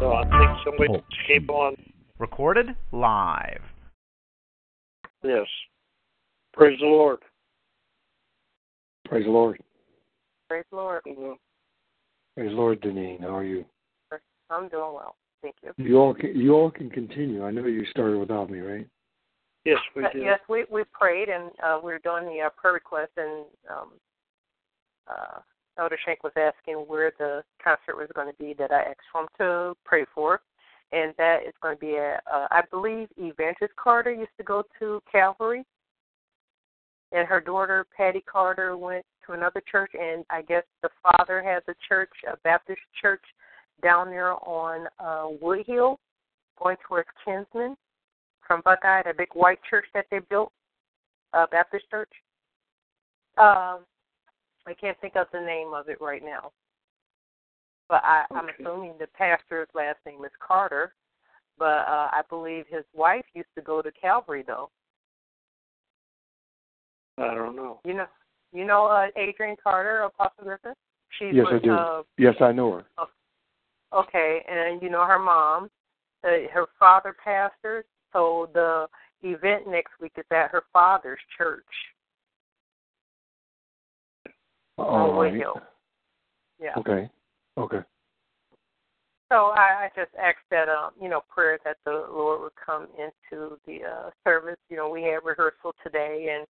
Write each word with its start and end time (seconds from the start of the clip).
No, 0.00 0.14
I 0.14 0.22
think 0.38 0.50
somebody 0.64 1.04
came 1.26 1.48
on. 1.50 1.76
Recorded 2.18 2.68
live. 2.92 3.62
Yes. 5.22 5.46
Praise 6.52 6.78
the 6.80 6.86
Lord. 6.86 7.18
Praise 9.06 9.24
the 9.24 9.30
Lord. 9.30 9.60
Praise 10.48 10.64
the 10.70 10.76
Lord. 10.76 11.02
Mhm. 11.04 11.38
Praise 12.36 12.50
the 12.50 12.56
Lord, 12.56 12.80
Deneen. 12.80 13.20
How 13.20 13.36
are 13.36 13.44
you? 13.44 13.64
I'm 14.50 14.68
doing 14.68 14.94
well. 14.94 15.16
Thank 15.42 15.56
you. 15.62 15.72
You 15.76 15.96
all 15.98 16.14
can, 16.14 16.34
you 16.38 16.54
all 16.54 16.70
can 16.70 16.90
continue. 16.90 17.44
I 17.44 17.50
know 17.50 17.66
you 17.66 17.84
started 17.86 18.18
without 18.18 18.50
me, 18.50 18.60
right? 18.60 18.86
Yes, 19.64 19.78
we 19.94 20.04
Uh, 20.04 20.10
did. 20.10 20.22
yes, 20.22 20.40
we 20.48 20.64
we 20.70 20.84
prayed 20.84 21.28
and 21.28 21.50
uh, 21.62 21.78
we 21.82 21.92
were 21.92 21.98
doing 22.00 22.24
the 22.26 22.40
uh, 22.42 22.50
prayer 22.50 22.74
request, 22.74 23.12
and 23.16 23.46
um, 23.68 23.92
uh, 25.06 25.40
Elder 25.80 25.98
Shank 26.04 26.22
was 26.22 26.32
asking 26.36 26.74
where 26.74 27.12
the 27.18 27.42
concert 27.62 27.96
was 27.96 28.08
going 28.14 28.30
to 28.30 28.38
be 28.38 28.54
that 28.58 28.70
I 28.70 28.82
asked 28.82 29.00
him 29.14 29.26
to 29.38 29.74
pray 29.84 30.04
for, 30.14 30.40
and 30.92 31.14
that 31.16 31.38
is 31.46 31.54
going 31.62 31.76
to 31.76 31.80
be 31.80 31.96
at 31.96 32.22
uh, 32.30 32.46
I 32.50 32.62
believe 32.70 33.08
Evangelist 33.16 33.74
Carter 33.76 34.12
used 34.12 34.36
to 34.36 34.44
go 34.44 34.62
to 34.78 35.02
Calvary, 35.10 35.64
and 37.12 37.26
her 37.26 37.40
daughter 37.40 37.86
Patty 37.96 38.22
Carter 38.30 38.76
went 38.76 39.04
to 39.26 39.32
another 39.32 39.62
church, 39.70 39.92
and 39.98 40.24
I 40.30 40.42
guess 40.42 40.64
the 40.82 40.90
father 41.02 41.42
has 41.42 41.62
a 41.68 41.74
church, 41.88 42.10
a 42.30 42.36
Baptist 42.44 42.80
church, 43.00 43.22
down 43.82 44.10
there 44.10 44.32
on 44.46 44.86
uh, 44.98 45.28
Wood 45.40 45.64
Hill, 45.66 45.98
going 46.62 46.76
towards 46.86 47.08
Kinsman 47.24 47.76
from 48.46 48.60
Buckeye, 48.64 49.02
the 49.04 49.14
big 49.16 49.28
white 49.32 49.60
church 49.68 49.86
that 49.94 50.06
they 50.10 50.18
built, 50.28 50.52
uh, 51.32 51.46
Baptist 51.50 51.84
church. 51.90 52.10
Um, 53.38 53.80
I 54.66 54.74
can't 54.74 54.98
think 55.00 55.16
of 55.16 55.26
the 55.32 55.40
name 55.40 55.72
of 55.74 55.88
it 55.88 56.00
right 56.00 56.22
now, 56.24 56.52
but 57.88 58.02
I, 58.04 58.24
I'm 58.30 58.46
assuming 58.48 58.94
the 58.98 59.06
pastor's 59.16 59.68
last 59.74 59.98
name 60.06 60.24
is 60.24 60.30
Carter. 60.46 60.94
But 61.58 61.84
uh, 61.86 62.08
I 62.10 62.22
believe 62.30 62.64
his 62.70 62.84
wife 62.94 63.24
used 63.34 63.48
to 63.54 63.60
go 63.60 63.82
to 63.82 63.92
Calvary, 63.92 64.42
though. 64.46 64.70
I 67.18 67.34
don't 67.34 67.54
know. 67.54 67.80
You 67.84 67.94
know, 67.94 68.06
you 68.52 68.64
know 68.64 68.86
uh, 68.86 69.08
Adrian 69.14 69.56
Carter, 69.62 70.00
Apostle 70.00 70.44
Griffin. 70.44 70.72
She 71.18 71.26
Yes, 71.26 71.46
was, 71.50 71.60
I 71.62 71.66
do. 71.66 71.72
Uh, 71.72 72.02
Yes, 72.16 72.34
I 72.40 72.52
know 72.52 72.72
her. 72.72 73.06
Okay, 73.92 74.42
and 74.48 74.80
you 74.80 74.88
know 74.88 75.04
her 75.04 75.18
mom, 75.18 75.68
uh, 76.24 76.48
her 76.52 76.66
father 76.78 77.14
pastors. 77.22 77.84
So 78.12 78.48
the 78.54 78.86
event 79.22 79.68
next 79.68 79.92
week 80.00 80.12
is 80.16 80.24
at 80.30 80.50
her 80.50 80.62
father's 80.72 81.20
church 81.36 81.64
All 84.80 85.20
right. 85.20 85.34
Hill. 85.34 85.60
Yeah. 86.60 86.74
Okay. 86.76 87.08
Okay. 87.56 87.80
So 89.30 89.52
I, 89.54 89.84
I 89.84 89.90
just 89.94 90.10
asked 90.20 90.38
that 90.50 90.68
um, 90.68 90.90
you 91.00 91.08
know, 91.08 91.22
prayer 91.28 91.58
that 91.64 91.76
the 91.84 92.06
Lord 92.12 92.40
would 92.40 92.52
come 92.64 92.88
into 92.98 93.58
the 93.66 93.84
uh 93.84 94.10
service. 94.24 94.58
You 94.68 94.76
know, 94.76 94.88
we 94.88 95.02
had 95.02 95.24
rehearsal 95.24 95.74
today 95.84 96.36
and 96.36 96.46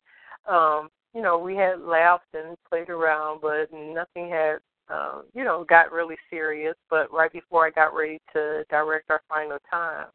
um, 0.52 0.88
you 1.14 1.22
know, 1.22 1.38
we 1.38 1.56
had 1.56 1.80
laughed 1.80 2.32
and 2.34 2.56
played 2.68 2.88
around 2.88 3.40
but 3.42 3.68
nothing 3.72 4.30
had 4.30 4.58
um, 4.88 5.24
you 5.34 5.44
know, 5.44 5.64
got 5.68 5.92
really 5.92 6.16
serious. 6.30 6.74
But 6.88 7.12
right 7.12 7.32
before 7.32 7.66
I 7.66 7.70
got 7.70 7.94
ready 7.94 8.18
to 8.32 8.64
direct 8.70 9.10
our 9.10 9.22
final 9.28 9.58
time, 9.70 10.06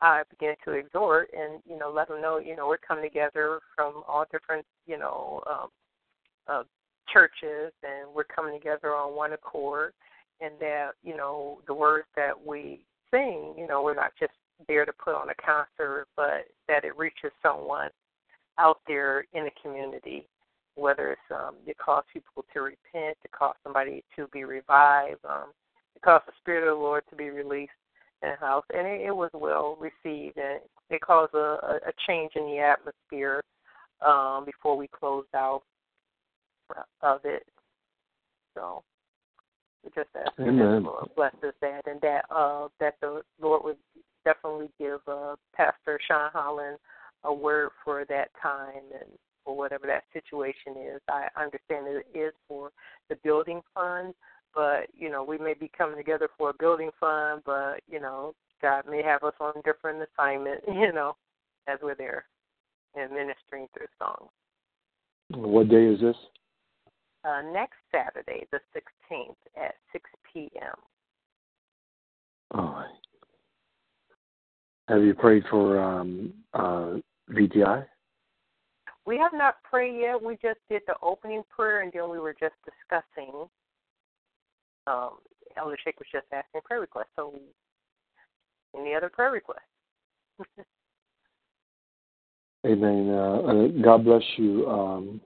I 0.00 0.22
began 0.30 0.56
to 0.64 0.72
exhort 0.72 1.30
and, 1.36 1.62
you 1.68 1.78
know, 1.78 1.90
let 1.90 2.08
them 2.08 2.20
know, 2.20 2.38
you 2.38 2.56
know, 2.56 2.66
we're 2.66 2.78
coming 2.78 3.04
together 3.04 3.60
from 3.74 4.02
all 4.08 4.24
different, 4.32 4.64
you 4.86 4.98
know, 4.98 5.42
um 5.48 5.68
uh 6.48 6.62
churches 7.12 7.72
and 7.82 8.12
we're 8.14 8.24
coming 8.24 8.58
together 8.58 8.94
on 8.94 9.14
one 9.16 9.32
accord 9.32 9.92
and 10.40 10.52
that 10.60 10.90
you 11.02 11.16
know 11.16 11.58
the 11.66 11.74
words 11.74 12.06
that 12.16 12.32
we 12.44 12.80
sing 13.10 13.54
you 13.56 13.66
know 13.66 13.82
we're 13.82 13.94
not 13.94 14.12
just 14.18 14.32
there 14.68 14.84
to 14.84 14.92
put 14.92 15.14
on 15.14 15.28
a 15.30 15.34
concert 15.34 16.06
but 16.16 16.46
that 16.68 16.84
it 16.84 16.96
reaches 16.96 17.30
someone 17.42 17.90
out 18.58 18.78
there 18.86 19.24
in 19.34 19.44
the 19.44 19.50
community 19.62 20.26
whether 20.74 21.12
it's 21.12 21.20
um 21.34 21.54
it 21.66 21.76
cause 21.78 22.04
people 22.12 22.44
to 22.52 22.60
repent 22.60 23.16
to 23.22 23.28
cause 23.28 23.54
somebody 23.62 24.04
to 24.14 24.26
be 24.32 24.44
revived 24.44 25.24
um 25.28 25.46
it 25.94 26.02
cause 26.02 26.22
the 26.26 26.32
spirit 26.40 26.68
of 26.68 26.76
the 26.76 26.82
lord 26.82 27.02
to 27.08 27.16
be 27.16 27.30
released 27.30 27.72
in 28.22 28.30
the 28.30 28.46
house 28.46 28.64
and 28.74 28.86
it, 28.86 29.02
it 29.02 29.16
was 29.16 29.30
well 29.34 29.78
received 29.80 30.36
and 30.36 30.60
it 30.90 31.00
caused 31.00 31.34
a, 31.34 31.78
a 31.86 31.92
change 32.06 32.32
in 32.36 32.46
the 32.46 32.58
atmosphere 32.58 33.42
um 34.06 34.44
before 34.44 34.76
we 34.76 34.88
closed 34.88 35.28
out 35.34 35.62
of 37.02 37.20
it 37.24 37.46
so 38.54 38.82
we 39.84 39.90
just 39.94 40.08
ask 40.16 40.34
that 40.36 40.44
the. 40.44 40.80
Lord 40.82 41.08
blesses 41.14 41.54
that 41.60 41.86
and 41.86 42.00
that 42.00 42.24
uh 42.30 42.68
that 42.80 42.94
the 43.00 43.22
Lord 43.40 43.62
would 43.64 43.76
definitely 44.24 44.70
give 44.78 45.00
uh 45.06 45.36
Pastor 45.54 46.00
Sean 46.06 46.30
Holland 46.32 46.78
a 47.24 47.32
word 47.32 47.70
for 47.84 48.04
that 48.08 48.30
time 48.42 48.82
and 48.92 49.10
for 49.44 49.56
whatever 49.56 49.86
that 49.86 50.04
situation 50.12 50.74
is. 50.76 51.00
I 51.08 51.28
understand 51.40 51.86
it 51.86 52.06
is 52.18 52.32
for 52.48 52.70
the 53.08 53.16
building 53.22 53.60
fund, 53.74 54.14
but 54.54 54.88
you 54.92 55.10
know, 55.10 55.22
we 55.22 55.38
may 55.38 55.54
be 55.54 55.70
coming 55.76 55.96
together 55.96 56.28
for 56.36 56.50
a 56.50 56.54
building 56.58 56.90
fund, 56.98 57.42
but 57.46 57.80
you 57.88 58.00
know, 58.00 58.34
God 58.60 58.84
may 58.90 59.02
have 59.02 59.22
us 59.22 59.34
on 59.40 59.54
different 59.64 60.06
assignment, 60.12 60.62
you 60.68 60.92
know, 60.92 61.16
as 61.68 61.78
we're 61.82 61.94
there 61.94 62.24
and 62.94 63.12
ministering 63.12 63.68
through 63.74 63.86
songs. 63.98 64.30
What 65.30 65.68
day 65.68 65.84
is 65.86 66.00
this? 66.00 66.16
Uh, 67.26 67.42
next 67.52 67.76
Saturday, 67.90 68.46
the 68.52 68.60
16th 68.76 69.34
at 69.56 69.74
6 69.92 70.10
p.m. 70.32 70.74
All 72.52 72.72
right. 72.72 72.86
Have 74.88 75.02
you 75.02 75.14
prayed 75.14 75.42
for 75.50 75.80
um, 75.80 76.32
uh, 76.54 76.94
VTI? 77.30 77.84
We 79.06 79.18
have 79.18 79.32
not 79.34 79.56
prayed 79.64 80.00
yet. 80.00 80.22
We 80.22 80.34
just 80.34 80.60
did 80.70 80.82
the 80.86 80.94
opening 81.02 81.42
prayer, 81.50 81.80
and 81.80 81.92
then 81.92 82.08
we 82.08 82.20
were 82.20 82.34
just 82.38 82.54
discussing. 82.64 83.48
Um, 84.86 85.18
Elder 85.56 85.76
Shank 85.82 85.98
was 85.98 86.06
just 86.12 86.26
asking 86.32 86.60
prayer 86.64 86.80
requests. 86.80 87.08
So, 87.16 87.34
any 88.78 88.94
other 88.94 89.08
prayer 89.08 89.32
requests? 89.32 89.62
Amen. 92.66 93.10
Uh, 93.10 93.40
uh, 93.40 93.68
God 93.82 94.04
bless 94.04 94.22
you. 94.36 94.68
Um, 94.68 95.20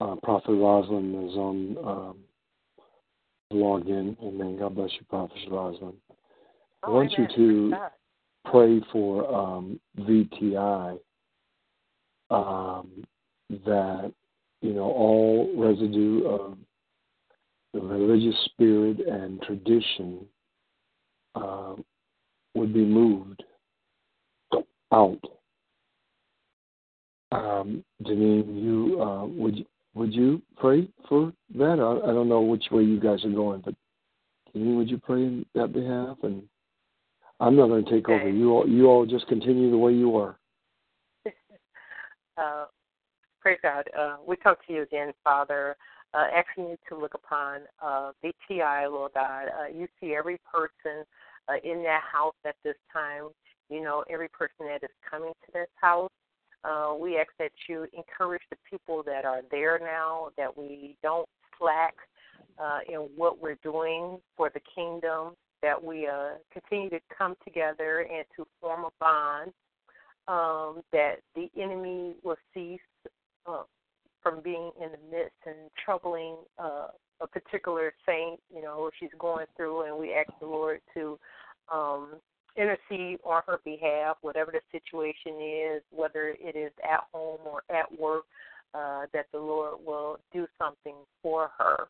uh, 0.00 0.16
Prophet 0.22 0.52
Rosalind 0.52 1.30
is 1.30 1.36
on 1.36 1.76
um, 1.84 2.16
logged 3.50 3.88
in. 3.88 4.16
Amen. 4.22 4.58
God 4.58 4.74
bless 4.74 4.90
you, 4.92 5.06
Prophet 5.08 5.38
Rosalind. 5.50 5.96
I 6.82 6.88
Oh, 6.88 6.94
want 6.94 7.12
you 7.18 7.26
to 7.36 7.76
pray 8.50 8.80
for 8.92 9.32
um, 9.34 9.80
VTI 9.98 10.98
um, 12.30 13.04
that 13.66 14.12
you 14.62 14.72
know 14.72 14.84
all 14.84 15.52
residue 15.56 16.26
of 16.26 16.56
the 17.74 17.80
religious 17.80 18.38
spirit 18.46 19.00
and 19.00 19.42
tradition 19.42 20.26
uh, 21.34 21.74
would 22.54 22.72
be 22.72 22.84
moved 22.84 23.44
out. 24.92 25.20
Um, 27.32 27.84
Janine, 28.02 28.60
you 28.60 29.00
uh, 29.00 29.24
would 29.26 29.58
you, 29.58 29.64
would 29.94 30.12
you 30.12 30.42
pray 30.56 30.88
for 31.08 31.32
that? 31.56 31.80
I, 31.80 32.10
I 32.10 32.12
don't 32.12 32.28
know 32.28 32.42
which 32.42 32.64
way 32.70 32.82
you 32.82 33.00
guys 33.00 33.24
are 33.24 33.30
going, 33.30 33.62
but 33.64 33.74
Janine, 34.54 34.76
would 34.76 34.90
you 34.90 34.98
pray 34.98 35.22
in 35.22 35.46
that 35.54 35.72
behalf? 35.72 36.18
And 36.22 36.42
I'm 37.40 37.56
not 37.56 37.68
going 37.68 37.84
to 37.84 37.90
take 37.90 38.08
over. 38.08 38.28
You 38.28 38.52
all, 38.52 38.68
you 38.68 38.86
all 38.86 39.06
just 39.06 39.26
continue 39.26 39.70
the 39.70 39.78
way 39.78 39.92
you 39.92 40.16
are. 40.16 40.38
Uh, 42.38 42.64
praise 43.42 43.58
God. 43.62 43.84
Uh, 43.98 44.16
we 44.26 44.34
come 44.34 44.54
to 44.66 44.72
you 44.72 44.80
again, 44.80 45.12
Father, 45.22 45.76
uh, 46.14 46.24
asking 46.34 46.70
you 46.70 46.78
to 46.88 46.96
look 46.96 47.12
upon 47.12 47.60
uh, 47.82 48.12
VTI, 48.24 48.90
Lord 48.90 49.12
God. 49.14 49.48
Uh, 49.48 49.66
you 49.66 49.86
see 50.00 50.14
every 50.14 50.40
person 50.50 51.04
uh, 51.48 51.56
in 51.62 51.82
that 51.82 52.00
house 52.10 52.36
at 52.46 52.54
this 52.64 52.76
time. 52.90 53.28
You 53.68 53.82
know 53.82 54.04
every 54.08 54.28
person 54.28 54.66
that 54.68 54.82
is 54.82 54.90
coming 55.08 55.32
to 55.44 55.52
this 55.52 55.68
house. 55.74 56.10
Uh, 56.64 56.94
we 56.98 57.18
ask 57.18 57.28
that 57.38 57.52
you 57.68 57.86
encourage 57.96 58.42
the 58.50 58.56
people 58.68 59.02
that 59.02 59.24
are 59.24 59.40
there 59.50 59.78
now, 59.78 60.28
that 60.36 60.56
we 60.56 60.96
don't 61.02 61.28
slack 61.58 61.94
uh, 62.58 62.80
in 62.88 63.08
what 63.16 63.40
we're 63.40 63.58
doing 63.62 64.18
for 64.36 64.50
the 64.52 64.60
kingdom, 64.74 65.34
that 65.62 65.82
we 65.82 66.06
uh, 66.06 66.32
continue 66.52 66.90
to 66.90 67.00
come 67.16 67.34
together 67.44 68.00
and 68.00 68.24
to 68.36 68.46
form 68.60 68.84
a 68.84 68.90
bond, 68.98 69.52
um, 70.28 70.82
that 70.92 71.16
the 71.34 71.50
enemy 71.60 72.14
will 72.22 72.36
cease 72.52 72.80
uh, 73.46 73.62
from 74.22 74.40
being 74.42 74.70
in 74.80 74.90
the 74.90 75.16
midst 75.16 75.36
and 75.46 75.56
troubling 75.82 76.36
uh, 76.58 76.88
a 77.20 77.26
particular 77.26 77.92
saint, 78.06 78.40
you 78.54 78.62
know, 78.62 78.90
she's 78.98 79.10
going 79.18 79.46
through, 79.56 79.86
and 79.86 79.96
we 79.96 80.14
ask 80.14 80.30
the 80.40 80.46
Lord 80.46 80.80
to 80.94 81.18
um, 81.72 82.14
intercede 82.56 83.18
on 83.24 83.42
her 83.46 83.58
behalf, 83.64 84.16
whatever 84.22 84.52
the 84.52 84.60
situation 84.72 85.40
is, 85.40 85.82
whether 85.90 86.34
it 86.38 86.56
is 86.56 86.72
at 86.82 87.00
home 87.12 87.40
or 87.44 87.62
at 87.70 87.86
work, 87.98 88.24
uh, 88.74 89.06
that 89.12 89.26
the 89.32 89.38
Lord 89.38 89.78
will 89.84 90.18
do 90.32 90.46
something 90.58 90.94
for 91.22 91.50
her. 91.58 91.88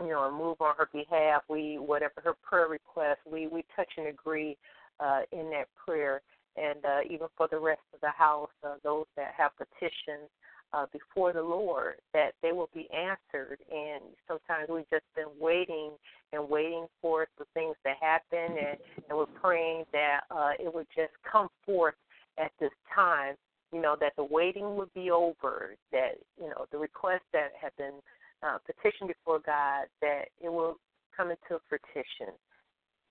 You 0.00 0.10
know, 0.10 0.30
move 0.30 0.60
on 0.60 0.74
her 0.78 0.88
behalf. 0.92 1.42
We, 1.48 1.76
whatever 1.78 2.14
her 2.22 2.34
prayer 2.48 2.68
request, 2.68 3.20
we 3.30 3.48
we 3.48 3.64
touch 3.74 3.88
and 3.96 4.06
agree 4.06 4.56
uh, 5.00 5.22
in 5.32 5.50
that 5.50 5.66
prayer, 5.84 6.20
and 6.56 6.84
uh, 6.84 7.00
even 7.10 7.26
for 7.36 7.48
the 7.50 7.58
rest 7.58 7.80
of 7.92 8.00
the 8.00 8.10
house, 8.10 8.50
uh, 8.64 8.74
those 8.84 9.06
that 9.16 9.34
have 9.36 9.50
petitions 9.56 10.30
uh, 10.72 10.86
before 10.92 11.32
the 11.32 11.42
Lord, 11.42 11.94
that 12.12 12.32
they 12.42 12.52
will 12.52 12.70
be 12.74 12.88
answered. 12.92 13.58
And 13.70 14.02
sometimes 14.26 14.68
we've 14.68 14.88
just 14.90 15.04
been 15.16 15.30
waiting 15.40 15.92
and 16.32 16.48
waiting 16.48 16.86
for 17.00 17.26
the 17.38 17.44
things 17.54 17.74
to 17.84 17.92
happen, 18.00 18.56
and, 18.58 18.78
and 19.08 19.16
we're 19.16 19.26
praying 19.26 19.84
that 19.92 20.20
uh, 20.30 20.50
it 20.58 20.72
would 20.72 20.86
just 20.94 21.12
come 21.30 21.48
forth 21.64 21.94
at 22.38 22.52
this 22.60 22.70
time. 22.94 23.34
You 23.72 23.82
know 23.82 23.96
that 24.00 24.12
the 24.16 24.24
waiting 24.24 24.76
would 24.76 24.92
be 24.94 25.10
over. 25.10 25.74
That 25.92 26.12
you 26.40 26.48
know 26.48 26.66
the 26.70 26.78
requests 26.78 27.28
that 27.32 27.52
have 27.60 27.76
been 27.76 28.00
uh, 28.42 28.58
petitioned 28.64 29.08
before 29.08 29.40
God, 29.44 29.86
that 30.00 30.24
it 30.42 30.48
will 30.48 30.76
come 31.16 31.30
into 31.30 31.60
fruition 31.68 32.34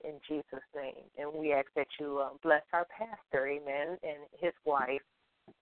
in 0.04 0.14
Jesus' 0.28 0.66
name. 0.76 1.04
And 1.18 1.32
we 1.34 1.54
ask 1.54 1.68
that 1.76 1.88
you 2.00 2.20
uh, 2.20 2.30
bless 2.44 2.64
our 2.74 2.86
pastor, 2.86 3.48
Amen, 3.48 3.98
and 4.04 4.20
his 4.40 4.54
wife. 4.66 5.02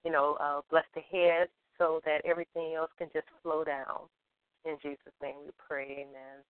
You 0.04 0.12
know, 0.12 0.38
uh, 0.42 0.62
bless 0.70 0.86
the 0.94 1.02
head 1.12 1.48
so 1.78 2.00
that 2.06 2.22
everything 2.26 2.74
else 2.76 2.92
can 2.98 3.10
just 3.14 3.28
flow 3.44 3.64
down. 3.64 4.08
In 4.66 4.78
Jesus' 4.82 5.14
name 5.22 5.36
we 5.46 5.52
pray, 5.68 6.08
amen. 6.08 6.44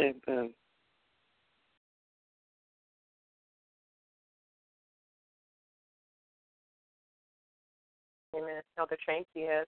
Amen. 0.00 0.54
Amen. 8.36 8.62
Elder 8.78 8.96
Shank, 9.04 9.26
you 9.34 9.46
have 9.46 9.66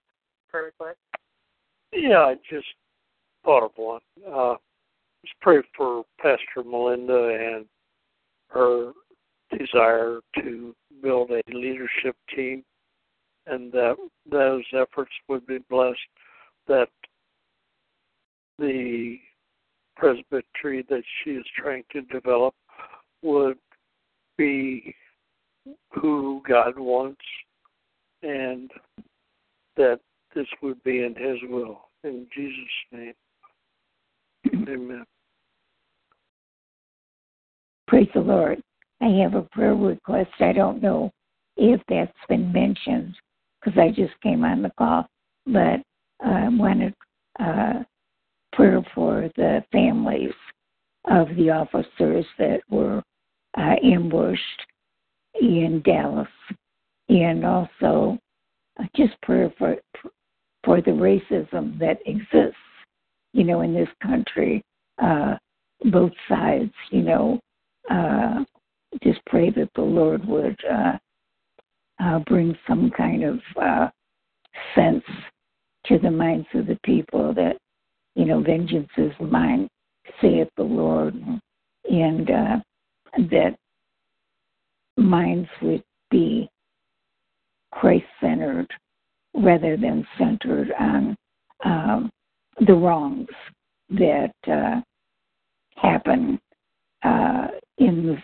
prayer 0.50 0.64
request? 0.64 0.98
Yeah, 1.92 2.18
I 2.18 2.34
just 2.50 2.66
thought 3.44 3.64
of 3.64 3.70
one. 3.76 4.00
Uh, 4.30 4.56
just 5.24 5.40
pray 5.40 5.58
for 5.76 6.04
Pastor 6.20 6.64
Melinda 6.64 7.56
and 7.56 7.66
her 8.48 8.92
desire 9.56 10.20
to 10.36 10.74
build 11.02 11.30
a 11.30 11.42
leadership 11.52 12.16
team 12.34 12.64
and 13.46 13.72
that 13.72 13.96
those 14.30 14.64
efforts 14.74 15.12
would 15.28 15.46
be 15.46 15.58
blessed, 15.70 15.98
that 16.66 16.88
the 18.58 19.16
presbytery 19.96 20.84
that 20.88 21.02
she 21.22 21.30
is 21.30 21.44
trying 21.56 21.84
to 21.92 22.02
develop 22.02 22.54
would 23.22 23.58
be 24.36 24.94
who 25.92 26.42
God 26.48 26.78
wants 26.78 27.20
and 28.22 28.70
that 29.76 30.00
this 30.34 30.46
would 30.62 30.82
be 30.84 31.02
in 31.02 31.14
His 31.14 31.38
will. 31.48 31.88
In 32.04 32.26
Jesus' 32.34 32.54
name. 32.92 33.14
Amen. 34.68 35.04
Praise 37.86 38.08
the 38.14 38.20
Lord. 38.20 38.62
I 39.00 39.08
have 39.22 39.34
a 39.34 39.42
prayer 39.42 39.74
request. 39.74 40.30
I 40.40 40.52
don't 40.52 40.82
know 40.82 41.10
if 41.56 41.80
that's 41.88 42.12
been 42.28 42.52
mentioned 42.52 43.14
because 43.60 43.78
I 43.78 43.88
just 43.90 44.18
came 44.22 44.44
on 44.44 44.62
the 44.62 44.72
call, 44.78 45.06
but 45.46 45.80
I 46.24 46.48
wanted 46.48 46.94
uh, 47.38 47.84
prayer 48.52 48.82
for 48.94 49.30
the 49.36 49.64
families 49.72 50.32
of 51.08 51.28
the 51.36 51.50
officers 51.50 52.26
that 52.38 52.60
were 52.70 53.02
uh, 53.56 53.74
ambushed 53.84 54.42
in 55.40 55.80
Dallas, 55.84 56.28
and 57.08 57.44
also 57.44 58.18
uh, 58.80 58.84
just 58.96 59.20
prayer 59.22 59.52
for 59.58 59.76
for 60.64 60.80
the 60.80 60.90
racism 60.90 61.78
that 61.78 61.98
exists, 62.06 62.56
you 63.32 63.44
know, 63.44 63.60
in 63.62 63.72
this 63.72 63.88
country, 64.02 64.62
uh, 65.00 65.36
both 65.90 66.12
sides, 66.28 66.72
you 66.90 67.02
know. 67.02 67.40
Just 69.02 69.20
pray 69.26 69.50
that 69.50 69.70
the 69.74 69.82
Lord 69.82 70.26
would 70.26 70.58
uh, 70.70 70.98
uh, 72.02 72.18
bring 72.20 72.56
some 72.66 72.90
kind 72.96 73.24
of 73.24 73.40
uh, 73.60 73.88
sense 74.74 75.04
to 75.86 75.98
the 75.98 76.10
minds 76.10 76.46
of 76.54 76.66
the 76.66 76.78
people 76.84 77.32
that, 77.34 77.56
you 78.14 78.24
know, 78.24 78.40
vengeance 78.42 78.88
is 78.96 79.12
mine, 79.20 79.68
saith 80.20 80.48
the 80.56 80.62
Lord, 80.62 81.14
and 81.84 82.30
uh, 82.30 82.56
that 83.30 83.56
minds 84.96 85.48
would 85.62 85.82
be 86.10 86.48
Christ 87.72 88.06
centered 88.20 88.68
rather 89.34 89.76
than 89.76 90.06
centered 90.18 90.72
on 90.78 91.16
um, 91.64 92.10
the 92.66 92.74
wrongs 92.74 93.28
that 93.90 94.34
uh, 94.46 94.80
happen 95.76 96.40
uh, 97.04 97.48
in 97.78 98.06
this 98.06 98.22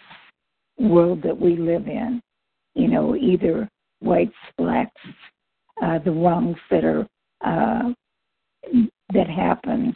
world 0.78 1.22
that 1.22 1.38
we 1.38 1.56
live 1.56 1.86
in. 1.86 2.20
You 2.74 2.88
know, 2.88 3.14
either 3.14 3.68
whites, 4.00 4.32
blacks, 4.58 5.00
uh, 5.82 5.98
the 6.00 6.10
wrongs 6.10 6.56
that 6.70 6.84
are 6.84 7.06
uh, 7.44 7.92
that 9.12 9.28
happen 9.28 9.94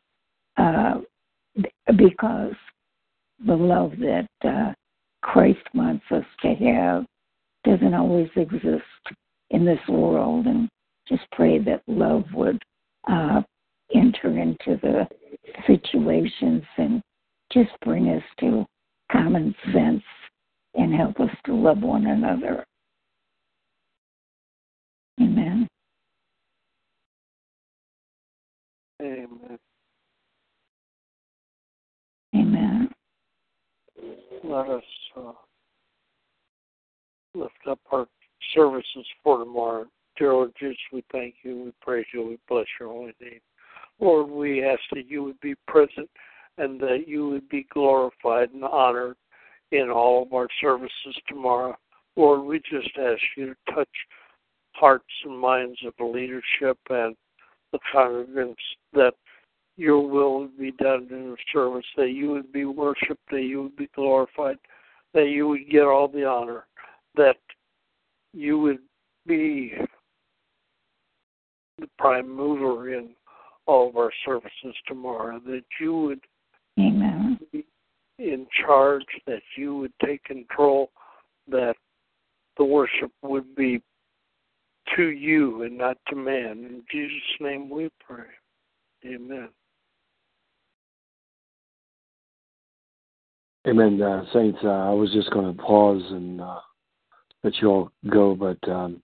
uh, 0.57 1.01
because 1.97 2.55
the 3.47 3.55
love 3.55 3.93
that 3.99 4.29
uh, 4.45 4.73
Christ 5.23 5.63
wants 5.75 6.05
us 6.11 6.25
to 6.43 6.55
have 6.55 7.07
doesn't 7.65 7.95
always 7.95 8.29
exist 8.37 8.83
in 9.51 9.65
this 9.65 9.81
world, 9.89 10.47
and 10.47 10.69
just 11.09 11.23
pray 11.33 11.59
that 11.59 11.83
love 11.87 12.25
would 12.35 12.63
uh, 13.11 13.43
enter 13.95 14.39
into 14.39 14.79
the 14.83 15.07
situations 15.67 16.63
and 16.77 17.01
just 17.53 17.71
bring 17.85 18.11
us 18.11 18.23
to 18.41 18.65
common 19.11 19.55
sense 19.73 20.03
and 20.75 20.95
help 20.95 21.19
us 21.21 21.31
to 21.47 21.55
love 21.69 21.83
one 21.83 22.07
another. 22.07 22.65
Amen. 25.21 25.69
Amen. 29.03 29.59
Amen. 32.35 32.89
Let 34.45 34.69
us 34.71 34.83
uh, 35.15 35.33
lift 37.35 37.53
up 37.69 37.81
our 37.93 38.07
services 38.55 38.87
for 39.23 39.39
tomorrow. 39.39 39.85
Dear 40.17 40.33
Lord 40.33 40.53
Jesus, 40.59 40.79
we 40.91 41.05
thank 41.13 41.35
you, 41.43 41.65
we 41.65 41.73
praise 41.83 42.07
you, 42.15 42.27
we 42.27 42.39
bless 42.49 42.67
your 42.81 42.89
holy 42.89 43.13
name. 43.21 43.41
Lord, 44.01 44.31
we 44.31 44.65
ask 44.65 44.81
that 44.93 45.07
you 45.07 45.23
would 45.25 45.41
be 45.41 45.55
present 45.67 46.09
and 46.57 46.81
that 46.81 47.05
you 47.07 47.29
would 47.29 47.49
be 47.51 47.67
glorified 47.71 48.53
and 48.53 48.65
honored 48.65 49.17
in 49.73 49.91
all 49.91 50.23
of 50.23 50.33
our 50.33 50.49
services 50.61 51.17
tomorrow. 51.27 51.77
Lord, 52.17 52.43
we 52.43 52.59
just 52.59 52.91
ask 52.99 53.23
you 53.37 53.55
to 53.55 53.75
touch 53.75 53.89
hearts 54.73 55.05
and 55.25 55.39
minds 55.39 55.79
of 55.85 55.93
the 55.99 56.05
leadership 56.05 56.79
and 56.91 57.15
the 57.73 57.79
congregants 57.95 58.55
that 58.93 59.15
your 59.77 60.01
will 60.01 60.41
would 60.41 60.59
be 60.59 60.73
done 60.73 61.07
in 61.11 61.31
the 61.31 61.37
service, 61.53 61.85
that 61.97 62.11
you 62.11 62.31
would 62.31 62.53
be 62.53 62.65
worshiped, 62.65 63.23
that 63.31 63.43
you 63.43 63.63
would 63.63 63.77
be 63.77 63.89
glorified, 63.95 64.57
that 65.15 65.29
you 65.29 65.49
would 65.49 65.71
get 65.71 65.85
all 65.85 66.09
the 66.09 66.25
honor, 66.25 66.67
that 67.17 67.37
you 68.33 68.59
would 68.59 68.81
be 69.27 69.75
the 71.79 71.89
prime 71.99 72.29
mover 72.29 72.93
in 72.93 73.11
all 73.67 73.89
of 73.89 73.97
our 73.97 74.11
services 74.25 74.75
tomorrow, 74.87 75.41
that 75.47 75.65
you 75.81 75.95
would 75.95 76.21
in 78.19 78.47
charge, 78.65 79.05
that 79.27 79.43
you 79.57 79.77
would 79.77 79.93
take 80.05 80.25
control, 80.25 80.91
that 81.49 81.75
the 82.57 82.65
worship 82.65 83.13
would 83.23 83.55
be 83.55 83.81
to 84.97 85.09
you 85.11 85.63
and 85.63 85.77
not 85.77 85.97
to 86.09 86.17
man. 86.17 86.65
In 86.65 86.83
Jesus' 86.91 87.41
name 87.41 87.71
we 87.71 87.91
pray. 88.05 88.25
Amen. 89.07 89.49
Amen, 93.67 94.01
uh, 94.01 94.25
saints. 94.33 94.59
Uh, 94.65 94.69
I 94.69 94.91
was 94.91 95.13
just 95.13 95.31
going 95.31 95.55
to 95.55 95.63
pause 95.63 96.03
and 96.11 96.41
uh, 96.41 96.61
let 97.45 97.55
you 97.61 97.69
all 97.69 97.93
go, 98.11 98.35
but 98.35 98.57
um, 98.71 99.03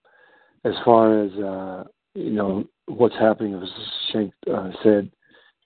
as 0.65 0.73
far 0.85 1.23
as 1.23 1.33
uh, 1.33 1.85
you 2.15 2.31
know 2.31 2.65
what's 2.87 3.17
happening, 3.17 3.55
as 3.55 3.69
Shank 4.13 4.33
uh, 4.53 4.71
said, 4.83 5.11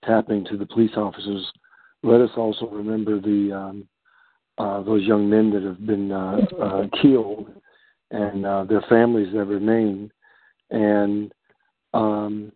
happening 0.03 0.45
to 0.47 0.57
the 0.57 0.67
police 0.67 0.97
officers. 0.97 1.47
Let 2.03 2.21
us 2.21 2.31
also 2.37 2.69
remember 2.69 3.21
the 3.21 3.53
um, 3.53 3.89
uh, 4.59 4.83
those 4.83 5.05
young 5.05 5.29
men 5.29 5.51
that 5.51 5.63
have 5.63 5.87
been 5.87 6.11
uh, 6.13 6.39
uh, 6.61 6.87
killed 7.01 7.51
and 8.11 8.45
uh, 8.45 8.65
their 8.65 8.83
families 8.89 9.33
that 9.33 9.45
remain, 9.45 10.11
and 10.71 11.33
um, 11.95 12.53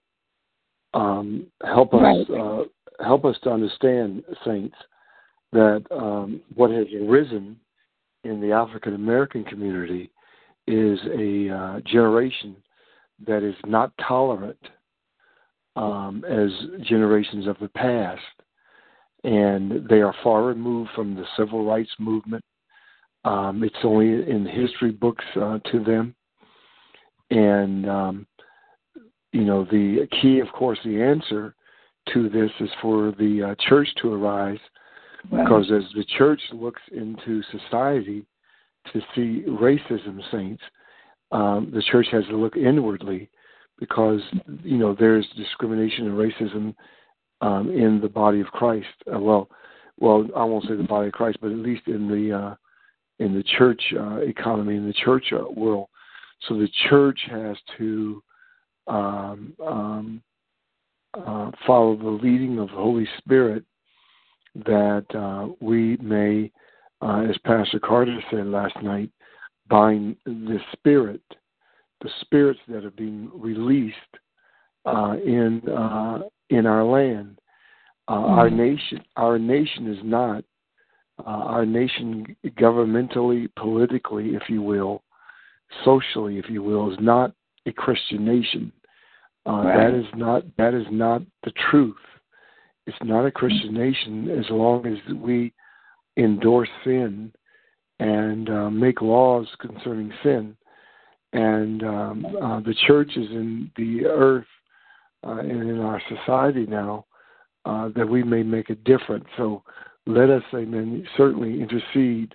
um, 0.95 1.47
help 1.65 1.95
us 1.95 2.01
Right. 2.01 2.31
uh, 2.31 2.65
help 3.05 3.25
us 3.25 3.37
to 3.43 3.51
understand, 3.51 4.23
saints, 4.45 4.77
that 5.53 5.85
um, 5.91 6.41
what 6.55 6.71
has 6.71 6.87
arisen 6.95 7.59
in 8.25 8.41
the 8.41 8.53
African 8.53 8.95
American 8.95 9.45
community 9.45 10.11
is 10.67 10.99
a 11.19 11.51
uh, 11.51 11.81
generation 11.81 12.57
that 13.27 13.43
is 13.43 13.55
not 13.67 13.93
tolerant 13.99 14.59
um, 15.77 16.25
as 16.29 16.51
generations 16.85 17.47
of 17.47 17.57
the 17.61 17.69
past, 17.69 18.21
and 19.25 19.87
they 19.89 20.01
are 20.01 20.15
far 20.23 20.45
removed 20.45 20.91
from 20.95 21.15
the 21.15 21.25
civil 21.37 21.65
rights 21.65 21.91
movement. 21.99 22.45
Um, 23.25 23.63
it's 23.63 23.75
only 23.85 24.29
in 24.29 24.47
history 24.47 24.91
books 24.91 25.25
uh, 25.37 25.59
to 25.71 25.85
them, 25.85 26.15
and 27.31 27.89
um, 27.89 28.27
you 29.33 29.45
know 29.45 29.65
the 29.65 30.09
key, 30.21 30.41
of 30.41 30.49
course, 30.49 30.79
the 30.85 31.01
answer 31.01 31.55
to 32.13 32.29
this 32.29 32.51
is 32.59 32.71
for 32.81 33.13
the 33.19 33.51
uh, 33.51 33.55
church 33.69 33.89
to 34.03 34.13
arise, 34.13 34.59
Right. 35.31 35.45
because 35.45 35.71
as 35.71 35.85
the 35.95 36.05
church 36.19 36.41
looks 36.53 36.83
into 36.91 37.43
society 37.53 38.27
to 38.93 39.01
see 39.15 39.45
racism, 39.47 40.21
saints, 40.33 40.63
um, 41.31 41.71
the 41.73 41.83
church 41.83 42.09
has 42.11 42.25
to 42.27 42.37
look 42.37 42.57
inwardly 42.57 43.31
because 43.79 44.21
you 44.63 44.79
know 44.79 44.97
there's 44.99 45.27
discrimination 45.37 46.09
and 46.09 46.17
racism 46.17 46.75
um, 47.43 47.71
in 47.71 48.01
the 48.01 48.09
body 48.09 48.41
of 48.41 48.47
Christ. 48.47 48.87
Uh, 49.13 49.19
well, 49.19 49.51
well, 49.99 50.27
I 50.35 50.45
won't 50.45 50.65
say 50.65 50.77
the 50.77 50.85
body 50.85 51.09
of 51.09 51.13
Christ, 51.13 51.39
but 51.43 51.51
at 51.51 51.59
least 51.59 51.87
in 51.87 52.09
the 52.09 52.37
uh, 52.37 52.55
in 53.19 53.35
the 53.35 53.43
church 53.59 53.83
uh, 53.99 54.17
economy, 54.17 54.77
in 54.77 54.87
the 54.87 54.95
church 54.95 55.33
uh, 55.33 55.45
world. 55.55 55.89
So 56.49 56.55
the 56.55 56.69
church 56.89 57.21
has 57.31 57.57
to 57.79 58.23
um, 58.87 59.55
um, 59.65 60.23
uh, 61.15 61.51
follow 61.67 61.97
the 61.97 62.09
leading 62.09 62.59
of 62.59 62.69
the 62.69 62.75
Holy 62.75 63.09
Spirit 63.19 63.65
that 64.67 65.07
uh, 65.15 65.53
we 65.61 65.97
may, 65.99 66.51
uh, 67.01 67.27
as 67.29 67.37
Pastor 67.45 67.79
Carter 67.79 68.19
said 68.31 68.47
last 68.47 68.75
night, 68.83 69.11
bind 69.69 70.17
the 70.27 70.59
spirit, 70.73 71.23
the 72.01 72.11
spirits 72.23 72.61
that 72.69 72.85
are 72.85 72.91
being 72.91 73.31
released 73.35 73.97
uh, 74.85 75.17
in 75.25 75.63
uh, 75.69 76.21
in 76.51 76.67
our 76.67 76.85
land. 76.85 77.39
Uh, 78.09 78.15
Our 78.15 78.51
nation, 78.51 79.01
our 79.17 79.39
nation 79.39 79.93
is 79.93 80.01
not 80.03 80.45
uh, 81.25 81.31
our 81.31 81.65
nation 81.65 82.37
governmentally, 82.59 83.49
politically, 83.57 84.31
if 84.31 84.43
you 84.49 84.61
will, 84.61 85.03
socially, 85.85 86.39
if 86.39 86.51
you 86.51 86.63
will, 86.63 86.91
is 86.93 86.99
not 87.01 87.33
a 87.67 87.73
Christian 87.73 88.25
nation. 88.25 88.73
Uh, 89.47 89.63
Right. 89.65 89.91
That 89.91 89.99
is 89.99 90.07
not 90.15 90.43
that 90.59 90.75
is 90.75 90.87
not 90.91 91.23
the 91.45 91.53
truth. 91.71 91.97
It's 92.87 92.97
not 93.05 93.25
a 93.25 93.31
Christian 93.31 93.75
nation 93.75 94.29
as 94.31 94.47
long 94.51 94.85
as 94.87 94.99
we 95.15 95.53
endorse 96.17 96.69
sin 96.85 97.33
and 98.01 98.51
uh, 98.51 98.71
make 98.71 99.01
laws 99.01 99.47
concerning 99.61 100.13
sin. 100.25 100.57
And 101.33 101.83
um, 101.85 102.27
uh, 102.43 102.61
the 102.61 102.75
church 102.87 103.11
is 103.17 103.31
in 103.31 103.71
the 103.77 104.07
earth 104.07 104.45
uh, 105.27 105.39
and 105.39 105.69
in 105.71 105.81
our 105.81 106.01
society 106.09 106.67
now 106.67 107.07
uh, 107.65 107.89
that 107.95 108.09
we 108.09 108.23
may 108.23 108.43
make 108.43 108.71
a 108.71 108.75
difference. 108.75 109.27
So 109.37 109.63
let 110.07 110.31
us, 110.31 110.43
amen, 110.55 111.07
certainly 111.17 111.61
intercede 111.61 112.35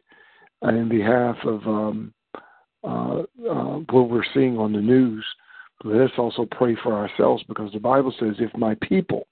in 0.63 0.89
behalf 0.89 1.35
of 1.43 1.67
um, 1.67 2.13
uh, 2.83 3.23
uh, 3.49 3.79
what 3.91 4.09
we're 4.09 4.23
seeing 4.33 4.57
on 4.57 4.73
the 4.73 4.81
news. 4.81 5.25
Let 5.83 6.01
us 6.01 6.11
also 6.17 6.47
pray 6.49 6.75
for 6.81 6.93
ourselves 6.93 7.43
because 7.47 7.71
the 7.71 7.79
Bible 7.79 8.13
says, 8.19 8.35
if 8.39 8.55
my 8.57 8.75
people 8.81 9.27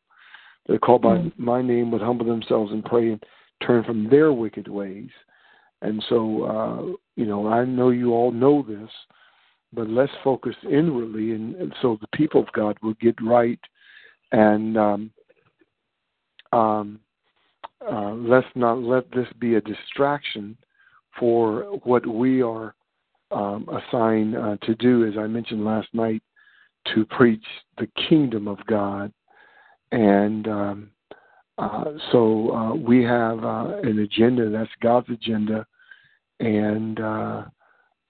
that 0.68 0.74
are 0.74 0.80
called 0.80 1.02
by 1.02 1.32
my 1.38 1.62
name 1.62 1.92
would 1.92 2.02
humble 2.02 2.26
themselves 2.26 2.72
and 2.72 2.84
pray 2.84 3.12
and 3.12 3.24
turn 3.66 3.84
from 3.84 4.10
their 4.10 4.34
wicked 4.34 4.68
ways. 4.68 5.10
And 5.82 6.04
so, 6.10 6.44
uh, 6.44 6.82
you 7.16 7.26
know, 7.26 7.48
I 7.48 7.66
know 7.66 7.90
you 7.90 8.14
all 8.14 8.32
know 8.32 8.64
this, 8.68 8.90
but 9.75 9.89
let's 9.89 10.12
focus 10.24 10.55
inwardly, 10.70 11.32
and, 11.32 11.74
so 11.82 11.98
the 12.01 12.17
people 12.17 12.41
of 12.41 12.51
God 12.53 12.77
will 12.82 12.96
get 12.96 13.15
right. 13.22 13.60
And 14.32 14.77
um, 14.77 15.12
um, 16.51 17.00
uh, 17.89 18.13
let's 18.13 18.48
not 18.55 18.79
let 18.79 19.12
this 19.12 19.27
be 19.39 19.55
a 19.55 19.62
distraction 19.62 20.58
for 21.20 21.79
what 21.84 22.05
we 22.08 22.41
are 22.41 22.74
um, 23.32 23.67
assigned 23.70 24.36
uh, 24.36 24.58
to 24.63 24.75
do, 24.75 25.05
as 25.05 25.17
I 25.17 25.27
mentioned 25.27 25.65
last 25.65 25.88
night, 25.94 26.24
to 26.94 27.05
preach 27.05 27.46
the 27.77 27.88
kingdom 28.10 28.48
of 28.48 28.58
God. 28.67 29.12
And 29.91 30.48
um, 30.48 30.89
uh, 31.58 31.86
so 32.12 32.51
uh, 32.51 32.75
we 32.75 33.03
have 33.03 33.44
uh, 33.44 33.77
an 33.84 34.00
agenda, 34.00 34.50
that's 34.50 34.70
God's 34.82 35.10
agenda, 35.10 35.65
and 36.39 37.00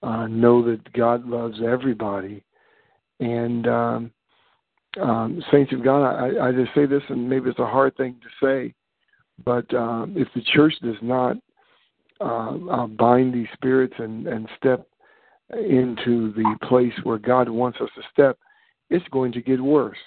uh, 0.02 0.26
know 0.26 0.62
that 0.62 0.92
God 0.92 1.26
loves 1.26 1.58
everybody. 1.64 2.42
And 3.20 3.66
um, 3.66 4.10
um, 5.00 5.42
saints 5.50 5.72
of 5.72 5.84
God, 5.84 6.04
I, 6.04 6.48
I 6.48 6.52
just 6.52 6.74
say 6.74 6.86
this, 6.86 7.02
and 7.08 7.28
maybe 7.28 7.50
it's 7.50 7.58
a 7.58 7.66
hard 7.66 7.96
thing 7.96 8.16
to 8.22 8.46
say, 8.46 8.74
but 9.44 9.72
um, 9.74 10.14
if 10.16 10.28
the 10.34 10.42
church 10.54 10.74
does 10.82 10.96
not 11.02 11.36
uh, 12.20 12.56
uh, 12.70 12.86
bind 12.86 13.34
these 13.34 13.48
spirits 13.52 13.94
and, 13.98 14.26
and 14.26 14.48
step 14.56 14.86
into 15.52 16.32
the 16.32 16.56
place 16.62 16.94
where 17.02 17.18
God 17.18 17.48
wants 17.48 17.78
us 17.80 17.90
to 17.94 18.02
step, 18.12 18.38
it's 18.90 19.06
going 19.08 19.32
to 19.32 19.42
get 19.42 19.60
worse. 19.60 19.98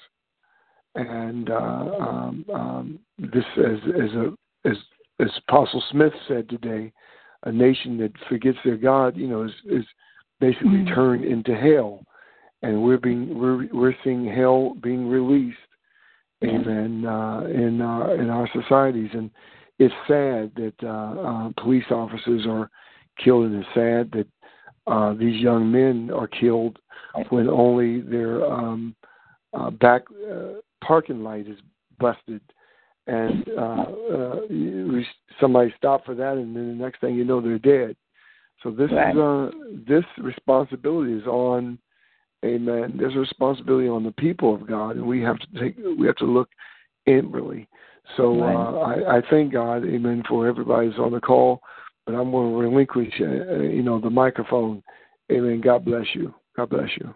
And 0.95 1.49
uh, 1.49 1.55
um, 1.55 2.45
um, 2.53 2.99
this, 3.19 3.45
as 3.57 3.77
as 3.89 4.11
a 4.15 4.33
as 4.65 4.75
as 5.19 5.29
Apostle 5.47 5.83
Smith 5.91 6.13
said 6.27 6.49
today, 6.49 6.91
a 7.43 7.51
nation 7.51 7.97
that 7.97 8.11
forgets 8.27 8.57
their 8.63 8.77
God, 8.77 9.15
you 9.15 9.27
know, 9.27 9.43
is 9.43 9.53
is 9.65 9.85
basically 10.39 10.83
Mhm. 10.83 10.93
turned 10.93 11.25
into 11.25 11.55
hell, 11.55 12.03
and 12.61 12.83
we're 12.83 12.97
being 12.97 13.37
we're 13.39 13.67
we're 13.71 13.95
seeing 14.03 14.25
hell 14.25 14.75
being 14.81 15.07
released, 15.07 15.57
amen, 16.43 17.05
uh, 17.05 17.41
in 17.51 17.81
our 17.81 18.15
in 18.15 18.29
our 18.29 18.47
societies, 18.49 19.09
and 19.13 19.29
it's 19.79 19.95
sad 20.07 20.51
that 20.55 20.75
uh, 20.83 20.87
uh, 20.87 21.51
police 21.57 21.89
officers 21.91 22.45
are 22.45 22.69
killed, 23.17 23.45
and 23.45 23.63
it's 23.63 23.73
sad 23.73 24.11
that 24.11 24.27
uh, 24.87 25.13
these 25.13 25.41
young 25.41 25.71
men 25.71 26.11
are 26.11 26.27
killed 26.27 26.79
when 27.29 27.49
only 27.49 28.01
their 28.01 28.45
um, 28.45 28.95
uh, 29.53 29.69
back 29.69 30.03
uh, 30.31 30.59
parking 30.81 31.23
light 31.23 31.47
is 31.47 31.57
busted, 31.99 32.41
and 33.09 33.49
uh, 33.57 33.85
uh, 34.13 35.01
somebody 35.39 35.73
stopped 35.77 36.05
for 36.05 36.15
that, 36.15 36.33
and 36.33 36.55
then 36.55 36.77
the 36.77 36.83
next 36.83 37.01
thing 37.01 37.15
you 37.15 37.25
know, 37.25 37.41
they're 37.41 37.57
dead. 37.57 37.95
So 38.61 38.71
this 38.71 38.91
Right. 38.91 39.15
is 39.15 39.19
uh, 39.19 39.51
this 39.87 40.05
responsibility 40.19 41.13
is 41.13 41.25
on, 41.25 41.79
Amen. 42.45 42.93
There's 42.97 43.15
a 43.15 43.19
responsibility 43.19 43.89
on 43.89 44.03
the 44.03 44.11
people 44.11 44.53
of 44.53 44.67
God, 44.67 44.95
and 44.95 45.05
we 45.05 45.21
have 45.21 45.39
to 45.39 45.59
take 45.59 45.75
we 45.97 46.05
have 46.05 46.17
to 46.17 46.25
look 46.25 46.49
inwardly. 47.05 47.67
So 48.15 48.43
uh, 48.43 48.79
I, 48.79 49.17
I 49.17 49.21
thank 49.29 49.53
God, 49.53 49.85
Amen, 49.85 50.23
for 50.27 50.47
everybody 50.47 50.87
who's 50.87 50.99
on 50.99 51.11
the 51.11 51.19
call. 51.19 51.61
But 52.05 52.15
I'm 52.15 52.31
going 52.31 52.51
to 52.51 52.57
relinquish, 52.57 53.13
uh, 53.21 53.53
uh, 53.53 53.59
you 53.59 53.83
know, 53.83 53.99
the 53.99 54.09
microphone. 54.09 54.81
Amen. 55.31 55.61
God 55.61 55.85
bless 55.85 56.05
you. 56.15 56.33
God 56.55 56.69
bless 56.69 56.89
you. 56.97 57.13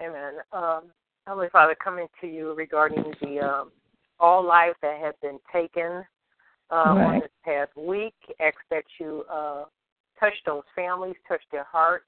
Amen. 0.00 0.34
Um, 0.52 0.82
Heavenly 1.28 1.50
Father, 1.52 1.74
coming 1.74 2.06
to 2.22 2.26
you 2.26 2.54
regarding 2.54 3.04
the 3.20 3.38
um, 3.40 3.70
all 4.18 4.42
lives 4.42 4.76
that 4.80 4.98
have 4.98 5.20
been 5.20 5.38
taken 5.52 6.02
uh, 6.70 6.74
on 6.74 7.20
this 7.20 7.28
past 7.44 7.70
week, 7.76 8.14
ask 8.40 8.56
that 8.70 8.84
you 8.98 9.24
uh, 9.30 9.64
touch 10.18 10.32
those 10.46 10.62
families, 10.74 11.16
touch 11.28 11.42
their 11.52 11.66
hearts, 11.70 12.06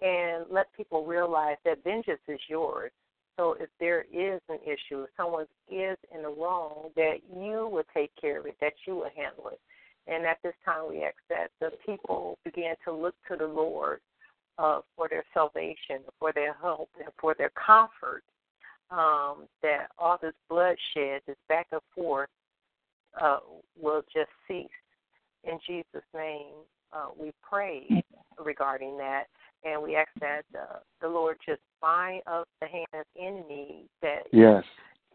and 0.00 0.44
let 0.48 0.72
people 0.76 1.04
realize 1.04 1.56
that 1.64 1.82
vengeance 1.82 2.20
is 2.28 2.38
yours. 2.48 2.92
So 3.36 3.56
if 3.58 3.70
there 3.80 4.02
is 4.02 4.40
an 4.48 4.60
issue, 4.64 5.02
if 5.02 5.10
someone 5.16 5.46
is 5.68 5.96
in 6.14 6.22
the 6.22 6.28
wrong, 6.28 6.90
that 6.94 7.16
you 7.36 7.68
will 7.68 7.82
take 7.92 8.12
care 8.20 8.38
of 8.38 8.46
it, 8.46 8.56
that 8.60 8.74
you 8.86 8.94
will 8.94 9.10
handle 9.16 9.48
it. 9.48 9.60
And 10.06 10.24
at 10.24 10.38
this 10.44 10.54
time, 10.64 10.88
we 10.88 11.02
ask 11.02 11.16
that 11.28 11.50
the 11.60 11.72
people 11.84 12.38
begin 12.44 12.74
to 12.84 12.92
look 12.92 13.16
to 13.28 13.36
the 13.36 13.48
Lord 13.48 13.98
uh, 14.58 14.80
for 14.96 15.08
their 15.08 15.24
salvation, 15.32 16.00
for 16.18 16.32
their 16.32 16.54
help, 16.54 16.88
and 16.98 17.08
for 17.20 17.34
their 17.36 17.50
comfort. 17.50 18.22
Um, 18.90 19.46
that 19.62 19.88
all 19.98 20.18
this 20.20 20.32
bloodshed, 20.48 21.20
this 21.26 21.36
back 21.46 21.66
and 21.72 21.80
forth, 21.94 22.30
uh, 23.20 23.40
will 23.78 24.02
just 24.14 24.30
cease. 24.46 24.66
In 25.44 25.58
Jesus' 25.66 26.06
name, 26.14 26.54
uh, 26.92 27.08
we 27.20 27.32
pray 27.42 27.86
regarding 28.44 28.96
that. 28.98 29.24
And 29.64 29.82
we 29.82 29.96
ask 29.96 30.08
that 30.20 30.44
uh, 30.58 30.78
the 31.00 31.08
Lord 31.08 31.36
just 31.44 31.60
bind 31.80 32.22
up 32.26 32.48
the 32.60 32.68
hand 32.68 32.86
of 32.94 33.04
enemy 33.20 33.86
that 34.02 34.22
yes. 34.32 34.62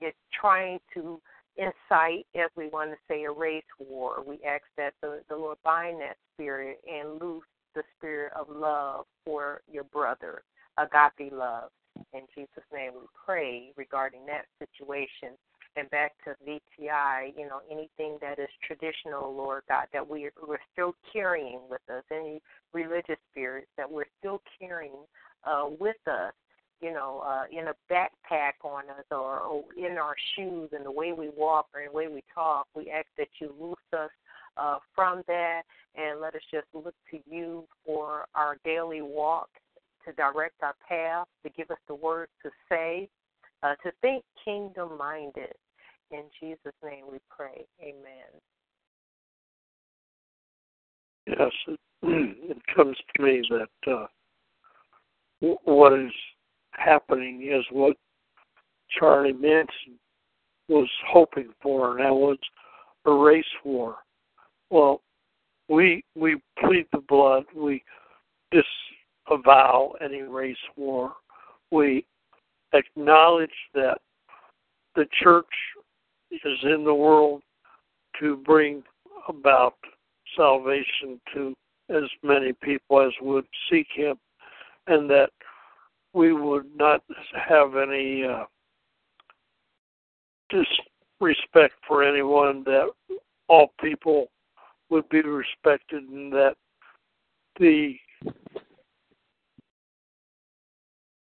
is 0.02 0.14
trying 0.40 0.80
to 0.94 1.20
incite, 1.58 2.26
as 2.36 2.50
we 2.56 2.68
want 2.68 2.92
to 2.92 2.98
say, 3.08 3.24
a 3.24 3.32
race 3.32 3.64
war. 3.80 4.24
We 4.26 4.40
ask 4.46 4.64
that 4.78 4.94
the, 5.02 5.22
the 5.30 5.36
Lord 5.36 5.58
bind 5.64 6.02
that 6.02 6.18
spirit 6.34 6.80
and 6.92 7.22
loose 7.22 7.44
the 7.76 7.84
spirit 7.98 8.34
of 8.34 8.48
love 8.50 9.06
for 9.26 9.62
your 9.72 9.84
brother, 9.86 10.44
agape 10.78 11.32
love. 11.32 11.70
In 12.14 12.22
Jesus' 12.36 12.64
name 12.74 12.94
we 12.94 13.08
pray 13.26 13.72
regarding 13.76 14.26
that 14.28 14.46
situation. 14.60 15.38
And 15.76 15.90
back 15.90 16.12
to 16.26 16.36
VTI, 16.48 17.34
you 17.36 17.48
know, 17.48 17.62
anything 17.72 18.20
that 18.22 18.38
is 18.38 18.50
traditional, 18.66 19.36
Lord 19.36 19.64
God, 19.68 19.86
that 19.92 20.08
we, 20.08 20.30
we're 20.48 20.60
still 20.72 20.94
carrying 21.12 21.62
with 21.68 21.82
us, 21.90 22.04
any 22.12 22.42
religious 22.74 23.18
spirits 23.32 23.70
that 23.78 23.92
we're 23.92 24.06
still 24.20 24.40
carrying 24.60 25.06
uh, 25.46 25.66
with 25.80 25.98
us, 26.06 26.34
you 26.80 26.94
know, 26.94 27.24
uh, 27.26 27.46
in 27.52 27.70
a 27.70 27.74
backpack 27.92 28.54
on 28.64 28.84
us 28.90 29.06
or, 29.10 29.40
or 29.40 29.64
in 29.76 29.98
our 29.98 30.16
shoes 30.36 30.70
and 30.74 30.86
the 30.86 30.92
way 30.92 31.12
we 31.12 31.30
walk 31.36 31.68
or 31.74 31.82
the 31.84 31.92
way 31.92 32.08
we 32.08 32.22
talk, 32.34 32.68
we 32.76 32.92
ask 32.92 33.08
that 33.18 33.30
you 33.40 33.52
loose 33.60 33.78
us 33.94 34.12
uh, 34.58 34.78
from 34.96 35.24
that 35.28 35.64
and 35.96 36.20
let 36.20 36.36
us 36.36 36.42
just 36.52 36.68
look 36.74 36.96
to 37.12 37.20
you 37.26 37.66
for 37.86 38.26
our 38.36 38.58
daily 38.64 39.02
walk 39.02 39.50
to 40.06 40.14
direct 40.14 40.56
our 40.62 40.76
path, 40.88 41.28
to 41.44 41.50
give 41.52 41.72
us 41.72 41.78
the 41.88 41.96
words 41.96 42.32
to 42.44 42.50
say, 42.70 43.08
uh, 43.62 43.76
to 43.84 43.92
think 44.02 44.24
kingdom 44.44 44.98
minded. 44.98 45.54
In 46.12 46.24
Jesus' 46.40 46.74
name 46.84 47.06
we 47.12 47.20
pray. 47.30 47.66
Amen. 47.82 48.30
Yes, 51.26 51.52
it, 51.68 51.80
it 52.04 52.58
comes 52.76 52.98
to 53.16 53.24
me 53.24 53.42
that 53.50 53.92
uh, 53.92 54.08
what 55.64 55.94
is 55.94 56.12
happening 56.72 57.50
is 57.52 57.64
what 57.72 57.96
Charlie 59.00 59.34
Manson 59.34 60.00
was 60.68 60.90
hoping 61.08 61.50
for, 61.62 61.92
and 61.92 62.06
that 62.06 62.14
was 62.14 62.38
a 63.06 63.12
race 63.12 63.44
war. 63.64 63.98
Well, 64.74 65.02
we 65.70 66.04
we 66.16 66.42
plead 66.58 66.88
the 66.92 67.04
blood. 67.08 67.44
We 67.56 67.84
disavow 68.52 69.94
any 70.04 70.24
race 70.24 70.58
war. 70.76 71.14
We 71.70 72.04
acknowledge 72.74 73.54
that 73.76 74.00
the 74.96 75.06
church 75.22 75.46
is 76.32 76.58
in 76.64 76.84
the 76.84 76.94
world 76.94 77.44
to 78.20 78.38
bring 78.38 78.82
about 79.28 79.76
salvation 80.36 81.22
to 81.36 81.54
as 81.90 82.10
many 82.24 82.54
people 82.64 83.00
as 83.00 83.14
would 83.22 83.46
seek 83.70 83.86
Him, 83.94 84.18
and 84.88 85.08
that 85.08 85.30
we 86.14 86.34
would 86.34 86.66
not 86.76 87.04
have 87.48 87.76
any 87.76 88.24
uh, 88.24 88.46
disrespect 90.50 91.76
for 91.88 92.04
anyone. 92.04 92.64
That 92.64 92.90
all 93.48 93.72
people 93.80 94.30
would 94.90 95.08
be 95.10 95.22
respected, 95.22 96.04
and 96.04 96.32
that 96.32 96.56
the 97.60 97.96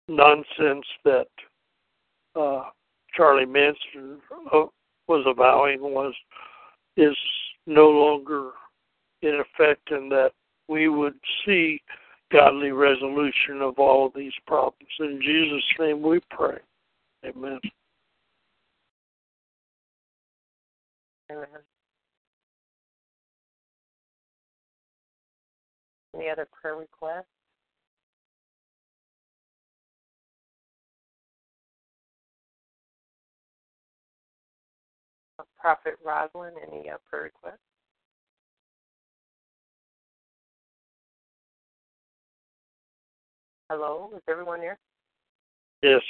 nonsense 0.07 0.85
that 1.03 1.27
uh, 2.35 2.63
Charlie 3.13 3.45
Manson 3.45 4.19
uh, 4.53 4.65
was 5.07 5.25
avowing 5.25 5.81
was 5.81 6.13
is 6.95 7.15
no 7.65 7.89
longer 7.89 8.51
in 9.21 9.41
effect, 9.41 9.91
and 9.91 10.11
that 10.11 10.31
we 10.67 10.87
would 10.87 11.15
see 11.45 11.81
godly 12.31 12.71
resolution 12.71 13.61
of 13.61 13.79
all 13.79 14.07
of 14.07 14.13
these 14.15 14.33
problems. 14.45 14.91
In 14.99 15.19
Jesus' 15.21 15.63
name 15.79 16.01
we 16.01 16.19
pray. 16.29 16.57
Amen. 17.25 17.59
Amen. 21.31 21.47
Any 26.17 26.29
other 26.29 26.47
prayer 26.51 26.75
requests? 26.75 27.25
Prophet 35.59 35.95
Rosalind, 36.03 36.55
any 36.67 36.89
uh, 36.89 36.97
prayer 37.07 37.23
requests? 37.23 37.59
Hello, 43.69 44.09
is 44.15 44.21
everyone 44.27 44.61
there? 44.61 44.79
Yes. 45.83 46.01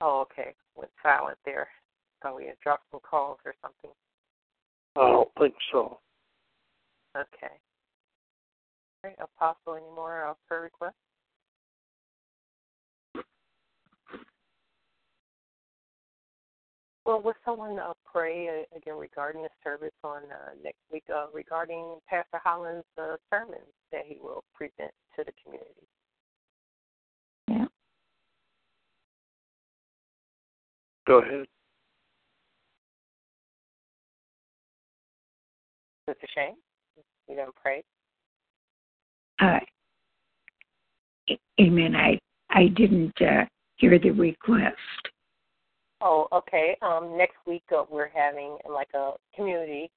Oh, 0.00 0.20
okay. 0.20 0.54
Went 0.76 0.90
silent 1.02 1.38
there. 1.44 1.68
Thought 2.22 2.36
we 2.36 2.46
had 2.46 2.60
dropped 2.62 2.84
some 2.92 3.00
calls 3.00 3.38
or 3.44 3.54
something. 3.60 3.90
I 4.94 5.08
don't 5.10 5.30
think 5.38 5.54
so. 5.72 5.98
Okay. 7.16 7.54
All 9.04 9.10
right, 9.10 9.18
Apostle, 9.20 9.76
any 9.76 9.94
more 9.94 10.26
uh, 10.26 10.34
prayer 10.48 10.62
requests? 10.62 10.94
Well, 17.08 17.22
will 17.22 17.32
someone 17.44 17.78
uh, 17.78 17.94
pray 18.04 18.48
uh, 18.48 18.76
again 18.76 18.96
regarding 18.96 19.42
the 19.42 19.48
service 19.64 19.94
on 20.04 20.24
uh, 20.24 20.50
next 20.62 20.80
week 20.92 21.04
uh, 21.08 21.26
regarding 21.32 21.98
Pastor 22.06 22.38
Holland's 22.44 22.84
uh, 23.00 23.16
sermon 23.30 23.60
that 23.92 24.02
he 24.04 24.18
will 24.20 24.44
present 24.54 24.92
to 25.16 25.24
the 25.24 25.32
community? 25.42 25.86
Yeah. 27.48 27.64
Go 31.06 31.20
ahead. 31.20 31.46
Sister 36.08 36.26
Shane, 36.34 36.56
you 37.26 37.36
going 37.36 37.46
to 37.46 37.52
pray? 37.62 37.82
Uh, 39.40 39.58
amen. 41.60 41.94
I 41.94 42.18
I 42.50 42.68
didn't 42.68 43.20
uh, 43.20 43.44
hear 43.76 43.98
the 43.98 44.10
request. 44.10 44.76
Oh, 46.00 46.28
okay. 46.32 46.76
Um, 46.82 47.16
next 47.16 47.36
week 47.46 47.64
uh, 47.76 47.84
we're 47.90 48.08
having 48.08 48.56
like 48.68 48.88
a 48.94 49.12
community 49.34 49.90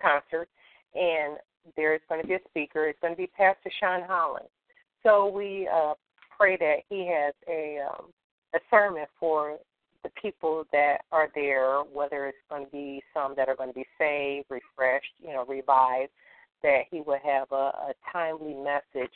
concert, 0.00 0.48
and 0.94 1.36
there's 1.76 2.00
going 2.08 2.22
to 2.22 2.26
be 2.26 2.34
a 2.34 2.40
speaker. 2.48 2.88
It's 2.88 2.98
going 3.00 3.14
to 3.14 3.18
be 3.18 3.28
Pastor 3.28 3.70
Sean 3.80 4.02
Holland. 4.06 4.46
So 5.02 5.28
we 5.28 5.68
uh, 5.72 5.94
pray 6.36 6.56
that 6.56 6.78
he 6.88 7.06
has 7.06 7.34
a 7.48 7.78
um, 7.88 8.06
a 8.54 8.58
sermon 8.70 9.04
for 9.18 9.58
the 10.02 10.10
people 10.20 10.64
that 10.72 10.98
are 11.12 11.28
there, 11.34 11.80
whether 11.92 12.26
it's 12.26 12.38
going 12.48 12.64
to 12.64 12.70
be 12.70 13.02
some 13.12 13.34
that 13.36 13.48
are 13.48 13.56
going 13.56 13.68
to 13.68 13.74
be 13.74 13.86
saved, 13.98 14.46
refreshed, 14.48 15.12
you 15.20 15.32
know, 15.32 15.44
revived, 15.44 16.10
that 16.62 16.82
he 16.90 17.00
will 17.00 17.18
have 17.24 17.48
a, 17.52 17.54
a 17.54 17.92
timely 18.12 18.54
message 18.54 19.14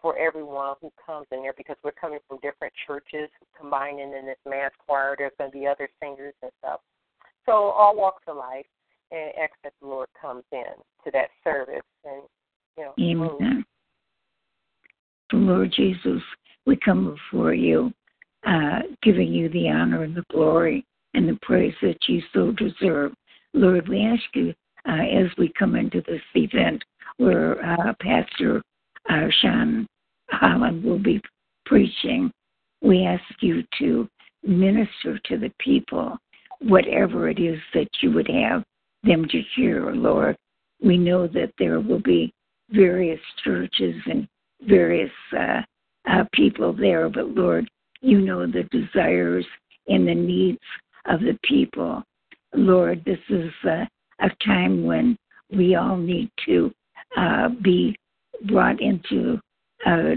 for 0.00 0.16
everyone 0.16 0.74
who 0.80 0.92
comes 1.04 1.26
in 1.32 1.42
there 1.42 1.54
because 1.56 1.76
we're 1.82 1.92
coming 1.92 2.20
from 2.28 2.38
different 2.40 2.72
churches 2.86 3.28
combining 3.58 4.12
in 4.12 4.26
this 4.26 4.38
mass 4.46 4.70
choir. 4.86 5.16
There's 5.18 5.32
going 5.38 5.50
to 5.50 5.58
be 5.58 5.66
other 5.66 5.88
singers 6.00 6.34
and 6.42 6.52
stuff. 6.60 6.80
So 7.46 7.52
all 7.52 7.96
walks 7.96 8.22
of 8.28 8.36
life 8.36 8.66
and 9.10 9.30
ask 9.42 9.52
that 9.64 9.72
the 9.80 9.88
Lord 9.88 10.08
comes 10.20 10.44
in 10.52 10.64
to 11.04 11.10
that 11.12 11.28
service 11.42 11.82
and 12.04 12.22
you 12.76 12.84
know. 12.84 12.94
Amen. 13.00 13.64
Lord 15.32 15.72
Jesus, 15.74 16.22
we 16.66 16.76
come 16.76 17.16
before 17.32 17.52
you, 17.52 17.92
uh, 18.46 18.80
giving 19.02 19.32
you 19.32 19.48
the 19.50 19.68
honor 19.68 20.04
and 20.04 20.16
the 20.16 20.24
glory 20.30 20.86
and 21.14 21.28
the 21.28 21.38
praise 21.42 21.74
that 21.82 21.98
you 22.08 22.22
so 22.32 22.52
deserve. 22.52 23.12
Lord, 23.54 23.88
we 23.88 24.02
ask 24.02 24.22
you 24.34 24.54
uh, 24.88 25.02
as 25.02 25.26
we 25.36 25.52
come 25.58 25.76
into 25.76 26.02
this 26.02 26.22
event 26.34 26.82
where 27.18 27.62
uh, 27.64 27.92
Pastor 28.00 28.62
uh, 29.10 29.26
Sean 29.40 29.86
Holland 30.30 30.82
will 30.82 30.98
be 30.98 31.20
preaching, 31.66 32.30
we 32.82 33.04
ask 33.04 33.22
you 33.40 33.62
to 33.78 34.08
minister 34.42 35.18
to 35.24 35.36
the 35.36 35.52
people, 35.58 36.16
whatever 36.60 37.28
it 37.28 37.38
is 37.38 37.58
that 37.74 37.88
you 38.00 38.12
would 38.12 38.28
have 38.28 38.62
them 39.02 39.26
to 39.28 39.42
hear, 39.54 39.92
Lord. 39.92 40.36
We 40.82 40.96
know 40.96 41.26
that 41.26 41.52
there 41.58 41.80
will 41.80 42.00
be 42.00 42.32
various 42.70 43.20
churches 43.44 43.94
and 44.06 44.28
various 44.62 45.10
uh, 45.36 45.62
uh, 46.08 46.24
people 46.32 46.72
there, 46.72 47.08
but 47.08 47.30
Lord, 47.30 47.68
you 48.00 48.20
know 48.20 48.46
the 48.46 48.64
desires 48.70 49.46
and 49.88 50.06
the 50.06 50.14
needs 50.14 50.58
of 51.06 51.20
the 51.20 51.38
people. 51.42 52.02
Lord, 52.54 53.04
this 53.04 53.18
is 53.28 53.50
uh, 53.68 53.84
a 54.20 54.30
time 54.44 54.84
when 54.84 55.16
we 55.50 55.74
all 55.74 55.96
need 55.96 56.30
to 56.46 56.72
uh, 57.16 57.48
be 57.62 57.96
brought 58.46 58.80
into 58.80 59.40
a 59.86 60.14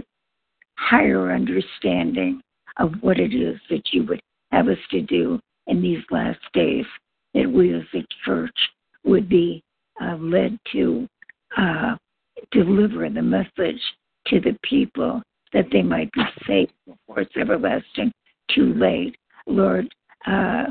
higher 0.76 1.32
understanding 1.32 2.42
of 2.78 2.94
what 3.02 3.20
it 3.20 3.34
is 3.34 3.60
that 3.70 3.84
you 3.92 4.04
would 4.04 4.22
have 4.52 4.68
us 4.68 4.78
to 4.90 5.02
do 5.02 5.40
in 5.68 5.82
these 5.82 6.04
last 6.10 6.40
days, 6.54 6.86
that 7.34 7.50
we 7.50 7.74
as 7.74 7.84
a 7.94 8.06
church 8.26 8.56
would 9.04 9.30
be 9.30 9.64
uh, 10.02 10.16
led 10.18 10.58
to 10.72 11.08
uh, 11.58 11.96
deliver 12.52 13.10
the 13.10 13.22
message 13.22 13.82
to 14.28 14.40
the 14.40 14.58
people 14.64 15.22
that 15.54 15.66
they 15.72 15.82
might 15.82 16.12
be 16.14 16.24
saved 16.48 16.72
before 16.86 17.22
it's 17.22 17.36
everlasting 17.38 18.12
too 18.54 18.74
late. 18.74 19.16
Lord, 19.48 19.88
uh, 20.26 20.66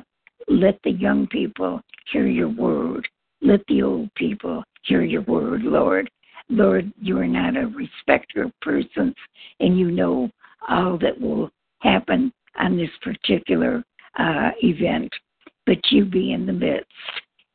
let 0.48 0.78
the 0.84 0.92
young 0.92 1.26
people 1.28 1.80
hear 2.12 2.26
your 2.26 2.48
word. 2.48 3.06
Let 3.42 3.60
the 3.68 3.82
old 3.82 4.12
people 4.14 4.62
hear 4.82 5.02
your 5.02 5.22
word, 5.22 5.62
Lord. 5.62 6.10
Lord, 6.48 6.92
you 7.00 7.18
are 7.18 7.26
not 7.26 7.56
a 7.56 7.68
respecter 7.68 8.42
of 8.42 8.60
persons, 8.60 9.14
and 9.60 9.78
you 9.78 9.90
know 9.90 10.30
all 10.68 10.98
that 10.98 11.18
will 11.20 11.50
happen 11.78 12.32
on 12.58 12.76
this 12.76 12.90
particular 13.02 13.84
uh, 14.18 14.50
event. 14.62 15.10
But 15.66 15.78
you 15.90 16.04
be 16.04 16.32
in 16.32 16.46
the 16.46 16.52
midst. 16.52 16.90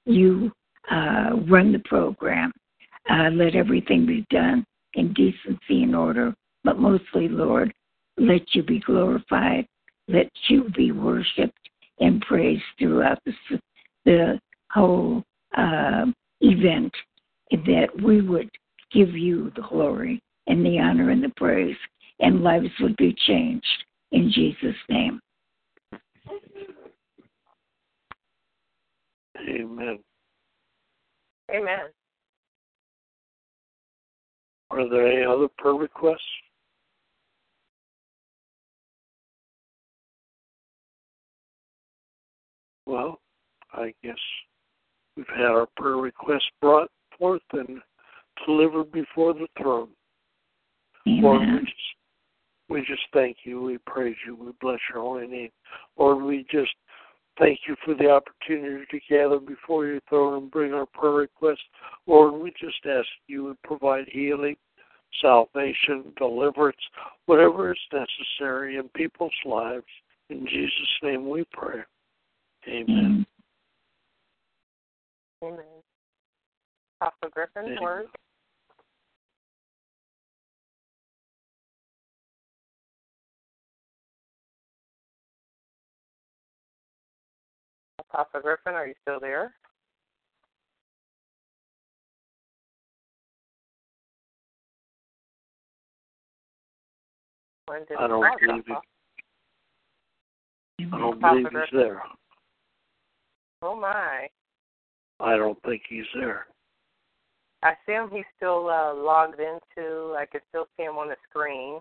You 0.05 0.51
uh, 0.89 1.31
run 1.49 1.71
the 1.71 1.81
program. 1.85 2.51
Uh, 3.09 3.29
let 3.31 3.55
everything 3.55 4.05
be 4.05 4.25
done 4.29 4.65
in 4.93 5.13
decency 5.13 5.83
and 5.83 5.95
order, 5.95 6.33
but 6.63 6.79
mostly, 6.79 7.27
Lord, 7.27 7.73
let 8.17 8.55
you 8.55 8.63
be 8.63 8.79
glorified. 8.79 9.67
Let 10.07 10.29
you 10.47 10.69
be 10.75 10.91
worshiped 10.91 11.69
and 11.99 12.21
praised 12.21 12.63
throughout 12.79 13.19
the, 13.25 13.33
the 14.05 14.39
whole 14.71 15.23
uh, 15.57 16.05
event, 16.41 16.93
that 17.51 17.87
we 18.03 18.21
would 18.21 18.49
give 18.91 19.15
you 19.15 19.51
the 19.55 19.61
glory 19.69 20.21
and 20.47 20.65
the 20.65 20.79
honor 20.79 21.09
and 21.09 21.23
the 21.23 21.31
praise, 21.37 21.75
and 22.19 22.43
lives 22.43 22.69
would 22.79 22.95
be 22.97 23.15
changed 23.27 23.65
in 24.11 24.31
Jesus' 24.31 24.75
name. 24.89 25.19
Amen. 29.49 29.99
Amen. 31.51 31.79
Are 34.71 34.89
there 34.89 35.07
any 35.07 35.25
other 35.25 35.47
prayer 35.57 35.75
requests? 35.75 36.21
Well, 42.85 43.19
I 43.73 43.93
guess 44.03 44.15
we've 45.15 45.25
had 45.35 45.45
our 45.45 45.67
prayer 45.77 45.97
requests 45.97 46.49
brought 46.61 46.89
forth 47.17 47.41
and 47.53 47.79
delivered 48.45 48.91
before 48.91 49.33
the 49.33 49.47
throne. 49.57 49.89
Amen. 51.07 51.21
Lord, 51.21 51.41
we 51.41 51.59
just, 51.59 51.73
we 52.69 52.79
just 52.81 53.03
thank 53.13 53.37
you. 53.43 53.61
We 53.61 53.77
praise 53.85 54.15
you. 54.25 54.35
We 54.35 54.51
bless 54.59 54.79
your 54.91 55.01
holy 55.01 55.27
name. 55.27 55.49
Lord, 55.97 56.23
we 56.23 56.45
just 56.51 56.71
thank 57.37 57.59
you 57.67 57.75
for 57.83 57.93
the 57.93 58.09
opportunity 58.09 58.85
to 58.91 58.99
gather 59.09 59.39
before 59.39 59.85
your 59.85 59.99
throne 60.09 60.43
and 60.43 60.51
bring 60.51 60.73
our 60.73 60.85
prayer 60.85 61.13
requests. 61.13 61.59
Lord, 62.07 62.33
we 62.33 62.51
just 62.59 62.85
ask 62.85 63.07
you 63.27 63.45
would 63.45 63.61
provide 63.63 64.05
healing, 64.11 64.55
salvation, 65.21 66.05
deliverance, 66.17 66.77
whatever 67.25 67.71
is 67.71 67.79
necessary 67.93 68.77
in 68.77 68.89
people's 68.89 69.31
lives. 69.45 69.85
In 70.29 70.45
Jesus' 70.47 70.99
name 71.03 71.29
we 71.29 71.45
pray. 71.51 71.81
Amen. 72.67 73.25
Amen. 75.45 75.59
Apostle 77.01 77.29
Griffin, 77.31 77.65
Amen. 77.65 77.77
word. 77.81 78.05
Apostle 87.99 88.41
Griffin, 88.41 88.73
are 88.73 88.87
you 88.87 88.95
still 89.03 89.19
there? 89.19 89.53
When 97.67 97.81
did 97.85 97.97
I 97.97 98.07
don't 98.07 98.39
believe 98.39 98.63
it. 98.67 98.77
I 100.91 100.97
don't 100.97 101.19
believe 101.19 101.47
he's 101.51 101.61
there. 101.71 102.01
Oh 103.61 103.75
my! 103.75 104.27
I 105.25 105.37
don't 105.37 105.61
think 105.63 105.81
he's 105.89 106.05
there. 106.13 106.45
I 107.63 107.73
see 107.85 107.93
him. 107.93 108.09
He's 108.13 108.25
still 108.37 108.69
uh, 108.69 108.93
logged 108.93 109.39
into. 109.39 110.13
I 110.15 110.25
can 110.31 110.41
still 110.49 110.67
see 110.77 110.83
him 110.83 110.97
on 110.97 111.09
the 111.09 111.15
screen. 111.27 111.79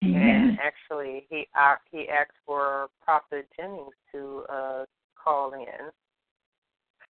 And 0.00 0.58
actually, 0.60 1.26
he 1.28 1.46
uh, 1.60 1.74
he 1.90 2.08
asked 2.08 2.38
for 2.46 2.88
Prophet 3.04 3.46
Jennings 3.56 3.92
to 4.12 4.44
uh, 4.48 4.84
call 5.22 5.52
in. 5.52 5.90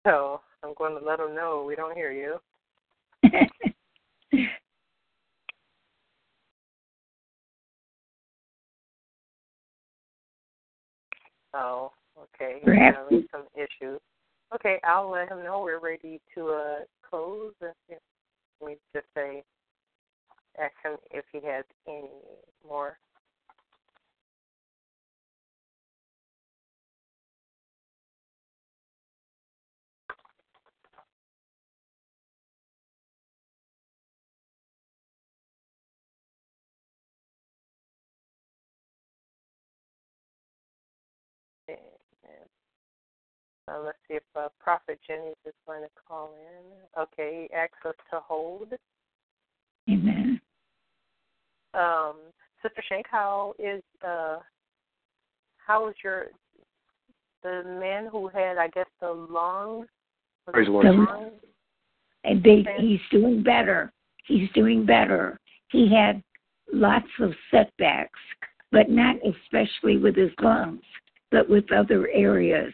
So 0.06 0.40
I'm 0.64 0.74
going 0.78 0.98
to 0.98 1.06
let 1.06 1.20
him 1.20 1.36
know 1.36 1.66
we 1.68 1.76
don't 1.76 1.96
hear 1.96 2.12
you. 2.12 2.38
Oh, 11.58 11.94
okay. 12.20 12.56
He's 12.56 12.66
Perhaps 12.66 12.98
having 12.98 13.26
some 13.32 13.44
issues. 13.56 14.02
Okay, 14.54 14.80
I'll 14.84 15.10
let 15.10 15.30
him 15.30 15.44
know 15.44 15.62
we're 15.62 15.80
ready 15.80 16.22
to 16.36 16.50
uh 16.50 16.76
close. 17.10 17.54
Let 17.62 17.76
me 18.64 18.76
just 18.94 19.08
say, 19.16 19.44
ask 20.60 20.74
him 20.84 20.98
if 21.12 21.26
he 21.32 21.40
has 21.46 21.66
any 21.88 22.10
more. 22.68 22.98
Uh, 43.68 43.80
let's 43.84 43.98
see 44.08 44.16
if 44.16 44.24
uh, 44.36 44.48
Prophet 44.60 45.00
Jennings 45.08 45.36
is 45.46 45.54
going 45.68 45.82
to 45.82 45.90
call 46.08 46.34
in. 46.40 47.02
Okay, 47.02 47.48
he 47.50 47.56
asks 47.56 47.74
us 47.86 47.96
to 48.12 48.20
hold. 48.20 48.74
Amen. 49.90 50.40
Um, 51.74 52.16
Sister 52.62 52.84
Shank, 52.88 53.06
how 53.10 53.54
is 53.60 53.84
uh, 54.06 54.38
how 55.58 55.90
is 55.90 55.96
your 56.04 56.26
the 57.44 57.64
man 57.80 58.08
who 58.12 58.28
had 58.28 58.58
I 58.58 58.68
guess 58.70 58.88
the 59.02 59.12
lungs? 59.12 59.88
was 60.48 60.54
Praise 60.54 60.68
the 60.68 60.72
Lord. 60.72 60.86
the 60.86 60.92
The- 60.92 60.98
lungs? 60.98 61.32
And 62.24 62.42
they, 62.44 62.66
he's 62.80 63.00
doing 63.12 63.44
better. 63.44 63.92
He's 64.26 64.50
doing 64.56 64.84
better. 64.84 65.38
He 65.70 65.88
had 65.94 66.24
lots 66.74 67.06
of 67.20 67.34
setbacks, 67.52 68.18
but 68.72 68.90
not 68.90 69.18
especially 69.18 69.98
with 69.98 70.16
his 70.16 70.32
lungs, 70.42 70.82
but 71.30 71.48
with 71.48 71.72
other 71.72 72.08
areas. 72.12 72.74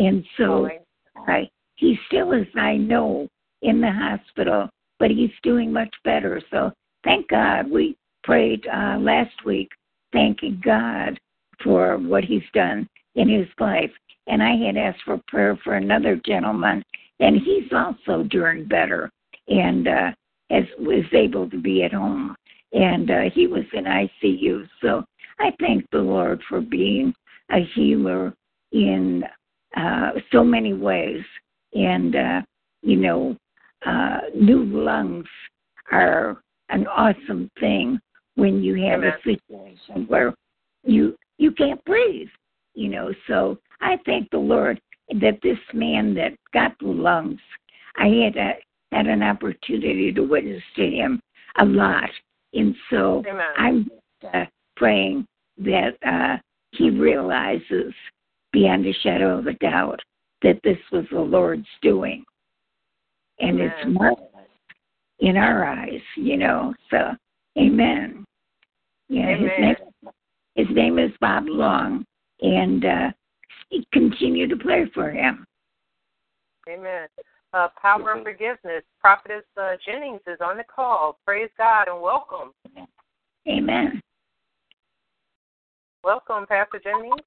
And 0.00 0.24
so 0.38 0.44
Alright. 0.44 0.80
I, 1.28 1.50
he 1.76 1.98
still 2.06 2.32
is, 2.32 2.46
I 2.56 2.76
know, 2.78 3.28
in 3.60 3.82
the 3.82 3.92
hospital, 3.92 4.70
but 4.98 5.10
he's 5.10 5.30
doing 5.42 5.70
much 5.70 5.94
better. 6.04 6.40
So 6.50 6.72
thank 7.04 7.28
God. 7.28 7.70
We 7.70 7.96
prayed 8.24 8.66
uh, 8.66 8.96
last 8.98 9.44
week, 9.44 9.68
thanking 10.12 10.60
God 10.64 11.20
for 11.62 11.98
what 11.98 12.24
he's 12.24 12.42
done 12.54 12.88
in 13.14 13.28
his 13.28 13.46
life. 13.58 13.90
And 14.26 14.42
I 14.42 14.56
had 14.56 14.78
asked 14.78 15.02
for 15.04 15.20
prayer 15.28 15.58
for 15.62 15.74
another 15.74 16.18
gentleman, 16.24 16.82
and 17.18 17.36
he's 17.36 17.70
also 17.70 18.22
doing 18.24 18.64
better 18.66 19.10
and 19.48 19.86
uh, 19.86 20.10
as 20.50 20.64
was 20.78 21.04
able 21.12 21.50
to 21.50 21.60
be 21.60 21.82
at 21.82 21.92
home. 21.92 22.34
And 22.72 23.10
uh, 23.10 23.22
he 23.34 23.46
was 23.46 23.64
in 23.74 23.84
ICU. 23.84 24.66
So 24.80 25.04
I 25.38 25.50
thank 25.60 25.84
the 25.90 25.98
Lord 25.98 26.40
for 26.48 26.62
being 26.62 27.12
a 27.50 27.68
healer 27.74 28.32
in 28.72 29.24
uh, 29.76 30.10
so 30.32 30.44
many 30.44 30.74
ways. 30.74 31.22
And, 31.74 32.16
uh, 32.16 32.42
you 32.82 32.96
know, 32.96 33.36
uh, 33.86 34.18
new 34.34 34.64
lungs 34.64 35.26
are 35.92 36.42
an 36.68 36.86
awesome 36.86 37.50
thing 37.58 37.98
when 38.36 38.62
you 38.62 38.74
have 38.86 39.00
Amen. 39.00 39.12
a 39.12 39.22
situation 39.22 40.06
where 40.08 40.34
you 40.84 41.16
you 41.38 41.52
can't 41.52 41.82
breathe, 41.84 42.28
you 42.74 42.88
know. 42.88 43.12
So 43.26 43.58
I 43.80 43.98
thank 44.04 44.30
the 44.30 44.38
Lord 44.38 44.80
that 45.20 45.38
this 45.42 45.58
man 45.72 46.14
that 46.14 46.32
got 46.52 46.78
the 46.78 46.88
lungs, 46.88 47.40
I 47.96 48.06
had 48.06 48.36
a, 48.36 48.52
had 48.92 49.06
an 49.06 49.22
opportunity 49.22 50.12
to 50.12 50.22
witness 50.22 50.62
to 50.76 50.86
him 50.86 51.20
a 51.58 51.64
lot, 51.64 52.10
and 52.52 52.74
so 52.90 53.24
Amen. 53.28 53.46
I'm 53.56 53.90
uh, 54.32 54.44
praying 54.76 55.26
that 55.58 55.96
uh, 56.06 56.36
he 56.72 56.90
realizes 56.90 57.92
beyond 58.52 58.86
a 58.86 58.92
shadow 59.02 59.38
of 59.38 59.46
a 59.46 59.54
doubt 59.54 60.00
that 60.42 60.60
this 60.64 60.78
was 60.90 61.04
the 61.10 61.20
Lord's 61.20 61.66
doing, 61.82 62.24
and 63.38 63.60
Amen. 63.60 63.70
it's 63.70 63.98
marvelous 63.98 64.28
in 65.20 65.36
our 65.36 65.64
eyes, 65.64 66.00
you 66.16 66.36
know. 66.36 66.74
So, 66.90 67.14
Amen. 67.58 68.24
Yeah, 69.08 69.36
his 69.36 69.50
name 69.58 69.76
his 70.54 70.66
name 70.70 70.98
is 70.98 71.10
Bob 71.20 71.44
Long, 71.46 72.04
and 72.40 72.84
uh, 72.84 73.10
continue 73.92 74.46
to 74.48 74.56
pray 74.56 74.86
for 74.94 75.10
him. 75.10 75.44
Amen. 76.68 77.08
uh, 77.52 77.68
Power 77.80 78.12
of 78.12 78.22
Forgiveness. 78.22 78.84
Prophetess 79.00 79.44
uh, 79.60 79.72
Jennings 79.84 80.20
is 80.26 80.38
on 80.40 80.56
the 80.56 80.64
call. 80.64 81.18
Praise 81.24 81.50
God 81.56 81.88
and 81.88 82.00
welcome. 82.00 82.52
Amen. 83.48 84.00
Welcome, 86.04 86.46
Pastor 86.46 86.80
Jennings. 86.82 87.20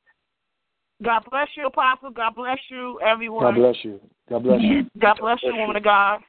God 1.01 1.23
bless 1.29 1.47
you, 1.56 1.67
Apostle. 1.67 2.12
God 2.12 2.36
bless 2.36 2.60
you, 2.69 2.99
everyone. 3.01 3.43
God 3.43 3.56
bless 3.56 3.75
you. 3.84 3.99
God 4.29 4.43
bless 4.43 4.62
you. 4.62 4.84
God 4.99 5.17
bless 5.19 5.39
you, 5.43 5.56
woman 5.56 5.75
of 5.75 5.84
God. 5.84 6.19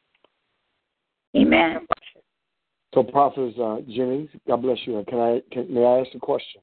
Amen. 1.37 1.87
So, 2.95 3.03
Prophet 3.03 3.55
uh, 3.61 3.81
Jennings, 3.89 4.31
God 4.47 4.63
bless 4.63 4.79
you. 4.85 5.05
Can 5.09 5.19
I? 5.19 5.43
Can, 5.53 5.73
may 5.73 5.85
I 5.85 6.01
ask 6.01 6.15
a 6.15 6.19
question? 6.19 6.61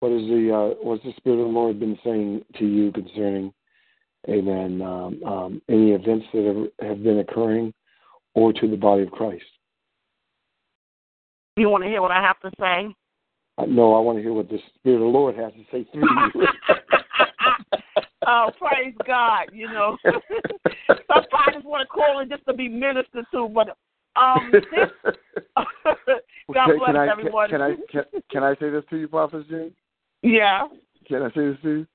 What 0.00 0.12
is 0.12 0.26
the 0.28 0.54
uh, 0.54 0.74
what's 0.82 1.02
the 1.04 1.12
Spirit 1.16 1.40
of 1.40 1.48
the 1.48 1.52
Lord 1.52 1.78
been 1.78 1.98
saying 2.04 2.42
to 2.58 2.66
you 2.66 2.90
concerning, 2.92 3.52
Amen? 4.28 4.80
Um, 4.80 5.22
um, 5.24 5.62
any 5.68 5.92
events 5.92 6.26
that 6.32 6.44
have, 6.80 6.88
have 6.88 7.02
been 7.02 7.18
occurring, 7.18 7.74
or 8.34 8.52
to 8.52 8.68
the 8.68 8.76
body 8.76 9.02
of 9.02 9.10
Christ? 9.10 9.44
You 11.56 11.68
want 11.68 11.84
to 11.84 11.90
hear 11.90 12.00
what 12.00 12.12
I 12.12 12.22
have 12.22 12.38
to 12.40 12.50
say? 12.60 12.94
Uh, 13.58 13.64
no, 13.66 13.94
I 13.94 14.00
want 14.00 14.18
to 14.18 14.22
hear 14.22 14.32
what 14.32 14.48
the 14.48 14.58
Spirit 14.76 14.96
of 14.96 15.00
the 15.00 15.06
Lord 15.06 15.36
has 15.36 15.52
to 15.52 15.64
say 15.72 15.86
through 15.92 16.02
you. 16.34 16.46
oh, 18.26 18.50
praise 18.58 18.94
God! 19.06 19.46
You 19.52 19.66
know, 19.68 19.96
sometimes 20.04 21.26
I 21.34 21.52
just 21.52 21.66
want 21.66 21.82
to 21.82 21.86
call 21.88 22.20
in 22.20 22.28
just 22.28 22.46
to 22.46 22.54
be 22.54 22.68
ministered 22.68 23.24
to, 23.32 23.48
but 23.48 23.76
um, 24.16 24.50
this, 24.52 24.62
God 25.54 26.66
can, 26.66 26.78
bless 26.78 26.86
can 26.86 26.96
I, 26.96 27.08
everyone. 27.08 27.50
Can, 27.50 27.58
can 27.58 27.62
I 27.62 27.74
can, 27.90 28.22
can 28.30 28.42
I 28.44 28.54
say 28.54 28.70
this 28.70 28.84
to 28.90 28.96
you, 28.96 29.08
Prophet 29.08 29.48
Jane? 29.48 29.72
Yeah. 30.22 30.68
Can 31.06 31.22
I 31.22 31.28
say 31.30 31.48
this 31.48 31.56
to 31.62 31.70
you? 31.70 31.86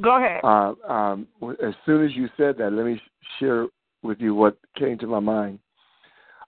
Go 0.00 0.16
ahead. 0.16 0.40
Uh, 0.44 0.74
um, 0.88 1.26
as 1.66 1.74
soon 1.84 2.04
as 2.04 2.14
you 2.14 2.28
said 2.36 2.56
that, 2.58 2.72
let 2.72 2.86
me 2.86 3.00
share 3.40 3.66
with 4.02 4.20
you 4.20 4.34
what 4.34 4.56
came 4.78 4.96
to 4.98 5.06
my 5.08 5.18
mind. 5.18 5.58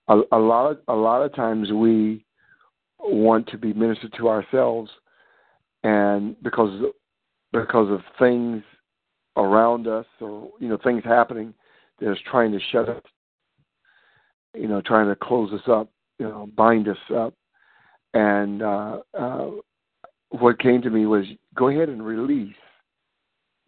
A, 0.09 0.21
a 0.33 0.39
lot 0.39 0.71
of 0.71 0.79
a 0.87 0.95
lot 0.95 1.23
of 1.23 1.35
times 1.35 1.73
we 1.73 2.25
want 3.03 3.49
to 3.49 3.59
be 3.59 3.73
ministered 3.73 4.15
to 4.19 4.29
ourselves, 4.29 4.91
and 5.83 6.41
because 6.43 6.83
because 7.53 7.91
of 7.91 8.01
things 8.19 8.63
around 9.37 9.87
us 9.87 10.07
or 10.21 10.51
you 10.59 10.69
know 10.69 10.79
things 10.83 11.03
happening 11.05 11.55
that's 12.01 12.21
trying 12.31 12.53
to 12.53 12.61
shut 12.73 12.89
us, 12.89 13.03
you 14.55 14.69
know, 14.69 14.81
trying 14.81 15.09
to 15.09 15.17
close 15.17 15.53
us 15.53 15.69
up, 15.69 15.91
you 16.19 16.27
know, 16.27 16.49
bind 16.57 16.89
us 16.89 16.97
up, 17.15 17.35
and 18.15 18.63
uh, 18.63 18.99
uh, 19.19 19.51
what 20.31 20.59
came 20.59 20.83
to 20.83 20.91
me 20.91 21.07
was 21.07 21.25
go 21.55 21.69
ahead 21.69 21.89
and 21.89 22.05
release, 22.05 22.55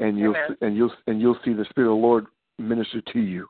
and 0.01 0.19
you'll 0.19 0.37
Amen. 0.37 0.57
and 0.61 0.77
you'll 0.77 0.93
and 1.07 1.21
you'll 1.21 1.39
see 1.45 1.53
the 1.53 1.67
Spirit 1.71 1.91
of 1.93 1.97
the 1.97 2.03
Lord 2.03 2.27
minister 2.59 3.01
to 3.13 3.21
you, 3.21 3.47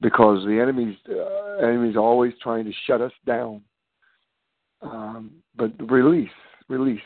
because 0.00 0.44
the 0.44 0.60
enemy's 0.60 0.96
uh, 1.08 1.64
enemy's 1.66 1.96
always 1.96 2.32
trying 2.42 2.64
to 2.64 2.72
shut 2.86 3.00
us 3.00 3.12
down. 3.26 3.62
Um, 4.82 5.32
but 5.56 5.72
release, 5.90 6.30
release, 6.68 7.00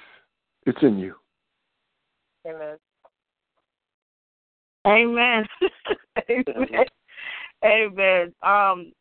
it's 0.67 0.79
in 0.83 0.99
you. 0.99 1.15
Amen. 2.47 2.77
Amen. 4.87 5.47
Amen. 6.31 6.85
Amen. 7.65 8.33
Um, 8.43 8.93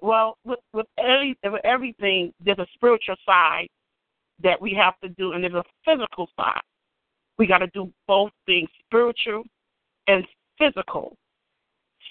well, 0.00 0.38
with 0.44 0.60
with, 0.72 0.86
any, 0.98 1.36
with 1.44 1.64
everything, 1.64 2.32
there's 2.44 2.58
a 2.58 2.66
spiritual 2.74 3.16
side 3.26 3.66
that 4.42 4.60
we 4.60 4.72
have 4.74 4.94
to 5.02 5.08
do, 5.10 5.32
and 5.32 5.42
there's 5.42 5.54
a 5.54 5.64
physical 5.84 6.28
side. 6.38 6.60
We 7.38 7.46
got 7.46 7.58
to 7.58 7.68
do 7.68 7.92
both 8.06 8.30
things, 8.46 8.68
spiritual 8.86 9.42
and 10.08 10.24
physical. 10.58 11.16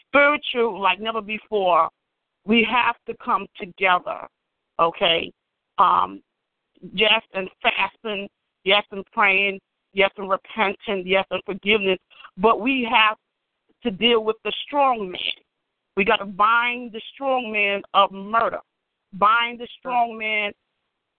Spiritual, 0.07 0.79
like 0.79 0.99
never 0.99 1.21
before, 1.21 1.89
we 2.45 2.67
have 2.69 2.95
to 3.07 3.15
come 3.23 3.47
together. 3.59 4.27
Okay, 4.79 5.31
um, 5.77 6.21
yes, 6.93 7.21
and 7.33 7.49
fasting, 7.61 8.27
yes, 8.63 8.83
and 8.91 9.05
praying, 9.13 9.59
yes, 9.93 10.11
and 10.17 10.29
repenting, 10.29 11.05
yes, 11.05 11.25
and 11.31 11.41
forgiveness. 11.45 11.99
But 12.37 12.61
we 12.61 12.87
have 12.91 13.17
to 13.83 13.91
deal 13.91 14.23
with 14.23 14.37
the 14.43 14.53
strong 14.65 15.11
man. 15.11 15.21
We 15.97 16.03
got 16.03 16.17
to 16.17 16.25
bind 16.25 16.91
the 16.91 17.01
strong 17.13 17.51
man 17.51 17.81
of 17.93 18.11
murder, 18.11 18.59
bind 19.13 19.59
the 19.59 19.67
strong 19.79 20.17
man 20.17 20.51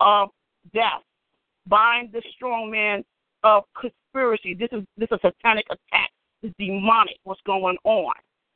of 0.01 0.29
death, 0.75 1.03
bind 1.67 2.13
the 2.13 2.23
strong 2.35 2.71
man 2.71 3.03
of 3.43 3.65
conspiracy. 3.81 4.55
This 4.55 4.69
is 4.73 4.85
this 4.99 5.09
is 5.11 5.19
a 5.23 5.29
satanic 5.29 5.67
attack. 5.67 6.11
It's 6.43 6.55
demonic. 6.59 7.17
What's 7.25 7.41
going 7.47 7.77
on? 7.85 8.13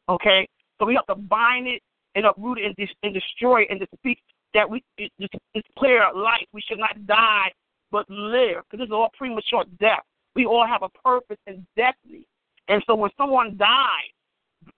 Okay, 0.09 0.47
so 0.79 0.85
we 0.85 0.95
have 0.95 1.07
to 1.07 1.15
bind 1.15 1.67
it 1.69 1.81
and 2.15 2.27
uproot 2.27 2.59
it 2.59 2.67
and, 2.67 2.77
dis- 2.77 2.97
and 3.03 3.15
destroy 3.15 3.63
it 3.63 3.69
and 3.71 3.81
speak 3.99 4.19
that 4.55 4.69
we 4.69 4.83
it's, 4.99 5.15
it's 5.55 5.69
clear 5.79 6.05
life. 6.15 6.47
We 6.53 6.63
should 6.63 6.79
not 6.79 7.07
die 7.07 7.53
but 7.93 8.09
live 8.09 8.63
because 8.65 8.79
this 8.79 8.87
is 8.87 8.93
all 8.93 9.11
premature 9.17 9.65
death. 9.81 10.03
We 10.35 10.47
all 10.47 10.67
have 10.67 10.83
a 10.83 10.89
purpose 10.89 11.39
and 11.47 11.67
destiny, 11.77 12.27
and 12.69 12.83
so 12.87 12.95
when 12.95 13.11
someone 13.17 13.57
dies 13.57 14.13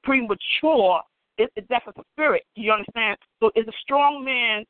premature, 0.03 1.01
it, 1.39 1.51
it, 1.57 1.67
that's 1.69 1.87
a 1.87 1.93
spirit. 2.13 2.45
You 2.55 2.73
understand? 2.73 3.19
So 3.41 3.51
it's 3.55 3.69
a 3.69 3.79
strong 3.83 4.25
man 4.25 4.65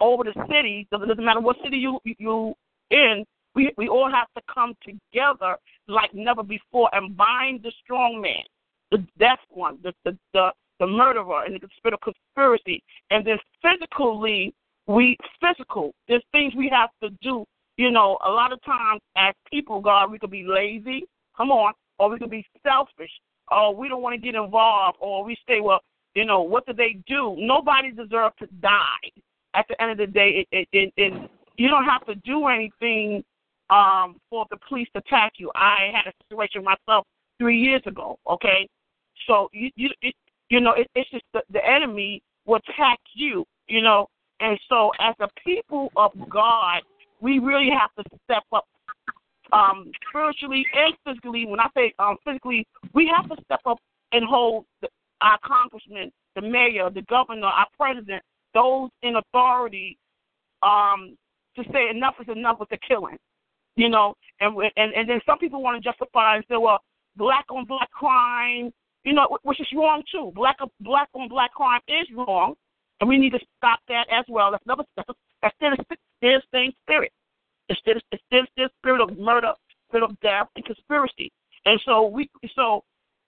over 0.00 0.24
the 0.24 0.34
city. 0.48 0.86
Doesn't, 0.90 1.08
doesn't 1.08 1.24
matter 1.24 1.40
what 1.40 1.56
city 1.62 1.76
you 1.76 1.98
you 2.04 2.54
in. 2.90 3.24
We 3.54 3.72
we 3.76 3.88
all 3.88 4.10
have 4.10 4.28
to 4.36 4.42
come 4.52 4.74
together 4.82 5.56
like 5.88 6.14
never 6.14 6.42
before 6.42 6.88
and 6.94 7.16
bind 7.16 7.62
the 7.62 7.72
strong 7.84 8.20
man, 8.20 8.44
the 8.90 9.06
death 9.18 9.40
one, 9.50 9.78
the 9.82 9.92
the 10.04 10.16
the, 10.32 10.50
the 10.82 10.86
murderer, 10.88 11.44
and 11.44 11.54
the 11.54 11.68
spirit 11.76 11.94
of 11.94 12.00
conspiracy. 12.00 12.82
And 13.12 13.24
then 13.24 13.38
physically, 13.62 14.52
we 14.88 15.16
physical. 15.40 15.94
There's 16.08 16.24
things 16.32 16.54
we 16.56 16.68
have 16.72 16.90
to 17.04 17.16
do. 17.22 17.44
You 17.76 17.92
know, 17.92 18.18
a 18.26 18.30
lot 18.30 18.52
of 18.52 18.60
times 18.64 19.00
as 19.16 19.32
people, 19.48 19.80
God, 19.80 20.10
we 20.10 20.18
could 20.18 20.32
be 20.32 20.44
lazy. 20.44 21.04
Come 21.36 21.52
on, 21.52 21.72
or 22.00 22.10
we 22.10 22.18
could 22.18 22.30
be 22.30 22.44
selfish. 22.66 23.12
Or 23.52 23.76
we 23.76 23.88
don't 23.88 24.02
want 24.02 24.14
to 24.14 24.20
get 24.20 24.34
involved, 24.34 24.98
or 25.00 25.22
we 25.22 25.36
say, 25.48 25.60
well, 25.60 25.80
you 26.16 26.24
know, 26.24 26.42
what 26.42 26.66
did 26.66 26.76
they 26.76 26.98
do? 27.06 27.36
Nobody 27.38 27.92
deserves 27.92 28.34
to 28.40 28.46
die. 28.60 29.06
At 29.54 29.66
the 29.68 29.80
end 29.80 29.92
of 29.92 29.98
the 29.98 30.06
day, 30.08 30.46
it, 30.50 30.68
it, 30.72 31.30
you 31.56 31.68
don't 31.68 31.84
have 31.84 32.04
to 32.06 32.16
do 32.16 32.48
anything 32.48 33.22
um, 33.70 34.16
for 34.28 34.46
the 34.50 34.56
police 34.68 34.88
to 34.94 34.98
attack 35.06 35.34
you. 35.36 35.52
I 35.54 35.92
had 35.94 36.10
a 36.10 36.12
situation 36.24 36.64
myself 36.64 37.06
three 37.38 37.60
years 37.60 37.82
ago. 37.86 38.18
Okay, 38.28 38.68
so 39.28 39.48
you 39.52 39.70
you 39.76 39.90
it, 40.00 40.14
you 40.52 40.60
know 40.60 40.72
it, 40.74 40.86
it's 40.94 41.10
just 41.10 41.24
the, 41.32 41.42
the 41.50 41.64
enemy 41.66 42.22
will 42.46 42.60
attack 42.68 43.00
you. 43.14 43.44
You 43.68 43.80
know, 43.80 44.08
and 44.40 44.58
so 44.68 44.90
as 45.00 45.14
a 45.20 45.28
people 45.42 45.90
of 45.96 46.12
God, 46.28 46.82
we 47.20 47.38
really 47.38 47.70
have 47.70 47.90
to 47.96 48.18
step 48.24 48.42
up 48.52 48.66
um, 49.52 49.90
spiritually 50.08 50.66
and 50.74 50.94
physically. 51.06 51.46
When 51.46 51.60
I 51.60 51.68
say 51.76 51.94
um, 51.98 52.16
physically, 52.24 52.66
we 52.92 53.10
have 53.14 53.28
to 53.30 53.42
step 53.44 53.60
up 53.66 53.78
and 54.12 54.24
hold 54.24 54.66
the, 54.82 54.88
our 55.22 55.38
accomplishment, 55.42 56.12
the 56.34 56.42
mayor, 56.42 56.90
the 56.90 57.02
governor, 57.02 57.46
our 57.46 57.66
president, 57.78 58.22
those 58.52 58.90
in 59.02 59.16
authority, 59.16 59.96
um, 60.62 61.16
to 61.56 61.64
say 61.72 61.88
enough 61.88 62.14
is 62.20 62.28
enough 62.34 62.58
with 62.60 62.68
the 62.70 62.78
killing, 62.86 63.18
you 63.76 63.88
know, 63.88 64.14
and 64.40 64.56
and 64.76 64.92
and 64.94 65.08
then 65.08 65.20
some 65.24 65.38
people 65.38 65.62
want 65.62 65.82
to 65.82 65.88
justify 65.88 66.36
and 66.36 66.44
say, 66.48 66.56
well, 66.58 66.80
black 67.16 67.44
on 67.50 67.64
black 67.64 67.90
crime, 67.90 68.72
you 69.04 69.12
know, 69.12 69.38
which 69.42 69.60
is 69.60 69.66
wrong 69.74 70.02
too. 70.10 70.32
Black 70.34 70.56
uh, 70.60 70.66
black 70.80 71.08
on 71.14 71.28
black 71.28 71.52
crime 71.54 71.80
is 71.88 72.06
wrong, 72.14 72.54
and 73.00 73.08
we 73.08 73.18
need 73.18 73.30
to 73.30 73.40
stop 73.58 73.80
that 73.88 74.06
as 74.10 74.24
well. 74.28 74.50
That's 74.50 74.64
another 74.64 74.84
that's 75.42 75.56
still 75.56 75.72
still 76.18 76.40
same 76.52 76.72
spirit. 76.84 77.12
It's 77.68 77.80
still 77.80 77.94
it's 78.12 78.22
still 78.26 78.44
still 78.52 78.68
spirit 78.78 79.00
of 79.00 79.18
murder, 79.18 79.52
spirit 79.88 80.04
of 80.04 80.18
death, 80.20 80.48
and 80.56 80.64
conspiracy. 80.64 81.32
And 81.64 81.80
so 81.84 82.06
we 82.06 82.30
so 82.54 82.84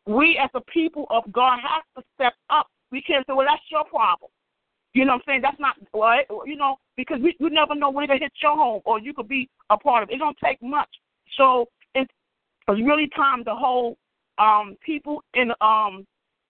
we 0.07 0.39
as 0.43 0.51
a 0.55 0.61
people 0.61 1.07
of 1.11 1.25
God 1.33 1.59
have 1.61 1.83
to 1.97 2.03
step 2.15 2.35
up. 2.51 2.69
We 2.91 3.03
can't 3.03 3.27
say, 3.27 3.33
well, 3.33 3.47
that's 3.49 3.63
your 3.71 3.85
problem. 3.85 4.31
You 4.93 5.05
know 5.05 5.15
what 5.15 5.23
I'm 5.23 5.23
saying? 5.27 5.41
That's 5.43 5.59
not 5.59 5.77
right. 5.93 6.27
You 6.47 6.57
know, 6.57 6.77
because 6.97 7.19
we 7.21 7.37
you 7.41 7.51
never 7.51 7.75
know 7.75 7.91
when 7.91 8.09
it 8.09 8.23
hit 8.23 8.33
your 8.41 8.57
home 8.57 8.83
or 8.85 9.01
you 9.01 9.13
could 9.13 9.29
be 9.29 9.49
a 9.71 9.77
part 9.77 10.05
of 10.05 10.11
it. 10.11 10.15
It 10.15 10.19
don't 10.19 10.37
take 10.43 10.63
much. 10.63 10.89
So 11.37 11.67
it's, 11.95 12.11
it's 12.69 12.81
really 12.81 13.11
time 13.17 13.45
to 13.45 13.55
hold 13.55 13.97
um, 14.39 14.77
people 14.85 15.23
in 15.35 15.51
um, 15.61 16.07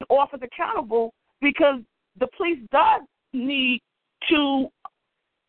office 0.08 0.40
accountable 0.42 1.12
because 1.40 1.80
the 2.18 2.26
police 2.36 2.58
does 2.70 3.02
need 3.32 3.80
to 4.28 4.68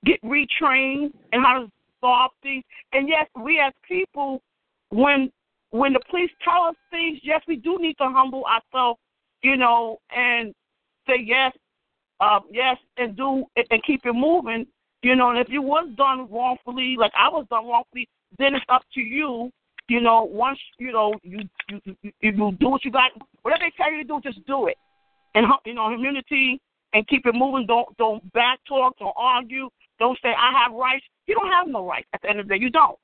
get 0.05 0.21
retrained 0.23 1.11
and 1.31 1.43
how 1.43 1.59
to 1.59 1.71
solve 2.01 2.31
things. 2.41 2.63
And 2.93 3.07
yes, 3.07 3.27
we 3.41 3.59
as 3.59 3.73
people, 3.87 4.41
when 4.89 5.31
when 5.71 5.93
the 5.93 6.01
police 6.09 6.29
tell 6.43 6.63
us 6.63 6.75
things, 6.91 7.19
yes, 7.23 7.41
we 7.47 7.55
do 7.55 7.79
need 7.79 7.97
to 7.97 8.07
humble 8.07 8.45
ourselves, 8.45 8.99
you 9.41 9.57
know, 9.57 9.97
and 10.15 10.53
say 11.07 11.15
yes, 11.23 11.51
uh, 12.19 12.39
yes, 12.51 12.77
and 12.97 13.17
do 13.17 13.45
and 13.55 13.83
keep 13.83 14.05
it 14.05 14.13
moving, 14.13 14.67
you 15.01 15.15
know. 15.15 15.31
And 15.31 15.39
if 15.39 15.47
you 15.49 15.61
was 15.61 15.89
done 15.97 16.27
wrongfully, 16.29 16.95
like 16.97 17.11
I 17.17 17.29
was 17.29 17.45
done 17.49 17.67
wrongfully, 17.67 18.07
then 18.37 18.55
it's 18.55 18.65
up 18.69 18.83
to 18.93 19.01
you 19.01 19.51
You 19.89 20.01
know, 20.01 20.23
once 20.23 20.59
you 20.79 20.91
know 20.91 21.13
you 21.23 21.39
you 21.69 21.95
you, 22.01 22.11
you 22.21 22.31
do 22.31 22.69
what 22.69 22.85
you 22.85 22.91
got, 22.91 23.11
whatever 23.41 23.65
they 23.65 23.73
tell 23.75 23.91
you 23.91 24.03
to 24.03 24.07
do, 24.07 24.21
just 24.23 24.45
do 24.47 24.67
it. 24.67 24.77
And 25.35 25.45
you 25.65 25.73
know, 25.73 25.89
humility 25.89 26.61
and 26.93 27.07
keep 27.07 27.25
it 27.25 27.35
moving. 27.35 27.65
Don't 27.65 27.95
don't 27.97 28.31
back 28.33 28.59
talk. 28.67 28.97
Don't 28.99 29.15
argue. 29.17 29.69
Don't 29.99 30.17
say 30.21 30.29
I 30.29 30.63
have 30.63 30.73
rights. 30.73 31.05
You 31.27 31.35
don't 31.35 31.51
have 31.51 31.67
no 31.67 31.85
rights. 31.85 32.07
At 32.13 32.21
the 32.21 32.29
end 32.29 32.39
of 32.39 32.47
the 32.47 32.55
day, 32.55 32.61
you 32.61 32.69
don't. 32.69 32.97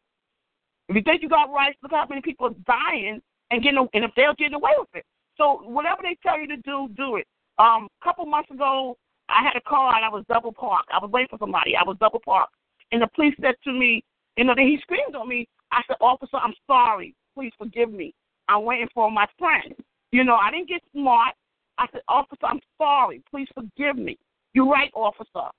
If 0.87 0.95
you 0.95 1.01
think 1.03 1.21
you 1.21 1.29
got 1.29 1.51
rights, 1.51 1.77
look 1.83 1.91
how 1.91 2.05
many 2.09 2.21
people 2.21 2.47
are 2.47 2.55
dying 2.65 3.21
and 3.51 3.63
getting 3.63 3.87
and 3.93 4.03
if 4.03 4.11
they're 4.15 4.33
getting 4.35 4.55
away 4.55 4.71
with 4.77 4.89
it. 4.93 5.05
So 5.37 5.61
whatever 5.63 6.01
they 6.03 6.17
tell 6.21 6.39
you 6.39 6.47
to 6.47 6.57
do, 6.57 6.89
do 6.95 7.17
it. 7.17 7.27
Um, 7.57 7.87
a 8.01 8.03
couple 8.03 8.25
months 8.25 8.51
ago, 8.51 8.97
I 9.29 9.43
had 9.43 9.55
a 9.55 9.61
car 9.61 9.95
and 9.95 10.05
I 10.05 10.09
was 10.09 10.23
double 10.27 10.51
parked. 10.51 10.89
I 10.93 10.99
was 10.99 11.11
waiting 11.11 11.29
for 11.29 11.39
somebody. 11.39 11.75
I 11.75 11.83
was 11.83 11.97
double 11.99 12.19
parked, 12.23 12.53
and 12.91 13.01
the 13.01 13.07
police 13.15 13.35
said 13.41 13.55
to 13.65 13.71
me, 13.71 14.03
you 14.37 14.45
know, 14.45 14.53
then 14.55 14.67
he 14.67 14.77
screamed 14.81 15.15
on 15.15 15.27
me. 15.27 15.47
I 15.71 15.81
said, 15.87 15.97
officer, 16.01 16.37
I'm 16.37 16.53
sorry. 16.67 17.15
Please 17.35 17.53
forgive 17.57 17.91
me. 17.91 18.13
I'm 18.47 18.63
waiting 18.63 18.89
for 18.93 19.11
my 19.11 19.27
friend. 19.37 19.75
You 20.11 20.23
know, 20.23 20.35
I 20.35 20.51
didn't 20.51 20.69
get 20.69 20.81
smart. 20.91 21.35
I 21.77 21.85
said, 21.91 22.01
officer, 22.07 22.45
I'm 22.45 22.59
sorry. 22.77 23.21
Please 23.29 23.47
forgive 23.53 23.97
me. 23.97 24.17
You're 24.53 24.67
right, 24.67 24.91
officer. 24.93 25.49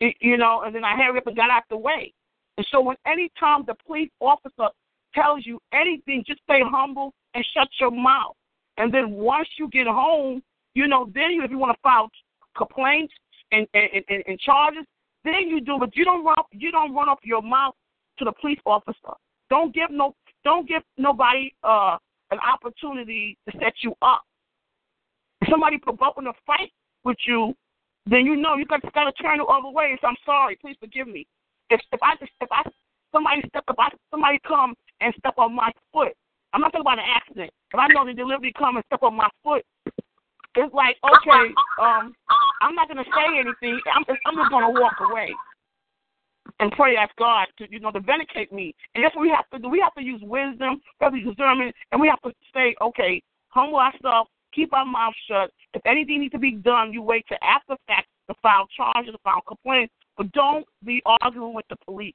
You 0.00 0.36
know, 0.36 0.62
and 0.64 0.74
then 0.74 0.84
I 0.84 0.96
hurried 0.96 1.18
up 1.18 1.26
and 1.26 1.36
got 1.36 1.50
out 1.50 1.64
the 1.68 1.76
way. 1.76 2.12
And 2.56 2.66
so 2.70 2.80
when 2.80 2.96
any 3.06 3.30
time 3.38 3.64
the 3.66 3.74
police 3.86 4.10
officer 4.20 4.68
tells 5.14 5.44
you 5.44 5.60
anything, 5.72 6.24
just 6.26 6.40
stay 6.42 6.60
humble 6.64 7.12
and 7.34 7.44
shut 7.54 7.68
your 7.80 7.90
mouth. 7.90 8.34
And 8.78 8.92
then 8.92 9.12
once 9.12 9.48
you 9.58 9.68
get 9.68 9.86
home, 9.86 10.42
you 10.74 10.86
know, 10.86 11.10
then 11.14 11.30
you, 11.32 11.42
if 11.42 11.50
you 11.50 11.58
want 11.58 11.76
to 11.76 11.80
file 11.82 12.08
complaints 12.56 13.12
and, 13.52 13.66
and, 13.74 14.04
and, 14.08 14.22
and 14.26 14.38
charges, 14.40 14.84
then 15.24 15.48
you 15.48 15.60
do. 15.60 15.76
But 15.78 15.96
you 15.96 16.04
don't 16.04 16.24
run 16.24 16.36
you 16.52 16.70
don't 16.70 16.94
run 16.94 17.08
up 17.08 17.18
your 17.22 17.42
mouth 17.42 17.74
to 18.18 18.24
the 18.24 18.32
police 18.40 18.58
officer. 18.64 19.14
Don't 19.50 19.74
give 19.74 19.90
no 19.90 20.14
don't 20.44 20.68
give 20.68 20.82
nobody 20.96 21.52
uh, 21.62 21.96
an 22.30 22.38
opportunity 22.40 23.36
to 23.48 23.58
set 23.58 23.74
you 23.82 23.94
up. 24.02 24.22
If 25.40 25.48
somebody 25.50 25.78
provoking 25.78 26.26
a 26.26 26.32
fight 26.46 26.72
with 27.04 27.16
you, 27.26 27.54
then 28.06 28.24
you 28.26 28.36
know 28.36 28.56
you 28.56 28.66
got 28.66 28.82
got 28.92 29.04
to 29.04 29.12
turn 29.22 29.38
the 29.38 29.44
other 29.44 29.70
way 29.70 29.96
say, 30.00 30.06
"I'm 30.06 30.16
sorry, 30.24 30.56
please 30.56 30.76
forgive 30.80 31.08
me." 31.08 31.26
If 31.70 31.80
if 31.92 32.00
I 32.02 32.14
if 32.20 32.48
I 32.50 32.62
somebody 33.12 33.42
step 33.48 33.64
if 33.68 33.78
I 33.78 33.88
somebody 34.10 34.38
come 34.46 34.74
and 35.00 35.14
step 35.18 35.34
on 35.38 35.54
my 35.54 35.70
foot, 35.92 36.12
I'm 36.52 36.60
not 36.60 36.72
talking 36.72 36.82
about 36.82 36.98
an 36.98 37.04
accident. 37.08 37.50
If 37.72 37.78
I 37.78 37.88
know 37.88 38.04
the 38.04 38.14
delivery 38.14 38.52
come 38.56 38.76
and 38.76 38.84
step 38.86 39.02
on 39.02 39.14
my 39.14 39.28
foot, 39.42 39.64
it's 40.56 40.74
like 40.74 40.96
okay, 41.04 41.52
um, 41.80 42.14
I'm 42.60 42.74
not 42.74 42.88
gonna 42.88 43.04
say 43.04 43.38
anything. 43.38 43.80
I'm 43.94 44.04
just, 44.04 44.20
I'm 44.26 44.36
just 44.36 44.50
gonna 44.50 44.70
walk 44.70 44.94
away 45.10 45.34
and 46.60 46.72
pray 46.72 46.96
ask 46.96 47.14
God 47.16 47.46
to 47.58 47.66
you 47.70 47.80
know 47.80 47.90
to 47.90 48.00
vindicate 48.00 48.52
me. 48.52 48.74
And 48.94 49.04
that's 49.04 49.14
what 49.14 49.22
we 49.22 49.30
have 49.30 49.48
to 49.50 49.58
do. 49.58 49.68
We 49.68 49.80
have 49.80 49.94
to 49.94 50.02
use 50.02 50.20
wisdom, 50.22 50.80
we 51.00 51.04
have 51.04 51.12
to 51.12 51.18
use 51.18 51.36
discernment, 51.36 51.74
and 51.92 52.00
we 52.00 52.08
have 52.08 52.20
to 52.22 52.32
say, 52.54 52.74
okay, 52.80 53.22
humble 53.48 53.78
ourselves, 53.78 54.30
keep 54.52 54.72
our 54.72 54.84
mouth 54.84 55.14
shut. 55.28 55.50
If 55.74 55.82
anything 55.86 56.20
needs 56.20 56.32
to 56.32 56.38
be 56.38 56.52
done, 56.52 56.92
you 56.92 57.02
wait 57.02 57.26
to 57.28 57.44
after 57.44 57.74
the 57.74 57.78
fact 57.86 58.08
to 58.28 58.34
file 58.42 58.66
charges, 58.76 59.12
to 59.12 59.18
file 59.24 59.42
complaints, 59.46 59.92
but 60.16 60.30
don't 60.32 60.66
be 60.84 61.02
arguing 61.22 61.54
with 61.54 61.66
the 61.70 61.76
police. 61.84 62.14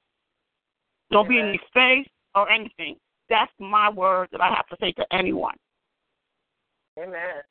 Don't 1.12 1.26
Amen. 1.26 1.30
be 1.30 1.40
in 1.40 1.46
their 1.48 1.60
face 1.74 2.10
or 2.36 2.50
anything. 2.50 2.96
That's 3.30 3.52
my 3.60 3.90
word 3.90 4.30
that 4.32 4.42
I 4.42 4.50
have 4.50 4.68
to 4.68 4.78
say 4.80 4.92
to 4.94 5.06
anyone. 5.12 5.56
Amen. 7.00 7.42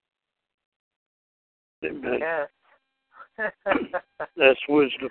Amen. 1.84 2.18
Yes. 2.20 2.48
That's 4.36 4.60
wisdom. 4.68 5.08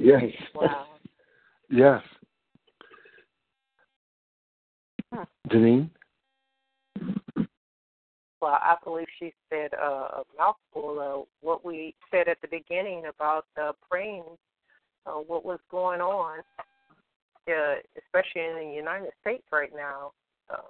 Yes. 0.00 0.22
Wow. 0.54 0.86
yes. 1.68 2.00
Huh. 5.12 5.26
Janine? 5.50 5.90
Well, 8.40 8.58
I 8.62 8.76
believe 8.82 9.08
she 9.18 9.34
said 9.50 9.72
uh, 9.74 9.86
a 9.86 10.22
mouthful 10.38 11.00
of 11.00 11.26
what 11.42 11.66
we 11.66 11.94
said 12.10 12.28
at 12.28 12.40
the 12.40 12.48
beginning 12.48 13.02
about 13.14 13.44
uh, 13.60 13.72
praying 13.90 14.24
uh, 15.04 15.12
what 15.12 15.44
was 15.44 15.58
going 15.70 16.00
on, 16.00 16.38
uh, 17.46 17.74
especially 17.98 18.46
in 18.48 18.56
the 18.56 18.74
United 18.74 19.10
States 19.20 19.44
right 19.52 19.72
now, 19.76 20.12
uh, 20.48 20.62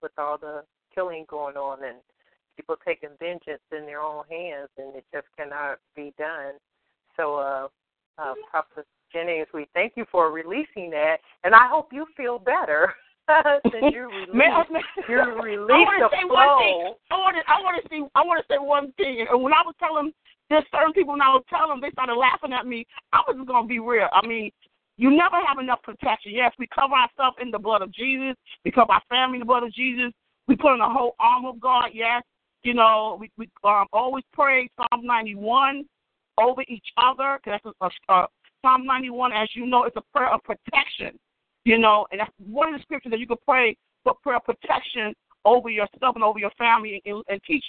with 0.00 0.12
all 0.16 0.38
the 0.38 0.62
killing 0.94 1.26
going 1.28 1.56
on 1.56 1.82
and 1.82 1.96
people 2.56 2.76
taking 2.86 3.10
vengeance 3.18 3.62
in 3.76 3.84
their 3.84 4.00
own 4.00 4.22
hands, 4.30 4.68
and 4.78 4.94
it 4.94 5.04
just 5.12 5.26
cannot 5.36 5.78
be 5.96 6.14
done. 6.16 6.52
So, 7.16 7.36
uh, 7.36 7.68
uh, 8.18 8.34
Prophet 8.50 8.86
Jennings, 9.12 9.48
we 9.52 9.66
thank 9.74 9.94
you 9.96 10.04
for 10.10 10.30
releasing 10.30 10.90
that, 10.90 11.18
and 11.44 11.54
I 11.54 11.68
hope 11.68 11.92
you 11.92 12.06
feel 12.16 12.38
better. 12.38 12.94
you 13.74 14.08
you 15.08 15.18
released 15.42 15.90
the 15.98 16.08
flow. 16.28 16.94
I 17.10 17.14
want 17.14 17.36
to, 17.36 17.42
I 17.50 17.60
want 17.60 17.82
to 17.82 17.88
see, 17.88 18.04
I 18.14 18.22
want 18.22 18.40
to 18.40 18.46
say 18.52 18.58
one 18.58 18.92
thing. 18.92 19.26
And 19.28 19.42
when 19.42 19.52
I 19.52 19.62
was 19.64 19.74
telling 19.78 20.12
there's 20.48 20.64
certain 20.70 20.92
people, 20.92 21.12
when 21.12 21.22
I 21.22 21.34
was 21.34 21.42
telling 21.50 21.70
them, 21.70 21.80
they 21.80 21.90
started 21.90 22.14
laughing 22.14 22.52
at 22.52 22.66
me. 22.66 22.86
I 23.12 23.22
was 23.26 23.36
just 23.36 23.48
gonna 23.48 23.66
be 23.66 23.80
real. 23.80 24.08
I 24.12 24.24
mean, 24.26 24.50
you 24.96 25.10
never 25.10 25.36
have 25.44 25.58
enough 25.58 25.82
protection. 25.82 26.32
Yes, 26.32 26.52
we 26.58 26.68
cover 26.72 26.94
ourselves 26.94 27.36
in 27.40 27.50
the 27.50 27.58
blood 27.58 27.82
of 27.82 27.92
Jesus. 27.92 28.36
We 28.64 28.70
cover 28.70 28.92
our 28.92 29.02
family 29.08 29.36
in 29.36 29.40
the 29.40 29.46
blood 29.46 29.64
of 29.64 29.74
Jesus. 29.74 30.12
We 30.46 30.56
put 30.56 30.70
on 30.70 30.78
the 30.78 30.88
whole 30.88 31.16
armor 31.18 31.50
of 31.50 31.60
God. 31.60 31.90
Yes, 31.92 32.22
you 32.62 32.74
know, 32.74 33.16
we, 33.20 33.30
we 33.36 33.48
um, 33.64 33.86
always 33.92 34.24
pray 34.32 34.68
Psalm 34.76 35.04
91 35.04 35.84
over 36.38 36.62
each 36.68 36.86
other. 36.96 37.38
Cause 37.44 37.58
that's 37.64 37.76
a, 37.80 38.12
a, 38.12 38.26
Psalm 38.62 38.86
91, 38.86 39.32
as 39.32 39.48
you 39.54 39.66
know, 39.66 39.84
it's 39.84 39.96
a 39.96 40.02
prayer 40.12 40.32
of 40.32 40.40
protection. 40.44 41.18
You 41.64 41.78
know, 41.78 42.06
and 42.12 42.20
that's 42.20 42.30
one 42.38 42.72
of 42.72 42.78
the 42.78 42.82
scriptures 42.82 43.10
that 43.10 43.18
you 43.18 43.26
can 43.26 43.38
pray 43.44 43.76
for 44.04 44.14
prayer 44.22 44.36
of 44.36 44.44
protection 44.44 45.12
over 45.44 45.68
yourself 45.68 46.14
and 46.14 46.22
over 46.22 46.38
your 46.38 46.52
family, 46.58 47.02
and, 47.04 47.22
and 47.28 47.40
teach 47.44 47.64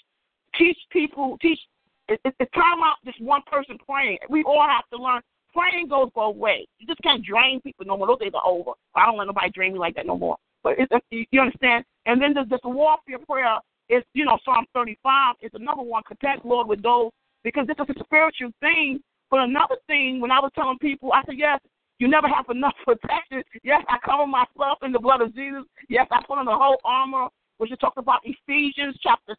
teach 0.58 0.78
people 0.92 1.38
teach. 1.42 1.60
It, 2.08 2.22
it, 2.24 2.36
it's 2.40 2.52
time 2.54 2.80
out 2.84 2.98
just 3.06 3.22
one 3.22 3.42
person 3.52 3.78
praying. 3.90 4.20
We 4.30 4.44
all 4.44 4.66
have 4.68 4.88
to 4.94 5.04
learn. 5.04 5.22
Praying 5.54 5.88
goes 5.88 6.10
both 6.14 6.36
ways. 6.36 6.68
You 6.78 6.86
just 6.86 7.02
can't 7.02 7.26
drain 7.26 7.60
people 7.62 7.86
no 7.86 7.98
more. 7.98 8.08
Those 8.08 8.20
days 8.20 8.32
are 8.36 8.46
over. 8.46 8.72
I 8.96 9.06
don't 9.06 9.18
let 9.18 9.26
nobody 9.26 9.50
drain 9.50 9.74
me 9.74 9.80
like 9.80 9.96
that 9.96 10.06
no 10.06 10.18
more. 10.18 10.38
But 10.64 10.76
it's, 10.78 10.92
uh, 10.92 11.00
you 11.10 11.42
understand? 11.42 11.84
And 12.06 12.22
then 12.22 12.34
there's 12.34 12.50
this 12.50 12.60
warfare 12.64 13.18
prayer 13.28 13.60
it's 13.90 14.06
you 14.14 14.26
know 14.26 14.38
Psalm 14.44 14.66
35 14.74 15.36
is 15.42 15.52
another 15.54 15.82
one. 15.82 16.04
Protect 16.04 16.46
Lord 16.46 16.68
with 16.68 16.82
those 16.84 17.12
because 17.48 17.66
this 17.66 17.78
is 17.80 17.96
a 17.96 18.04
spiritual 18.04 18.52
thing. 18.60 19.00
But 19.32 19.40
another 19.40 19.78
thing, 19.88 20.20
when 20.20 20.32
I 20.32 20.40
was 20.40 20.52
telling 20.54 20.78
people, 20.80 21.14
I 21.14 21.24
said 21.26 21.36
yes, 21.38 21.62
you 21.98 22.10
never 22.10 22.28
have 22.28 22.44
enough 22.50 22.74
protection. 22.84 23.42
Yes, 23.64 23.86
I 23.88 23.98
cover 24.04 24.28
myself 24.28 24.80
in 24.84 24.92
the 24.92 25.00
blood 25.00 25.22
of 25.22 25.34
Jesus. 25.34 25.64
Yes, 25.88 26.08
I 26.12 26.20
put 26.28 26.40
on 26.40 26.46
the 26.46 26.52
whole 26.52 26.76
armor, 26.84 27.28
which 27.58 27.72
is 27.72 27.78
talked 27.78 27.98
about 27.98 28.20
Ephesians 28.26 29.00
chapter 29.02 29.38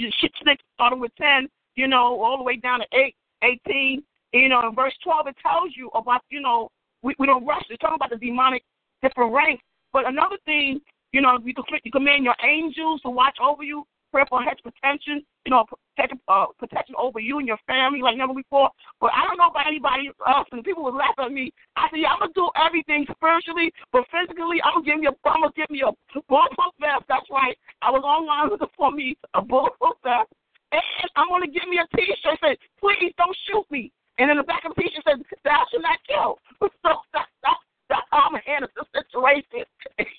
six, 0.00 0.64
starting 0.74 1.00
with 1.00 1.14
ten, 1.16 1.48
you 1.76 1.86
know, 1.86 2.22
all 2.22 2.38
the 2.38 2.44
way 2.44 2.56
down 2.56 2.80
to 2.80 2.86
eight, 2.94 3.14
eighteen. 3.44 4.04
You 4.32 4.48
know, 4.48 4.66
in 4.66 4.74
verse 4.74 4.94
twelve, 5.04 5.26
it 5.26 5.36
tells 5.42 5.72
you 5.76 5.90
about 5.94 6.22
you 6.30 6.40
know 6.40 6.70
we, 7.02 7.14
we 7.18 7.26
don't 7.26 7.44
rush. 7.44 7.64
It's 7.68 7.78
talking 7.80 7.96
about 7.96 8.08
the 8.08 8.16
demonic 8.16 8.62
different 9.02 9.34
ranks. 9.34 9.62
But 9.92 10.08
another 10.08 10.36
thing 10.46 10.80
you 11.12 11.20
know, 11.20 11.38
you 11.44 11.92
command 11.92 12.24
your 12.24 12.36
angels 12.44 13.00
to 13.02 13.10
watch 13.10 13.36
over 13.42 13.62
you, 13.62 13.84
pray 14.10 14.24
for 14.28 14.42
hedge 14.42 14.58
protection, 14.62 15.22
you 15.46 15.50
know, 15.50 15.64
protect, 15.64 16.14
uh, 16.28 16.46
protection 16.58 16.94
over 16.98 17.20
you 17.20 17.38
and 17.38 17.48
your 17.48 17.58
family 17.66 18.02
like 18.02 18.16
never 18.16 18.34
before. 18.34 18.70
But 19.00 19.10
I 19.14 19.26
don't 19.26 19.38
know 19.38 19.48
about 19.48 19.66
anybody 19.66 20.10
else, 20.26 20.48
and 20.52 20.64
people 20.64 20.82
would 20.84 20.94
laugh 20.94 21.14
at 21.18 21.32
me. 21.32 21.52
I 21.76 21.88
said, 21.90 22.00
yeah, 22.00 22.12
I'm 22.12 22.20
gonna 22.20 22.32
do 22.34 22.50
everything 22.58 23.06
spiritually, 23.10 23.72
but 23.92 24.04
physically, 24.10 24.58
I'm 24.62 24.82
gonna 24.82 24.86
give 24.86 25.02
you 25.02 25.10
a, 25.10 25.16
I'm 25.28 25.42
gonna 25.42 25.56
give 25.56 25.70
me 25.70 25.82
a 25.82 25.92
bulletproof 26.28 26.74
vest. 26.80 27.06
That's 27.08 27.26
right. 27.30 27.56
I 27.82 27.90
was 27.90 28.02
online 28.02 28.50
looking 28.50 28.74
for 28.76 28.90
me 28.90 29.16
a 29.34 29.42
bulletproof 29.42 29.96
vest, 30.02 30.30
and 30.72 31.10
I'm 31.16 31.28
gonna 31.28 31.50
give 31.50 31.66
me 31.70 31.78
a 31.78 31.86
T-shirt 31.96 32.18
that 32.24 32.38
says, 32.42 32.58
please 32.78 33.14
don't 33.16 33.36
shoot 33.48 33.66
me. 33.70 33.92
And 34.18 34.30
in 34.30 34.36
the 34.36 34.44
back 34.44 34.64
of 34.66 34.74
the 34.74 34.82
T-shirt 34.82 35.04
says, 35.06 35.18
thou 35.44 35.64
shalt 35.70 35.82
not 35.82 35.98
kill. 36.06 36.38
So 36.82 36.96
that's 37.12 37.28
that's 37.42 37.62
that's 37.88 38.08
how 38.10 38.30
I'm 38.30 38.40
handle 38.46 38.68
the 38.76 38.84
situation. 38.94 39.64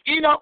You 0.05 0.21
know, 0.21 0.37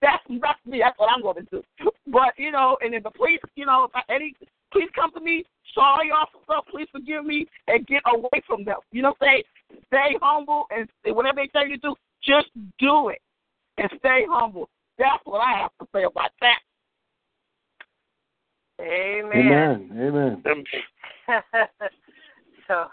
that's 0.00 0.22
that's 0.40 0.60
me. 0.66 0.80
That's 0.80 0.98
what 0.98 1.10
I'm 1.14 1.22
going 1.22 1.44
to 1.44 1.50
do. 1.50 1.62
But 2.06 2.32
you 2.36 2.50
know, 2.50 2.76
and 2.90 2.96
if 2.96 3.04
the 3.04 3.10
police, 3.10 3.40
you 3.54 3.66
know, 3.66 3.88
any 4.08 4.34
please 4.72 4.88
come 4.94 5.12
to 5.12 5.20
me, 5.20 5.44
sorry 5.74 6.10
officer, 6.10 6.60
please 6.70 6.88
forgive 6.90 7.24
me, 7.24 7.46
and 7.68 7.86
get 7.86 8.02
away 8.12 8.42
from 8.46 8.64
them. 8.64 8.78
You 8.90 9.02
know, 9.02 9.14
say 9.20 9.44
stay 9.86 10.16
humble 10.20 10.66
and 10.70 10.88
whatever 11.14 11.36
they 11.36 11.46
tell 11.48 11.66
you 11.66 11.76
to 11.76 11.80
do, 11.80 11.94
just 12.22 12.48
do 12.78 13.08
it 13.08 13.20
and 13.78 13.88
stay 13.98 14.24
humble. 14.28 14.68
That's 14.98 15.22
what 15.24 15.38
I 15.38 15.60
have 15.60 15.70
to 15.80 15.86
say 15.94 16.02
about 16.04 16.30
that. 16.40 16.58
Amen. 18.80 19.90
Amen. 19.92 20.42
Amen. 20.46 20.64
So, 22.68 22.86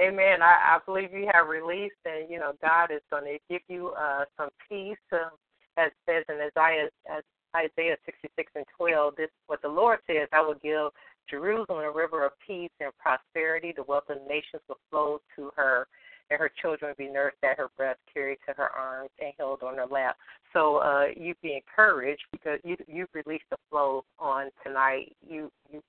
Amen. 0.00 0.40
I, 0.40 0.76
I 0.76 0.78
believe 0.86 1.12
you 1.12 1.28
have 1.32 1.48
released, 1.48 1.96
and 2.04 2.30
you 2.30 2.38
know 2.38 2.52
God 2.62 2.92
is 2.92 3.00
going 3.10 3.24
to 3.24 3.38
give 3.50 3.62
you 3.68 3.88
uh, 3.98 4.24
some 4.36 4.50
peace, 4.68 4.96
uh, 5.12 5.30
as 5.76 5.90
says 6.08 6.22
in 6.28 6.36
Isaiah, 6.36 6.88
as 7.10 7.24
Isaiah 7.56 7.96
66 8.06 8.52
and 8.54 8.64
12. 8.78 9.16
This 9.16 9.30
what 9.48 9.62
the 9.62 9.68
Lord 9.68 9.98
says: 10.06 10.28
I 10.32 10.40
will 10.40 10.54
give 10.62 10.92
Jerusalem 11.28 11.84
a 11.84 11.90
river 11.90 12.24
of 12.24 12.32
peace 12.46 12.70
and 12.78 12.92
prosperity. 12.98 13.72
The 13.76 13.82
wealth 13.82 14.08
of 14.10 14.18
nations 14.28 14.62
will 14.68 14.78
flow 14.90 15.20
to 15.34 15.50
her. 15.56 15.88
and 16.30 16.38
her 16.38 16.50
children 16.60 16.90
would 16.90 16.96
be 16.96 17.12
nursed 17.12 17.36
at 17.44 17.56
her 17.56 17.68
breast, 17.76 18.00
carried 18.12 18.38
to 18.48 18.54
her 18.54 18.70
arms, 18.70 19.10
and 19.20 19.32
held 19.38 19.62
on 19.62 19.76
her 19.76 19.86
lap. 19.86 20.16
So 20.52 20.78
uh, 20.78 21.06
you 21.16 21.34
be 21.42 21.54
encouraged 21.54 22.22
because 22.32 22.58
you 22.64 22.76
you 22.88 23.06
released 23.12 23.44
the 23.50 23.56
flow 23.70 24.04
on 24.18 24.50
tonight. 24.64 25.14
You 25.26 25.50
you 25.70 25.82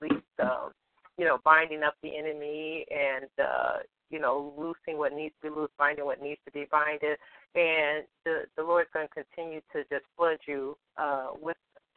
released 0.00 0.24
um, 0.42 0.72
you 1.18 1.24
know 1.24 1.38
binding 1.44 1.82
up 1.82 1.94
the 2.02 2.16
enemy 2.16 2.86
and 2.90 3.26
uh, 3.38 3.76
you 4.10 4.18
know 4.18 4.52
loosing 4.56 4.98
what 4.98 5.12
needs 5.12 5.34
to 5.42 5.50
be 5.50 5.54
loose, 5.54 5.70
binding 5.78 6.04
what 6.04 6.22
needs 6.22 6.40
to 6.46 6.52
be 6.52 6.66
binded, 6.70 7.18
and 7.54 8.04
the 8.24 8.44
the 8.56 8.62
Lord's 8.62 8.90
going 8.92 9.08
to 9.08 9.24
continue 9.24 9.60
to 9.72 9.82
just 9.90 10.04
flood 10.16 10.38
you 10.46 10.76
uh, 10.96 11.28
with 11.40 11.56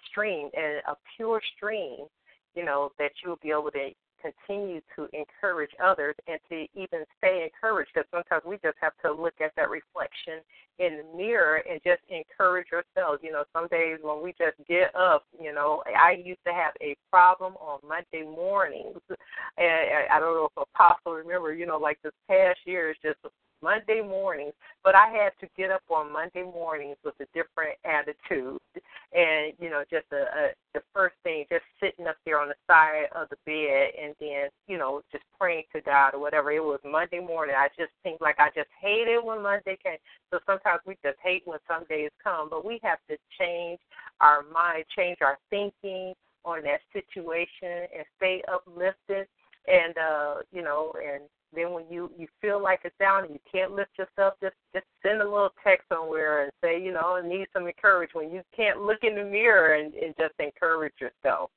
stream 0.10 0.50
and 0.56 0.82
a 0.88 0.96
pure 1.16 1.42
stream. 1.56 2.06
You 2.56 2.66
know 2.66 2.92
that 3.00 3.12
you'll 3.24 3.40
be 3.42 3.52
able 3.52 3.72
to 3.72 3.90
continue 4.22 4.82
to 4.96 5.08
encourage 5.14 5.70
others 5.84 6.16
and 6.28 6.40
to 6.50 6.66
even 6.74 7.06
stay 7.18 7.44
encouraged 7.46 7.92
because 7.94 8.08
sometimes 8.12 8.44
we 8.46 8.56
just 8.64 8.78
have 8.82 8.94
to 9.04 9.12
look 9.12 9.36
at 9.40 9.52
that 9.56 9.70
reflection 9.70 10.42
in 10.80 10.98
the 10.98 11.18
mirror 11.18 11.62
and 11.70 11.80
just 11.86 12.02
encourage 12.10 12.68
ourselves. 12.74 13.22
You 13.24 13.32
know, 13.32 13.44
some 13.54 13.68
days 13.68 14.00
when 14.02 14.24
we 14.24 14.32
just 14.32 14.58
get 14.68 14.96
up, 14.96 15.26
you 15.40 15.54
know, 15.54 15.84
I 15.86 16.18
used 16.24 16.44
to 16.48 16.54
have 16.54 16.74
a 16.82 16.96
problem 17.12 17.54
on 17.58 17.80
Monday 17.88 18.28
mornings. 18.28 18.98
And 19.58 20.10
I 20.12 20.20
don't 20.20 20.34
know 20.34 20.50
if 20.56 20.68
Apostle 20.76 21.14
remember, 21.14 21.54
you 21.54 21.66
know, 21.66 21.77
like 21.88 22.02
this 22.04 22.12
past 22.28 22.60
year 22.66 22.92
is 22.92 22.98
just 23.02 23.18
Monday 23.64 24.02
mornings, 24.02 24.54
but 24.84 24.94
I 24.94 25.08
had 25.08 25.32
to 25.40 25.48
get 25.58 25.72
up 25.72 25.82
on 25.90 26.12
Monday 26.12 26.44
mornings 26.44 26.98
with 27.04 27.16
a 27.22 27.26
different 27.34 27.80
attitude, 27.86 28.60
and 29.14 29.54
you 29.58 29.70
know, 29.70 29.84
just 29.90 30.06
a, 30.12 30.16
a 30.16 30.50
the 30.74 30.82
first 30.94 31.16
thing, 31.24 31.46
just 31.50 31.64
sitting 31.82 32.06
up 32.06 32.18
there 32.26 32.42
on 32.42 32.50
the 32.50 32.56
side 32.68 33.06
of 33.16 33.30
the 33.30 33.38
bed, 33.46 33.92
and 34.00 34.14
then 34.20 34.50
you 34.68 34.78
know, 34.78 35.02
just 35.14 35.24
praying 35.40 35.64
to 35.74 35.80
God 35.82 36.14
or 36.14 36.20
whatever. 36.20 36.52
It 36.52 36.60
was 36.64 36.80
Monday 36.84 37.22
morning. 37.22 37.56
I 37.58 37.70
just 37.80 37.92
think 38.04 38.20
like 38.20 38.36
I 38.38 38.50
just 38.54 38.70
hated 38.82 39.24
when 39.24 39.42
Monday 39.42 39.78
came. 39.82 39.98
So 40.30 40.40
sometimes 40.46 40.82
we 40.86 40.98
just 41.02 41.18
hate 41.24 41.44
when 41.46 41.60
some 41.70 41.86
days 41.88 42.12
come, 42.22 42.50
but 42.50 42.66
we 42.66 42.82
have 42.84 43.00
to 43.10 43.16
change 43.40 43.80
our 44.20 44.44
mind, 44.54 44.84
change 44.96 45.20
our 45.22 45.38
thinking 45.50 46.14
on 46.44 46.64
that 46.64 46.82
situation, 46.92 47.88
and 47.96 48.06
stay 48.18 48.44
uplifted 48.52 49.26
and 49.68 49.98
uh 49.98 50.36
you 50.52 50.62
know 50.62 50.94
and 50.96 51.24
then 51.54 51.72
when 51.72 51.86
you 51.90 52.12
you 52.18 52.28
feel 52.42 52.62
like 52.62 52.82
it's 52.84 52.96
down 53.00 53.24
and 53.26 53.34
you 53.34 53.40
can't 53.50 53.72
lift 53.72 53.92
yourself, 53.98 54.34
just 54.42 54.56
just 54.74 54.86
send 55.02 55.22
a 55.22 55.24
little 55.24 55.54
text 55.64 55.88
somewhere 55.90 56.44
and 56.44 56.52
say, 56.64 56.82
you 56.82 56.92
know, 56.92 57.20
I 57.24 57.28
need 57.28 57.48
some 57.54 57.68
encouragement. 57.68 58.28
When 58.28 58.36
you 58.36 58.42
can't 58.56 58.82
look 58.82 59.00
in 59.04 59.16
the 59.16 59.24
mirror 59.24 59.76
and, 59.76 59.94
and 59.94 60.14
just 60.20 60.34
encourage 60.40 60.94
yourself. 61.00 61.50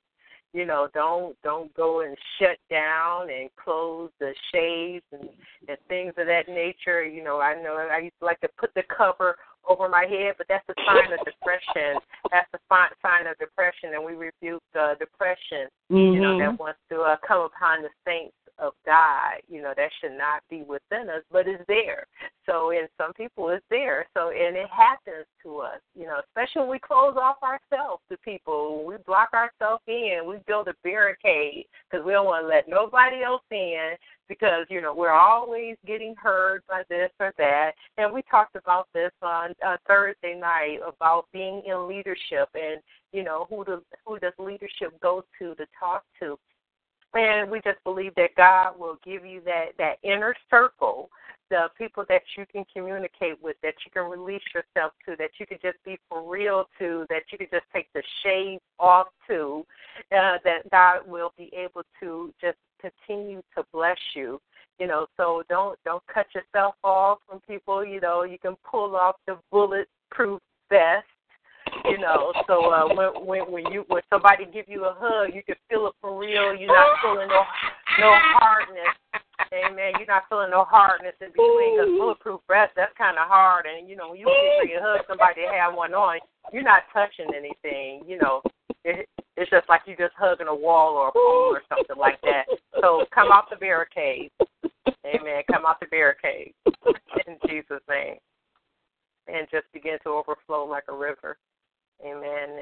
You 0.53 0.67
know, 0.67 0.89
don't 0.95 1.37
don't 1.45 1.73
go 1.75 2.01
and 2.01 2.17
shut 2.39 2.59
down 2.69 3.31
and 3.31 3.49
close 3.63 4.11
the 4.19 4.35
shades 4.53 5.05
and 5.13 5.29
and 5.69 5.79
things 5.89 6.13
of 6.19 6.27
that 6.27 6.49
nature. 6.49 7.05
You 7.05 7.23
know, 7.23 7.41
I 7.41 7.61
know 7.63 7.77
I 7.77 7.99
used 7.99 8.19
to 8.19 8.27
like 8.27 8.41
to 8.41 8.49
put 8.59 8.75
the 8.75 8.83
cover 8.97 9.37
over 9.69 9.89
my 9.89 10.07
head, 10.09 10.35
but 10.39 10.49
that's 10.49 10.67
a 10.69 10.75
sign 10.87 11.13
of 11.13 11.25
depression. 11.25 12.01
That's 12.33 12.49
a 12.55 12.59
sign 12.69 13.27
of 13.27 13.39
depression, 13.39 13.95
and 13.95 14.05
we 14.05 14.15
rebuke 14.15 14.63
uh, 14.79 14.95
depression. 14.99 15.69
Mm-hmm. 15.91 16.15
You 16.15 16.21
know 16.21 16.39
that 16.39 16.59
wants 16.59 16.81
to 16.91 17.01
uh, 17.03 17.17
come 17.27 17.43
upon 17.43 17.83
the 17.83 17.91
saints 18.05 18.35
of 18.61 18.73
God, 18.85 19.41
you 19.49 19.63
know, 19.63 19.73
that 19.77 19.91
should 20.01 20.17
not 20.17 20.43
be 20.49 20.63
within 20.63 21.09
us, 21.09 21.23
but 21.31 21.47
it's 21.47 21.65
there. 21.67 22.07
So 22.47 22.71
in 22.71 22.87
some 22.99 23.13
people 23.15 23.49
it's 23.51 23.65
there. 23.71 24.07
So 24.15 24.31
and 24.31 24.57
it 24.57 24.69
happens 24.71 25.27
to 25.43 25.59
us, 25.59 25.81
you 25.95 26.07
know, 26.07 26.21
especially 26.27 26.63
when 26.63 26.71
we 26.71 26.79
close 26.79 27.17
off 27.21 27.37
ourselves 27.43 28.03
to 28.11 28.17
people. 28.19 28.85
we 28.85 28.97
block 29.07 29.31
ourselves 29.35 29.83
in, 29.87 30.23
we 30.27 30.37
build 30.47 30.69
a 30.69 30.75
barricade 30.83 31.67
because 31.91 32.05
we 32.05 32.13
don't 32.13 32.27
want 32.27 32.45
to 32.45 32.49
let 32.49 32.69
nobody 32.69 33.23
else 33.23 33.43
in 33.51 33.95
because, 34.29 34.65
you 34.71 34.81
know, 34.81 34.95
we're 34.95 35.11
always 35.11 35.77
getting 35.87 36.15
hurt 36.17 36.63
by 36.69 36.83
this 36.89 37.11
or 37.19 37.35
that. 37.37 37.73
And 37.99 38.15
we 38.15 38.23
talked 38.31 38.55
about 38.55 38.87
this 38.95 39.11
on 39.23 39.51
uh, 39.67 39.77
Thursday 39.89 40.39
night 40.39 40.79
about 40.87 41.27
being 41.33 41.63
in 41.67 41.89
leadership 41.89 42.49
and, 42.55 42.81
you 43.13 43.25
know, 43.25 43.47
who 43.51 43.65
does 43.65 43.81
who 44.07 44.19
does 44.21 44.33
leadership 44.39 44.99
go 45.03 45.25
to 45.39 45.55
to 45.57 45.67
talk 45.79 46.05
to 46.21 46.39
and 47.15 47.51
we 47.51 47.61
just 47.63 47.83
believe 47.85 48.15
that 48.17 48.35
God 48.37 48.79
will 48.79 48.99
give 49.05 49.25
you 49.25 49.41
that 49.45 49.71
that 49.79 49.97
inner 50.03 50.35
circle, 50.49 51.11
the 51.51 51.69
people 51.77 52.05
that 52.09 52.23
you 52.37 52.47
can 52.51 52.65
communicate 52.73 53.43
with, 53.43 53.57
that 53.63 53.75
you 53.85 53.91
can 53.93 54.09
release 54.09 54.43
yourself 54.55 54.93
to, 55.07 55.17
that 55.17 55.31
you 55.39 55.47
can 55.47 55.59
just 55.61 55.79
be 55.85 55.99
for 56.09 56.29
real 56.31 56.67
to, 56.79 57.07
that 57.09 57.23
you 57.33 57.39
can 57.39 57.49
just 57.51 57.67
take 57.73 57.89
the 57.95 58.03
shade 58.23 58.61
off 58.79 59.09
to, 59.29 59.67
uh, 60.13 60.39
that 60.45 60.71
God 60.71 61.01
will 61.09 61.33
be 61.37 61.51
able 61.53 61.83
to 62.01 62.33
just 62.41 62.59
continue 62.81 63.43
to 63.57 63.65
bless 63.73 63.99
you. 64.15 64.41
You 64.79 64.87
know, 64.87 65.07
so 65.17 65.43
don't 65.49 65.79
don't 65.85 66.03
cut 66.07 66.27
yourself 66.35 66.75
off 66.85 67.19
from 67.29 67.41
people. 67.41 67.85
You 67.85 68.01
know, 68.01 68.23
you 68.23 68.39
can 68.39 68.57
pull 68.69 68.97
off 68.97 69.17
the 69.27 69.37
bulletproof 69.51 70.41
vest 70.71 71.07
you 71.85 71.99
know. 71.99 72.33
So 72.47 72.71
uh, 72.71 72.89
when 72.95 73.27
when 73.27 73.43
when 73.53 73.73
you 73.73 73.85
when 73.89 74.03
somebody 74.11 74.47
give 74.53 74.67
you 74.69 74.85
a 74.85 74.95
hug, 74.99 75.35
you 75.35 75.43
can 75.43 75.57
feel 75.69 75.87
it 75.87 75.95
for 76.01 76.19
real. 76.19 76.55
You're 76.55 76.75
not 76.75 76.99
feeling 77.03 77.29
no 77.29 77.43
no 78.01 78.11
hardness. 78.39 78.95
Amen. 79.53 79.93
You're 79.99 80.07
not 80.07 80.25
feeling 80.29 80.51
no 80.51 80.65
hardness 80.65 81.15
in 81.21 81.31
between 81.33 81.75
because 81.75 81.91
bulletproof 81.99 82.41
vest 82.47 82.73
that's 82.77 82.97
kind 82.97 83.19
of 83.19 83.27
hard, 83.27 83.67
and 83.67 83.89
you 83.89 83.97
know 83.97 84.11
when 84.11 84.21
you 84.21 84.27
when 84.27 84.69
you 84.69 84.79
hug 84.81 85.01
somebody 85.09 85.43
that 85.43 85.55
have 85.55 85.75
one 85.75 85.95
on, 85.95 86.21
you're 86.53 86.63
not 86.63 86.85
touching 86.93 87.35
anything. 87.35 88.03
You 88.07 88.19
know, 88.19 88.43
it, 88.85 89.09
it's 89.37 89.51
just 89.51 89.69
like 89.69 89.83
you 89.87 89.97
just 89.97 90.15
hugging 90.17 90.47
a 90.47 90.55
wall 90.55 90.95
or 90.95 91.09
a 91.09 91.13
pole 91.13 91.57
or 91.57 91.63
something 91.69 91.97
like 91.97 92.21
that. 92.23 92.47
So 92.81 93.07
come 93.15 93.29
off 93.29 93.51
the 93.51 93.57
barricade. 93.57 94.31
Amen. 95.05 95.43
Come 95.51 95.65
off 95.65 95.81
the 95.81 95.87
barricade 95.87 96.55
in 97.27 97.37
Jesus' 97.49 97.83
name, 97.89 98.17
and 99.27 99.49
just 99.51 99.67
begin 99.73 99.99
to 100.05 100.11
overflow 100.11 100.65
like 100.65 100.85
a 100.89 100.95
river 100.95 101.37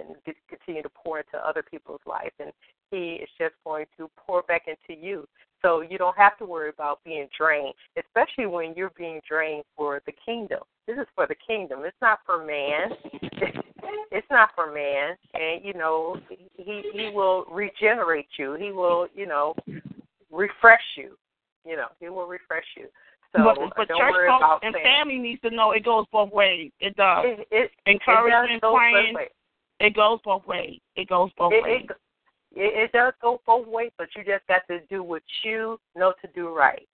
and 0.08 0.36
continue 0.48 0.82
to 0.82 0.90
pour 0.90 1.18
into 1.18 1.38
other 1.38 1.62
people's 1.62 2.00
life. 2.06 2.32
And 2.40 2.52
He 2.90 3.18
is 3.22 3.28
just 3.38 3.54
going 3.64 3.86
to 3.96 4.10
pour 4.16 4.42
back 4.42 4.62
into 4.66 5.00
you. 5.00 5.26
So 5.62 5.80
you 5.80 5.98
don't 5.98 6.16
have 6.16 6.38
to 6.38 6.44
worry 6.44 6.70
about 6.70 7.02
being 7.04 7.28
drained, 7.36 7.74
especially 7.96 8.46
when 8.46 8.74
you're 8.76 8.92
being 8.96 9.20
drained 9.28 9.64
for 9.76 10.00
the 10.06 10.12
kingdom. 10.24 10.60
This 10.86 10.98
is 10.98 11.06
for 11.14 11.26
the 11.26 11.34
kingdom. 11.46 11.80
It's 11.84 11.96
not 12.00 12.20
for 12.24 12.44
man. 12.44 12.92
it's 14.12 14.26
not 14.30 14.50
for 14.54 14.72
man. 14.72 15.16
And 15.34 15.64
you 15.64 15.74
know, 15.74 16.16
he 16.56 16.82
he 16.92 17.10
will 17.12 17.44
regenerate 17.50 18.28
you. 18.38 18.54
He 18.54 18.70
will, 18.70 19.08
you 19.14 19.26
know, 19.26 19.54
refresh 20.30 20.80
you. 20.96 21.16
You 21.66 21.76
know, 21.76 21.88
he 22.00 22.08
will 22.08 22.26
refresh 22.26 22.64
you. 22.76 22.86
So 23.36 23.44
but, 23.44 23.58
but 23.76 23.88
don't 23.88 23.98
church 23.98 24.12
worry 24.12 24.28
folks 24.28 24.40
about 24.40 24.64
and 24.64 24.74
family 24.82 25.18
needs 25.18 25.42
to 25.42 25.50
know 25.50 25.72
it 25.72 25.84
goes 25.84 26.06
both 26.10 26.32
ways. 26.32 26.70
It 26.80 26.96
does. 26.96 27.24
It, 27.26 27.48
it, 27.50 27.70
Encouragement, 27.86 28.52
it 28.52 28.60
does 28.62 28.74
praying. 28.74 29.16
It 29.80 29.94
goes 29.94 30.18
both 30.24 30.46
ways. 30.46 30.80
It 30.96 31.08
goes 31.08 31.30
both 31.38 31.52
It, 31.52 31.62
ways. 31.62 31.86
it, 31.88 31.96
it, 32.60 32.84
it 32.84 32.92
does 32.92 33.12
go 33.22 33.40
both 33.46 33.66
ways, 33.68 33.90
but 33.98 34.08
you 34.16 34.24
just 34.24 34.46
got 34.48 34.66
to 34.68 34.80
do 34.90 35.02
what 35.02 35.22
you 35.44 35.78
know 35.96 36.12
to 36.22 36.28
do 36.34 36.48
right. 36.54 36.88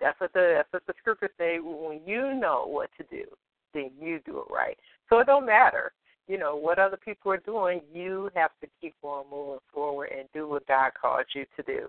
That's 0.00 0.18
what 0.20 0.32
the 0.32 0.54
that's 0.56 0.72
what 0.72 0.86
the 0.86 0.94
scriptures 0.98 1.30
say. 1.38 1.58
When 1.60 2.00
you 2.04 2.34
know 2.34 2.64
what 2.66 2.90
to 2.98 3.04
do, 3.04 3.24
then 3.72 3.90
you 4.00 4.20
do 4.26 4.38
it 4.40 4.52
right. 4.52 4.76
So 5.08 5.18
it 5.20 5.26
don't 5.26 5.46
matter, 5.46 5.92
you 6.26 6.38
know, 6.38 6.56
what 6.56 6.78
other 6.78 6.96
people 6.96 7.30
are 7.30 7.36
doing. 7.38 7.80
You 7.92 8.30
have 8.34 8.50
to 8.62 8.68
keep 8.80 8.94
on 9.02 9.26
moving 9.30 9.60
forward 9.72 10.10
and 10.16 10.28
do 10.34 10.48
what 10.48 10.66
God 10.66 10.90
called 11.00 11.26
you 11.34 11.44
to 11.56 11.62
do. 11.62 11.88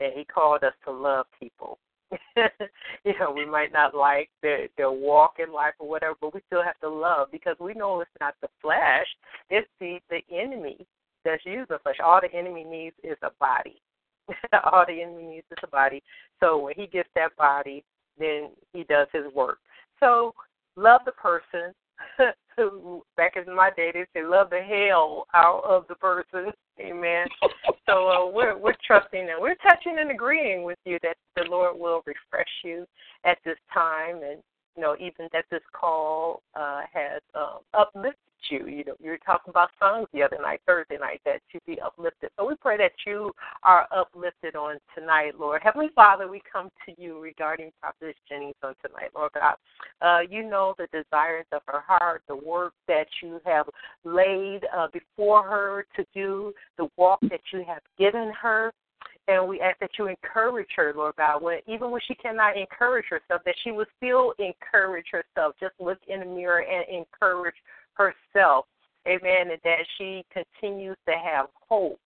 And 0.00 0.12
He 0.14 0.24
called 0.24 0.64
us 0.64 0.74
to 0.84 0.92
love 0.92 1.26
people. 1.40 1.78
you 3.04 3.12
know, 3.18 3.32
we 3.32 3.44
might 3.44 3.72
not 3.72 3.94
like 3.94 4.30
their 4.42 4.68
their 4.76 4.90
walk 4.90 5.36
in 5.38 5.52
life 5.52 5.74
or 5.78 5.88
whatever, 5.88 6.14
but 6.20 6.34
we 6.34 6.40
still 6.46 6.62
have 6.62 6.78
to 6.80 6.88
love 6.88 7.28
because 7.32 7.56
we 7.58 7.74
know 7.74 8.00
it's 8.00 8.10
not 8.20 8.34
the 8.40 8.48
flesh; 8.62 9.06
it's 9.50 9.68
the 9.80 9.98
the 10.10 10.20
enemy 10.32 10.86
that's 11.24 11.44
using 11.44 11.66
the 11.68 11.78
flesh. 11.80 11.96
All 12.04 12.20
the 12.20 12.32
enemy 12.36 12.64
needs 12.64 12.96
is 13.02 13.18
a 13.22 13.30
body. 13.40 13.80
All 14.72 14.84
the 14.86 15.02
enemy 15.02 15.24
needs 15.24 15.46
is 15.50 15.58
a 15.62 15.68
body. 15.68 16.02
So 16.40 16.58
when 16.58 16.74
he 16.76 16.86
gets 16.86 17.08
that 17.14 17.36
body, 17.36 17.84
then 18.18 18.50
he 18.72 18.84
does 18.84 19.08
his 19.12 19.32
work. 19.34 19.58
So 20.00 20.32
love 20.76 21.00
the 21.04 21.12
person. 21.12 21.74
back 23.16 23.34
in 23.36 23.54
my 23.54 23.70
day 23.76 23.90
they 23.92 24.04
say 24.14 24.24
love 24.24 24.50
the 24.50 24.60
hell 24.60 25.26
out 25.34 25.62
of 25.64 25.86
the 25.88 25.94
person. 25.96 26.52
Amen. 26.80 27.26
So 27.88 28.08
uh, 28.08 28.30
we're 28.32 28.58
we're 28.58 28.76
trusting 28.86 29.20
and 29.20 29.40
we're 29.40 29.56
touching 29.56 29.96
and 29.98 30.10
agreeing 30.10 30.62
with 30.64 30.78
you 30.84 30.98
that 31.02 31.16
the 31.36 31.44
Lord 31.44 31.78
will 31.78 32.02
refresh 32.06 32.48
you 32.64 32.86
at 33.24 33.38
this 33.44 33.58
time, 33.72 34.16
and 34.16 34.42
you 34.76 34.82
know 34.82 34.96
even 34.98 35.28
that 35.32 35.44
this 35.50 35.62
call 35.72 36.42
uh, 36.54 36.82
has 36.92 37.20
uh, 37.34 37.58
uplifted 37.74 38.20
you. 38.50 38.66
You 38.66 38.84
know, 38.84 38.94
you 39.02 39.10
were 39.10 39.18
talking 39.18 39.50
about 39.50 39.70
songs 39.78 40.08
the 40.12 40.22
other 40.22 40.38
night, 40.40 40.60
Thursday 40.66 40.98
night, 40.98 41.20
that 41.24 41.40
you 41.52 41.60
be 41.66 41.80
uplifted. 41.80 42.30
So 42.36 42.46
we 42.46 42.54
pray 42.56 42.76
that 42.78 42.92
you 43.06 43.32
are 43.62 43.86
uplifted 43.90 44.56
on 44.56 44.78
tonight, 44.94 45.32
Lord. 45.38 45.62
Heavenly 45.62 45.90
Father, 45.94 46.28
we 46.28 46.42
come 46.50 46.70
to 46.86 46.94
you 47.00 47.20
regarding 47.20 47.70
Prophetess 47.80 48.16
Jennings 48.28 48.54
on 48.62 48.74
tonight, 48.84 49.10
Lord 49.14 49.32
God. 49.34 49.54
Uh, 50.00 50.20
you 50.28 50.42
know 50.42 50.74
the 50.78 50.86
desires 50.92 51.46
of 51.52 51.62
her 51.66 51.80
heart, 51.80 52.22
the 52.28 52.36
work 52.36 52.72
that 52.88 53.06
you 53.22 53.40
have 53.44 53.66
laid 54.04 54.60
uh, 54.76 54.88
before 54.92 55.42
her 55.42 55.86
to 55.96 56.04
do, 56.14 56.52
the 56.78 56.88
walk 56.96 57.20
that 57.22 57.40
you 57.52 57.64
have 57.66 57.82
given 57.98 58.32
her. 58.40 58.72
And 59.28 59.48
we 59.48 59.60
ask 59.60 59.78
that 59.80 59.90
you 59.98 60.06
encourage 60.06 60.68
her, 60.76 60.92
Lord 60.94 61.16
God, 61.16 61.42
when 61.42 61.58
even 61.66 61.90
when 61.90 62.00
she 62.06 62.14
cannot 62.14 62.56
encourage 62.56 63.06
herself, 63.10 63.42
that 63.44 63.56
she 63.64 63.72
will 63.72 63.86
still 63.96 64.34
encourage 64.38 65.06
herself. 65.10 65.54
Just 65.58 65.74
look 65.80 65.98
in 66.06 66.20
the 66.20 66.26
mirror 66.26 66.62
and 66.62 66.84
encourage 66.88 67.56
herself. 67.94 68.66
Amen. 69.06 69.50
And 69.50 69.60
that 69.64 69.84
she 69.98 70.24
continues 70.32 70.96
to 71.08 71.14
have 71.14 71.46
hope 71.68 71.98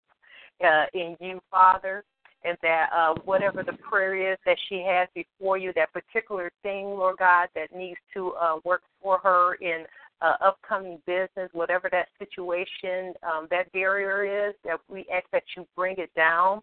uh, 0.64 0.86
in 0.94 1.16
you, 1.20 1.40
Father 1.50 2.04
and 2.44 2.56
that 2.62 2.88
uh, 2.94 3.14
whatever 3.24 3.62
the 3.62 3.72
prayer 3.74 4.32
is 4.32 4.38
that 4.46 4.56
she 4.68 4.84
has 4.86 5.08
before 5.14 5.58
you, 5.58 5.72
that 5.74 5.92
particular 5.92 6.50
thing, 6.62 6.86
Lord 6.86 7.16
God, 7.18 7.48
that 7.54 7.74
needs 7.74 7.98
to 8.14 8.32
uh, 8.32 8.56
work 8.64 8.82
for 9.02 9.18
her 9.18 9.54
in 9.54 9.84
uh, 10.22 10.34
upcoming 10.42 10.98
business, 11.06 11.50
whatever 11.52 11.88
that 11.92 12.08
situation, 12.18 13.14
um, 13.22 13.46
that 13.50 13.70
barrier 13.72 14.48
is, 14.48 14.54
that 14.64 14.78
we 14.88 15.06
ask 15.12 15.24
that 15.32 15.42
you 15.56 15.66
bring 15.76 15.96
it 15.98 16.10
down 16.14 16.60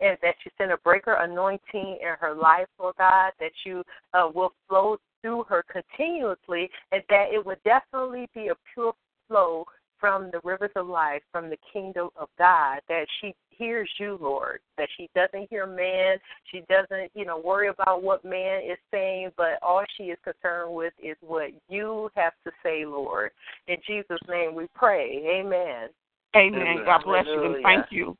and 0.00 0.16
that 0.22 0.34
you 0.44 0.50
send 0.58 0.72
a 0.72 0.76
breaker 0.78 1.14
anointing 1.14 1.98
in 2.00 2.14
her 2.20 2.34
life, 2.34 2.66
Lord 2.78 2.96
God, 2.98 3.32
that 3.40 3.52
you 3.64 3.82
uh, 4.14 4.30
will 4.34 4.52
flow 4.68 4.98
through 5.22 5.44
her 5.44 5.64
continuously, 5.70 6.70
and 6.92 7.02
that 7.08 7.28
it 7.32 7.44
would 7.44 7.62
definitely 7.64 8.28
be 8.34 8.48
a 8.48 8.54
pure 8.74 8.92
flow 9.28 9.64
from 9.98 10.30
the 10.30 10.40
rivers 10.44 10.70
of 10.76 10.86
life, 10.86 11.22
from 11.32 11.48
the 11.48 11.56
kingdom 11.72 12.10
of 12.16 12.28
God, 12.38 12.80
that 12.88 13.06
she 13.20 13.34
hears 13.48 13.88
you, 13.98 14.18
Lord, 14.20 14.60
that 14.76 14.88
she 14.96 15.08
doesn't 15.14 15.48
hear 15.48 15.66
man, 15.66 16.18
she 16.52 16.62
doesn't, 16.68 17.10
you 17.14 17.24
know, 17.24 17.38
worry 17.38 17.68
about 17.68 18.02
what 18.02 18.24
man 18.24 18.60
is 18.62 18.78
saying, 18.90 19.30
but 19.36 19.58
all 19.62 19.82
she 19.96 20.04
is 20.04 20.18
concerned 20.22 20.74
with 20.74 20.92
is 21.02 21.16
what 21.20 21.50
you 21.68 22.10
have 22.14 22.34
to 22.44 22.52
say, 22.62 22.84
Lord. 22.84 23.30
In 23.68 23.76
Jesus' 23.86 24.20
name 24.28 24.54
we 24.54 24.66
pray. 24.74 25.40
Amen. 25.40 25.88
Amen. 26.36 26.62
Amen. 26.62 26.82
God 26.84 27.02
bless 27.04 27.24
Hallelujah. 27.26 27.48
you 27.48 27.54
and 27.54 27.62
thank 27.64 27.86
you. 27.90 28.16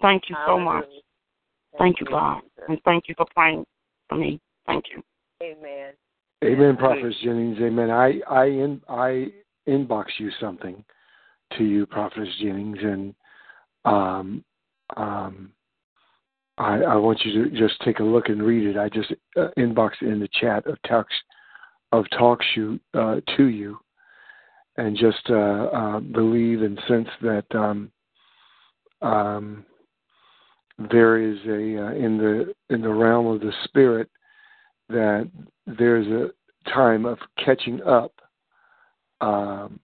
Thank 0.00 0.30
you 0.30 0.36
so 0.46 0.58
much. 0.58 0.86
Thank 1.78 2.00
you, 2.00 2.06
God. 2.06 2.42
And 2.68 2.80
thank 2.84 3.04
you 3.08 3.14
for 3.16 3.26
praying 3.34 3.64
for 4.08 4.16
me. 4.16 4.40
Thank 4.66 4.84
you. 4.94 5.02
Amen. 5.42 5.92
Amen, 6.44 6.76
Prophet 6.76 7.14
Jennings. 7.22 7.58
Amen. 7.60 7.90
I 7.90 8.20
I 8.28 8.44
in 8.46 8.80
I 8.88 9.26
inbox 9.68 10.06
you 10.18 10.30
something 10.40 10.82
to 11.56 11.64
you, 11.64 11.86
Prophet 11.86 12.28
Jennings, 12.40 12.78
and 12.82 13.14
um, 13.84 14.44
um, 14.96 15.52
I, 16.58 16.80
I 16.82 16.96
want 16.96 17.20
you 17.24 17.44
to 17.44 17.50
just 17.50 17.80
take 17.82 18.00
a 18.00 18.04
look 18.04 18.28
and 18.28 18.42
read 18.42 18.66
it. 18.66 18.76
I 18.78 18.88
just 18.88 19.12
uh, 19.36 19.48
inboxed 19.58 20.02
in 20.02 20.20
the 20.20 20.28
chat 20.40 20.66
of 20.66 20.76
talks 20.86 21.14
of 21.92 22.04
talk 22.10 22.40
shoot 22.54 22.80
uh, 22.94 23.20
to 23.36 23.46
you, 23.46 23.78
and 24.76 24.96
just 24.96 25.28
uh, 25.28 25.34
uh, 25.34 26.00
believe 26.00 26.62
and 26.62 26.80
sense 26.88 27.08
that 27.22 27.44
um, 27.54 27.90
um, 29.02 29.64
there 30.90 31.18
is 31.18 31.38
a 31.46 31.86
uh, 31.86 31.92
in 31.92 32.16
the 32.16 32.54
in 32.70 32.80
the 32.80 32.88
realm 32.88 33.26
of 33.26 33.40
the 33.40 33.52
spirit 33.64 34.08
that 34.88 35.30
there's 35.66 36.06
a 36.06 36.30
time 36.70 37.04
of 37.04 37.18
catching 37.44 37.82
up 37.82 38.12
um, 39.20 39.78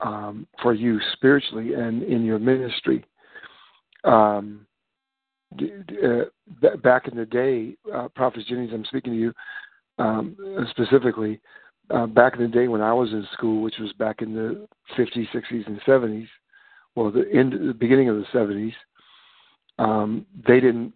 um, 0.00 0.46
for 0.62 0.74
you 0.74 1.00
spiritually 1.12 1.74
and 1.74 2.02
in 2.02 2.24
your 2.24 2.38
ministry. 2.38 3.04
Um, 4.04 4.66
uh, 5.60 6.24
back 6.82 7.08
in 7.08 7.16
the 7.16 7.26
day, 7.26 7.76
uh, 7.92 8.08
Prophet 8.14 8.44
Jennings, 8.46 8.70
I'm 8.72 8.84
speaking 8.84 9.14
to 9.14 9.18
you 9.18 9.32
um, 9.98 10.36
specifically. 10.70 11.40
Uh, 11.90 12.06
back 12.06 12.34
in 12.34 12.42
the 12.42 12.48
day 12.48 12.68
when 12.68 12.82
I 12.82 12.92
was 12.92 13.10
in 13.12 13.26
school, 13.32 13.62
which 13.62 13.78
was 13.80 13.92
back 13.94 14.20
in 14.20 14.34
the 14.34 14.68
50s, 14.96 15.26
60s, 15.34 15.66
and 15.66 15.80
70s, 15.86 16.28
well, 16.94 17.10
the 17.10 17.24
end, 17.32 17.54
the 17.66 17.72
beginning 17.72 18.10
of 18.10 18.16
the 18.16 18.26
70s, 18.34 18.74
um, 19.78 20.26
they 20.46 20.60
didn't. 20.60 20.92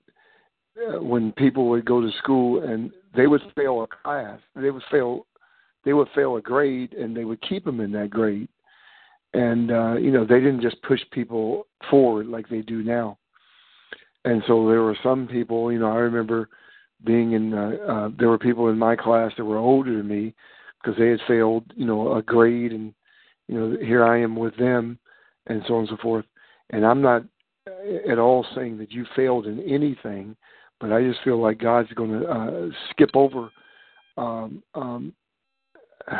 Uh, 0.76 1.02
when 1.02 1.32
people 1.32 1.68
would 1.68 1.84
go 1.84 2.00
to 2.00 2.10
school 2.18 2.62
and 2.62 2.90
they 3.14 3.26
would 3.26 3.42
fail 3.54 3.82
a 3.82 3.86
class, 3.86 4.40
they 4.56 4.70
would 4.70 4.82
fail, 4.90 5.26
they 5.84 5.92
would 5.92 6.08
fail 6.14 6.36
a 6.36 6.40
grade, 6.40 6.94
and 6.94 7.16
they 7.16 7.24
would 7.24 7.40
keep 7.42 7.64
them 7.64 7.80
in 7.80 7.92
that 7.92 8.10
grade 8.10 8.48
and 9.34 9.70
uh, 9.70 9.94
you 9.94 10.10
know 10.10 10.24
they 10.24 10.40
didn't 10.40 10.60
just 10.60 10.80
push 10.82 11.00
people 11.10 11.66
forward 11.90 12.26
like 12.26 12.48
they 12.48 12.60
do 12.60 12.82
now. 12.82 13.18
And 14.24 14.42
so 14.46 14.68
there 14.68 14.82
were 14.82 14.96
some 15.02 15.26
people, 15.26 15.72
you 15.72 15.80
know, 15.80 15.90
I 15.90 15.96
remember 15.96 16.48
being 17.04 17.32
in. 17.32 17.54
Uh, 17.54 17.76
uh, 17.88 18.08
there 18.18 18.28
were 18.28 18.38
people 18.38 18.68
in 18.68 18.78
my 18.78 18.94
class 18.96 19.32
that 19.36 19.44
were 19.44 19.56
older 19.56 19.96
than 19.96 20.06
me 20.06 20.34
because 20.80 20.98
they 20.98 21.08
had 21.08 21.20
failed, 21.26 21.64
you 21.74 21.86
know, 21.86 22.14
a 22.14 22.22
grade, 22.22 22.72
and 22.72 22.94
you 23.48 23.58
know 23.58 23.76
here 23.80 24.04
I 24.04 24.20
am 24.20 24.36
with 24.36 24.56
them, 24.56 24.98
and 25.46 25.62
so 25.66 25.74
on 25.74 25.80
and 25.80 25.88
so 25.88 25.96
forth. 25.96 26.24
And 26.70 26.86
I'm 26.86 27.02
not 27.02 27.24
at 28.08 28.18
all 28.18 28.44
saying 28.54 28.78
that 28.78 28.92
you 28.92 29.06
failed 29.14 29.46
in 29.46 29.60
anything, 29.60 30.36
but 30.80 30.92
I 30.92 31.02
just 31.02 31.20
feel 31.22 31.40
like 31.40 31.58
God's 31.58 31.92
going 31.92 32.20
to 32.20 32.26
uh, 32.26 32.68
skip 32.90 33.10
over 33.14 33.50
um, 34.16 34.62
um, 34.74 35.12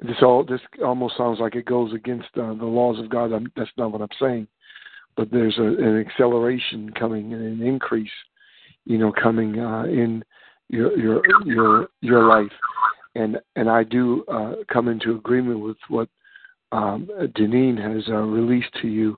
this 0.00 0.16
all 0.22 0.44
this 0.44 0.60
almost 0.84 1.16
sounds 1.16 1.40
like 1.40 1.54
it 1.54 1.64
goes 1.64 1.92
against 1.94 2.28
uh, 2.36 2.54
the 2.54 2.66
laws 2.66 2.98
of 2.98 3.08
God. 3.08 3.32
I'm, 3.32 3.50
that's 3.56 3.70
not 3.76 3.92
what 3.92 4.02
I'm 4.02 4.08
saying, 4.20 4.46
but 5.16 5.30
there's 5.30 5.56
a, 5.58 5.62
an 5.62 6.04
acceleration 6.06 6.90
coming 6.92 7.32
and 7.32 7.42
an 7.60 7.66
increase, 7.66 8.10
you 8.84 8.98
know, 8.98 9.12
coming 9.12 9.58
uh, 9.58 9.84
in 9.84 10.24
your 10.68 10.96
your 10.98 11.22
your 11.46 11.88
your 12.00 12.24
life, 12.24 12.52
and 13.14 13.38
and 13.54 13.70
I 13.70 13.84
do 13.84 14.24
uh, 14.28 14.54
come 14.72 14.88
into 14.88 15.16
agreement 15.16 15.60
with 15.60 15.78
what 15.88 16.08
um, 16.72 17.08
Deneen 17.38 17.78
has 17.78 18.04
uh, 18.08 18.16
released 18.16 18.74
to 18.82 18.88
you, 18.88 19.16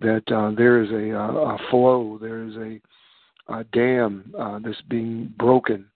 that 0.00 0.22
uh, 0.32 0.50
there 0.56 0.82
is 0.82 0.90
a, 0.90 1.16
a 1.16 1.58
flow, 1.70 2.18
there 2.20 2.44
is 2.44 2.56
a, 2.56 3.52
a 3.52 3.64
dam 3.64 4.34
uh, 4.38 4.58
that's 4.58 4.80
being 4.88 5.32
broken, 5.38 5.86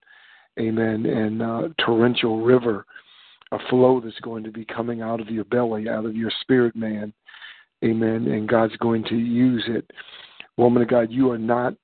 amen, 0.59 1.05
and 1.05 1.41
uh, 1.41 1.69
torrential 1.83 2.41
river 2.41 2.85
a 3.51 3.59
flow 3.69 4.01
that's 4.01 4.19
going 4.21 4.43
to 4.43 4.51
be 4.51 4.65
coming 4.65 5.01
out 5.01 5.19
of 5.19 5.29
your 5.29 5.45
belly, 5.45 5.87
out 5.87 6.05
of 6.05 6.15
your 6.15 6.31
spirit, 6.41 6.75
man. 6.75 7.13
Amen. 7.83 8.27
And 8.27 8.47
God's 8.47 8.75
going 8.77 9.03
to 9.05 9.15
use 9.15 9.63
it. 9.67 9.89
Woman 10.57 10.81
of 10.81 10.89
God, 10.89 11.11
you 11.11 11.31
are 11.31 11.37
not. 11.37 11.75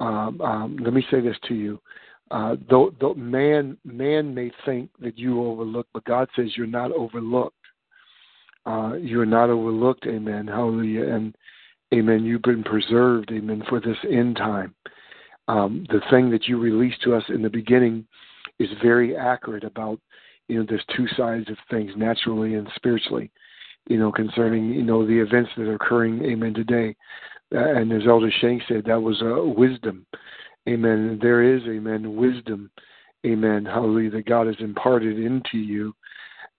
Um, 0.00 0.40
um, 0.40 0.76
let 0.80 0.92
me 0.92 1.04
say 1.10 1.20
this 1.20 1.36
to 1.48 1.54
you. 1.54 1.80
Uh, 2.30 2.56
though, 2.68 2.92
man, 3.16 3.76
man 3.84 4.34
may 4.34 4.50
think 4.66 4.90
that 5.00 5.16
you 5.16 5.42
overlooked, 5.42 5.88
but 5.94 6.04
God 6.04 6.28
says 6.36 6.56
you're 6.56 6.66
not 6.66 6.92
overlooked. 6.92 7.54
Uh, 8.66 8.94
you're 9.00 9.24
not 9.24 9.48
overlooked. 9.48 10.06
Amen. 10.06 10.46
Hallelujah. 10.46 11.14
And 11.14 11.34
Amen. 11.94 12.24
You've 12.24 12.42
been 12.42 12.64
preserved. 12.64 13.30
Amen. 13.32 13.62
For 13.68 13.80
this 13.80 13.96
end 14.10 14.36
time. 14.36 14.74
Um, 15.48 15.86
the 15.88 16.02
thing 16.10 16.30
that 16.30 16.46
you 16.46 16.58
released 16.58 17.02
to 17.02 17.14
us 17.14 17.24
in 17.28 17.40
the 17.40 17.48
beginning 17.48 18.06
is 18.58 18.68
very 18.82 19.16
accurate 19.16 19.64
about 19.64 19.98
you 20.48 20.58
know 20.58 20.66
there's 20.68 20.84
two 20.96 21.06
sides 21.16 21.48
of 21.48 21.56
things 21.70 21.92
naturally 21.96 22.54
and 22.54 22.68
spiritually 22.74 23.30
you 23.88 23.98
know 23.98 24.10
concerning 24.10 24.70
you 24.70 24.82
know 24.82 25.06
the 25.06 25.18
events 25.18 25.50
that 25.56 25.68
are 25.68 25.74
occurring 25.74 26.22
amen 26.24 26.54
today 26.54 26.94
uh, 27.54 27.74
and 27.74 27.92
as 27.92 28.02
elder 28.06 28.30
shank 28.40 28.62
said 28.68 28.84
that 28.84 29.00
was 29.00 29.22
uh, 29.22 29.42
wisdom 29.42 30.04
amen 30.68 31.18
there 31.22 31.42
is 31.42 31.62
amen 31.68 32.16
wisdom 32.16 32.70
amen 33.26 33.64
hallelujah 33.64 34.10
that 34.10 34.26
god 34.26 34.46
has 34.46 34.56
imparted 34.60 35.18
into 35.18 35.58
you 35.58 35.94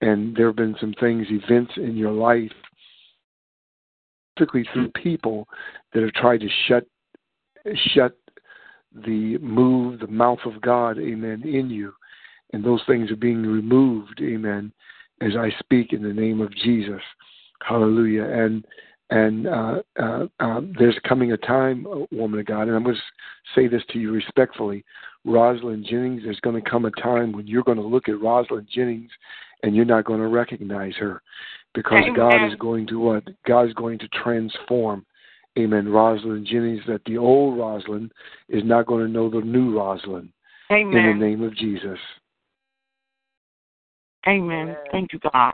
and 0.01 0.35
there 0.35 0.47
have 0.47 0.55
been 0.55 0.75
some 0.79 0.93
things 0.99 1.27
events 1.29 1.73
in 1.77 1.95
your 1.97 2.11
life 2.11 2.51
particularly 4.39 4.69
through 4.73 4.89
people 5.01 5.47
that 5.93 6.01
have 6.01 6.13
tried 6.13 6.39
to 6.39 6.49
shut 6.67 6.85
shut 7.93 8.17
the 9.05 9.37
move 9.39 9.99
the 9.99 10.07
mouth 10.07 10.39
of 10.45 10.61
god 10.61 10.97
amen 10.97 11.41
in 11.45 11.69
you 11.69 11.93
and 12.53 12.63
those 12.63 12.81
things 12.87 13.11
are 13.11 13.15
being 13.15 13.43
removed, 13.43 14.19
amen, 14.21 14.71
as 15.21 15.33
I 15.37 15.51
speak 15.59 15.93
in 15.93 16.01
the 16.01 16.13
name 16.13 16.41
of 16.41 16.53
Jesus. 16.55 17.01
Hallelujah. 17.61 18.23
And 18.23 18.65
and 19.11 19.47
uh, 19.47 19.81
uh, 19.99 20.27
um, 20.39 20.73
there's 20.77 20.97
coming 21.07 21.31
a 21.31 21.37
time, 21.37 21.87
uh, 21.87 22.05
woman 22.11 22.39
of 22.39 22.45
God, 22.45 22.67
and 22.67 22.75
I'm 22.75 22.83
going 22.83 22.95
to 22.95 23.01
say 23.55 23.67
this 23.67 23.81
to 23.91 23.99
you 23.99 24.11
respectfully. 24.11 24.85
Rosalind 25.25 25.87
Jennings, 25.89 26.21
there's 26.23 26.39
going 26.41 26.61
to 26.61 26.69
come 26.69 26.85
a 26.85 26.91
time 26.91 27.31
when 27.31 27.47
you're 27.47 27.63
going 27.63 27.79
to 27.79 27.83
look 27.83 28.07
at 28.07 28.21
Rosalind 28.21 28.67
Jennings 28.71 29.09
and 29.63 29.75
you're 29.75 29.85
not 29.85 30.05
going 30.05 30.19
to 30.19 30.27
recognize 30.27 30.95
her 30.95 31.21
because 31.73 32.01
Amen. 32.01 32.15
God 32.15 32.47
is 32.47 32.55
going 32.55 32.87
to 32.87 32.99
what? 32.99 33.23
God 33.45 33.67
is 33.67 33.73
going 33.73 33.99
to 33.99 34.07
transform. 34.09 35.05
Amen. 35.57 35.89
Rosalind 35.89 36.45
Jennings, 36.45 36.81
that 36.87 37.01
the 37.05 37.17
old 37.17 37.57
Rosalind 37.57 38.11
is 38.47 38.63
not 38.63 38.85
going 38.85 39.05
to 39.05 39.11
know 39.11 39.29
the 39.29 39.41
new 39.41 39.77
Rosalind. 39.77 40.29
Amen. 40.71 40.97
In 40.97 41.19
the 41.19 41.25
name 41.25 41.43
of 41.43 41.55
Jesus. 41.55 41.97
Amen. 44.27 44.75
Thank 44.91 45.13
you, 45.13 45.19
God. 45.31 45.53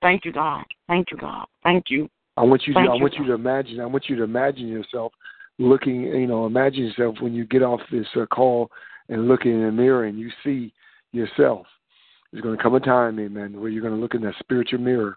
Thank 0.00 0.24
you, 0.24 0.32
God. 0.32 0.64
Thank 0.88 1.10
you, 1.10 1.16
God. 1.18 1.46
Thank 1.62 1.84
you. 1.90 2.08
I 2.36 2.42
want 2.42 2.62
you. 2.66 2.72
To, 2.72 2.80
Thank 2.80 2.90
I 2.90 2.94
want 2.94 3.12
God. 3.12 3.20
you 3.20 3.26
to 3.26 3.32
imagine. 3.34 3.80
I 3.80 3.86
want 3.86 4.08
you 4.08 4.16
to 4.16 4.22
imagine 4.22 4.68
yourself 4.68 5.12
looking. 5.58 6.02
You 6.02 6.26
know, 6.26 6.46
imagine 6.46 6.84
yourself 6.84 7.16
when 7.20 7.34
you 7.34 7.44
get 7.44 7.62
off 7.62 7.80
this 7.90 8.06
uh, 8.16 8.26
call 8.26 8.70
and 9.08 9.28
looking 9.28 9.52
in 9.52 9.62
the 9.62 9.72
mirror 9.72 10.04
and 10.04 10.18
you 10.18 10.30
see 10.42 10.72
yourself. 11.12 11.66
There's 12.36 12.44
going 12.44 12.56
to 12.58 12.62
come 12.62 12.74
a 12.74 12.80
time, 12.80 13.18
Amen, 13.18 13.58
where 13.58 13.70
you're 13.70 13.80
going 13.80 13.94
to 13.94 14.00
look 14.00 14.14
in 14.14 14.20
that 14.20 14.34
spiritual 14.40 14.78
mirror, 14.78 15.16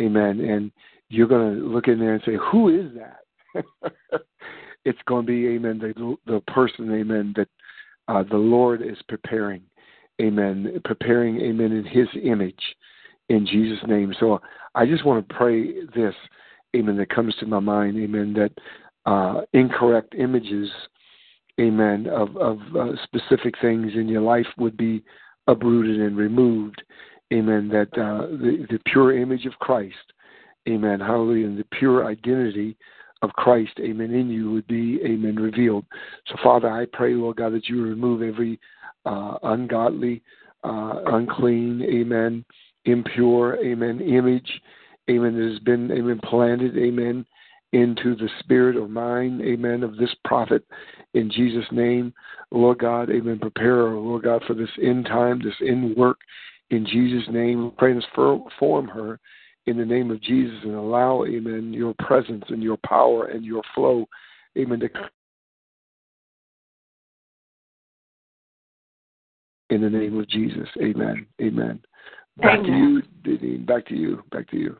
Amen, 0.00 0.38
and 0.38 0.70
you're 1.08 1.26
going 1.26 1.56
to 1.56 1.60
look 1.60 1.88
in 1.88 1.98
there 1.98 2.14
and 2.14 2.22
say, 2.24 2.36
"Who 2.52 2.68
is 2.68 2.92
that?" 2.94 3.64
it's 4.84 5.00
going 5.06 5.26
to 5.26 5.32
be, 5.32 5.48
amen, 5.48 5.80
the, 5.80 6.16
the 6.24 6.40
person, 6.52 6.94
amen, 6.94 7.34
that 7.36 7.48
uh, 8.06 8.22
the 8.22 8.36
Lord 8.36 8.80
is 8.80 8.96
preparing, 9.08 9.62
amen, 10.20 10.80
preparing, 10.84 11.40
amen, 11.40 11.72
in 11.72 11.84
his 11.84 12.06
image 12.22 12.62
in 13.28 13.44
Jesus' 13.44 13.84
name. 13.88 14.14
So 14.20 14.40
I 14.76 14.86
just 14.86 15.04
want 15.04 15.28
to 15.28 15.34
pray 15.34 15.84
this, 15.96 16.14
amen, 16.76 16.96
that 16.98 17.10
comes 17.10 17.34
to 17.40 17.46
my 17.46 17.58
mind, 17.58 17.96
amen, 17.98 18.34
that 18.34 18.52
uh, 19.04 19.40
incorrect 19.52 20.14
images, 20.16 20.70
amen, 21.60 22.06
of, 22.06 22.36
of 22.36 22.58
uh, 22.78 22.92
specific 23.02 23.56
things 23.60 23.92
in 23.96 24.06
your 24.06 24.22
life 24.22 24.46
would 24.58 24.76
be 24.76 25.02
uprooted 25.46 26.00
and 26.00 26.16
removed, 26.16 26.82
amen, 27.32 27.68
that 27.68 27.88
uh, 28.00 28.26
the, 28.26 28.66
the 28.70 28.78
pure 28.86 29.16
image 29.18 29.46
of 29.46 29.52
Christ, 29.54 30.12
amen, 30.68 31.00
hallelujah, 31.00 31.46
and 31.46 31.58
the 31.58 31.66
pure 31.78 32.06
identity 32.06 32.76
of 33.22 33.30
Christ, 33.34 33.72
amen, 33.80 34.12
in 34.12 34.28
you 34.28 34.50
would 34.50 34.66
be, 34.66 35.00
amen, 35.04 35.36
revealed. 35.36 35.84
So, 36.26 36.36
Father, 36.42 36.68
I 36.68 36.86
pray, 36.92 37.14
Lord 37.14 37.36
God, 37.36 37.52
that 37.52 37.68
you 37.68 37.82
remove 37.82 38.22
every 38.22 38.58
uh, 39.04 39.38
ungodly, 39.44 40.22
uh, 40.64 41.02
unclean, 41.06 41.82
amen, 41.82 42.44
impure, 42.84 43.64
amen, 43.64 44.00
image, 44.00 44.60
amen, 45.08 45.36
that 45.36 45.50
has 45.50 45.58
been, 45.60 45.90
amen, 45.90 46.20
planted, 46.24 46.76
amen, 46.76 47.24
into 47.72 48.14
the 48.14 48.28
spirit 48.40 48.76
or 48.76 48.88
mind, 48.88 49.40
amen, 49.40 49.82
of 49.82 49.96
this 49.96 50.14
prophet 50.24 50.64
in 51.14 51.30
Jesus' 51.30 51.66
name. 51.72 52.12
Lord 52.50 52.78
God, 52.78 53.10
amen. 53.10 53.38
Prepare 53.38 53.88
her, 53.88 53.94
Lord 53.94 54.24
God, 54.24 54.42
for 54.46 54.54
this 54.54 54.70
end 54.82 55.06
time, 55.06 55.40
this 55.42 55.54
end 55.66 55.96
work 55.96 56.18
in 56.70 56.84
Jesus' 56.86 57.28
name. 57.32 57.72
Transform 57.78 58.88
her 58.88 59.18
in 59.66 59.78
the 59.78 59.84
name 59.84 60.10
of 60.10 60.20
Jesus 60.20 60.58
and 60.64 60.74
allow, 60.74 61.24
amen, 61.24 61.72
your 61.72 61.94
presence 61.98 62.44
and 62.48 62.62
your 62.62 62.78
power 62.86 63.26
and 63.26 63.44
your 63.44 63.62
flow, 63.74 64.06
amen, 64.58 64.80
to 64.80 64.88
in 69.70 69.80
the 69.80 69.88
name 69.88 70.18
of 70.18 70.28
Jesus. 70.28 70.68
Amen. 70.82 71.26
Amen. 71.40 71.80
Back 72.36 72.60
Amen. 72.60 73.02
to 73.24 73.32
you, 73.32 73.38
Deneen. 73.38 73.66
Back 73.66 73.86
to 73.86 73.96
you. 73.96 74.22
Back 74.30 74.50
to 74.50 74.56
you. 74.58 74.76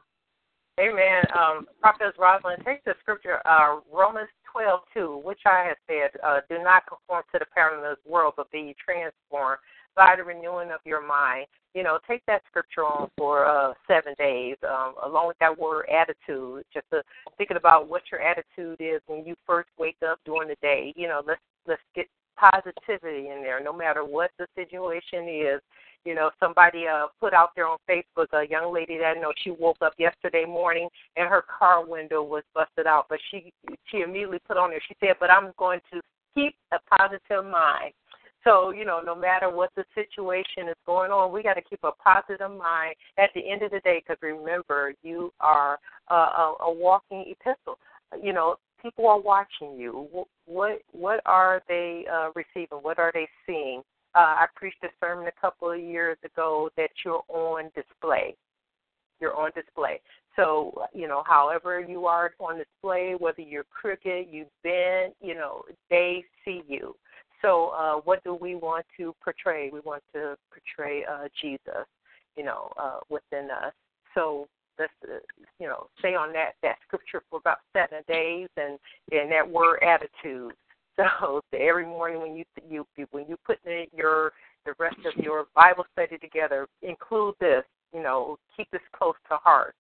Amen. 0.80 1.24
Um, 1.36 1.66
Prophet 1.80 2.14
Rosalind, 2.18 2.62
take 2.64 2.82
the 2.84 2.94
scripture, 3.00 3.40
uh, 3.46 3.80
Romans 3.92 4.30
twelve 4.50 4.80
two, 4.94 5.20
which 5.24 5.40
I 5.46 5.64
have 5.68 5.76
said, 5.86 6.18
uh, 6.24 6.40
do 6.48 6.62
not 6.62 6.84
conform 6.86 7.24
to 7.32 7.38
the 7.38 7.46
pattern 7.54 7.84
of 7.84 7.96
this 7.96 8.10
world, 8.10 8.34
but 8.36 8.50
be 8.50 8.74
transformed 8.82 9.58
by 9.94 10.14
the 10.16 10.24
renewing 10.24 10.70
of 10.70 10.80
your 10.84 11.06
mind. 11.06 11.46
You 11.74 11.82
know, 11.82 11.98
take 12.08 12.22
that 12.26 12.42
scripture 12.48 12.84
on 12.84 13.10
for 13.18 13.46
uh, 13.46 13.74
seven 13.86 14.14
days, 14.18 14.56
um, 14.66 14.94
along 15.04 15.28
with 15.28 15.38
that 15.40 15.58
word 15.58 15.86
attitude. 15.92 16.64
Just 16.72 16.86
uh, 16.92 17.02
thinking 17.36 17.58
about 17.58 17.88
what 17.88 18.02
your 18.10 18.20
attitude 18.20 18.80
is 18.80 19.00
when 19.06 19.26
you 19.26 19.34
first 19.46 19.68
wake 19.78 19.96
up 20.06 20.20
during 20.24 20.48
the 20.48 20.56
day. 20.62 20.94
You 20.96 21.08
know, 21.08 21.22
let's 21.26 21.40
let's 21.66 21.82
get 21.94 22.06
positivity 22.36 23.28
in 23.28 23.42
there, 23.42 23.62
no 23.62 23.72
matter 23.72 24.04
what 24.04 24.30
the 24.38 24.46
situation 24.54 25.28
is. 25.28 25.60
You 26.04 26.14
know, 26.14 26.30
somebody 26.40 26.86
uh, 26.86 27.06
put 27.20 27.32
out 27.32 27.50
there 27.54 27.66
on 27.66 27.78
Facebook 27.88 28.26
a 28.32 28.48
young 28.48 28.74
lady 28.74 28.98
that 28.98 29.16
I 29.16 29.20
know 29.20 29.32
she 29.42 29.50
woke 29.50 29.78
up 29.82 29.92
yesterday 29.98 30.44
morning 30.44 30.88
and 31.16 31.28
her 31.28 31.42
car 31.42 31.86
window 31.86 32.22
was 32.22 32.42
busted 32.54 32.86
out, 32.86 33.06
but 33.08 33.18
she 33.30 33.52
she 33.90 34.00
immediately 34.00 34.40
put 34.46 34.56
on 34.56 34.70
there. 34.70 34.82
She 34.88 34.96
said, 35.00 35.16
"But 35.20 35.30
I'm 35.30 35.52
going 35.58 35.80
to 35.92 36.00
keep 36.34 36.54
a 36.72 36.78
positive 36.96 37.44
mind." 37.44 37.92
So, 38.44 38.70
you 38.70 38.84
know, 38.84 39.00
no 39.04 39.14
matter 39.14 39.48
what 39.48 39.70
the 39.76 39.84
situation 39.94 40.68
is 40.68 40.74
going 40.84 41.12
on, 41.12 41.32
we 41.32 41.42
got 41.42 41.54
to 41.54 41.62
keep 41.62 41.78
a 41.84 41.92
positive 41.92 42.50
mind 42.50 42.96
at 43.16 43.30
the 43.34 43.48
end 43.48 43.62
of 43.62 43.70
the 43.70 43.80
day 43.80 44.02
because 44.02 44.20
remember, 44.20 44.94
you 45.02 45.32
are 45.40 45.78
a, 46.10 46.14
a, 46.14 46.54
a 46.62 46.72
walking 46.72 47.24
epistle. 47.28 47.78
You 48.20 48.32
know, 48.32 48.56
people 48.82 49.08
are 49.08 49.20
watching 49.20 49.76
you. 49.78 50.08
What 50.46 50.80
what 50.90 51.20
are 51.24 51.62
they 51.68 52.04
uh, 52.12 52.30
receiving? 52.34 52.78
What 52.78 52.98
are 52.98 53.12
they 53.14 53.28
seeing? 53.46 53.82
Uh, 54.14 54.44
I 54.44 54.46
preached 54.54 54.82
a 54.84 54.88
sermon 55.00 55.26
a 55.26 55.40
couple 55.40 55.70
of 55.70 55.80
years 55.80 56.18
ago 56.24 56.70
that 56.76 56.90
you're 57.04 57.22
on 57.28 57.70
display. 57.74 58.34
You're 59.20 59.34
on 59.34 59.52
display. 59.54 60.00
So, 60.36 60.86
you 60.92 61.08
know, 61.08 61.22
however 61.26 61.80
you 61.80 62.06
are 62.06 62.32
on 62.40 62.58
display, 62.58 63.14
whether 63.18 63.42
you're 63.42 63.64
crooked, 63.64 64.26
you've 64.30 64.46
been, 64.62 65.12
you 65.20 65.34
know, 65.34 65.62
they 65.90 66.24
see 66.44 66.62
you. 66.66 66.96
So, 67.42 67.68
uh, 67.68 68.00
what 68.04 68.22
do 68.24 68.34
we 68.34 68.54
want 68.54 68.86
to 68.96 69.14
portray? 69.22 69.70
We 69.70 69.80
want 69.80 70.02
to 70.14 70.36
portray 70.50 71.04
uh, 71.04 71.28
Jesus, 71.40 71.86
you 72.36 72.44
know, 72.44 72.70
uh, 72.78 73.00
within 73.10 73.50
us. 73.50 73.72
So 74.14 74.46
let's, 74.78 74.92
uh, 75.04 75.18
you 75.58 75.66
know, 75.66 75.88
stay 75.98 76.14
on 76.14 76.32
that 76.34 76.52
that 76.62 76.76
scripture 76.86 77.22
for 77.28 77.38
about 77.38 77.58
seven 77.72 78.02
days, 78.08 78.48
and 78.56 78.78
and 79.10 79.30
that 79.30 79.48
word 79.48 79.80
attitude. 79.82 80.52
So 80.96 81.40
every 81.58 81.86
morning 81.86 82.20
when 82.20 82.36
you 82.36 82.44
you 82.68 82.86
when 83.10 83.26
you 83.28 83.36
put 83.44 83.58
in 83.66 83.86
your 83.94 84.32
the 84.64 84.74
rest 84.78 84.96
of 85.04 85.22
your 85.22 85.46
Bible 85.54 85.84
study 85.92 86.18
together, 86.18 86.68
include 86.82 87.34
this. 87.40 87.64
You 87.92 88.02
know, 88.02 88.38
keep 88.56 88.70
this 88.70 88.80
close 88.96 89.14
to 89.28 89.36
heart. 89.36 89.74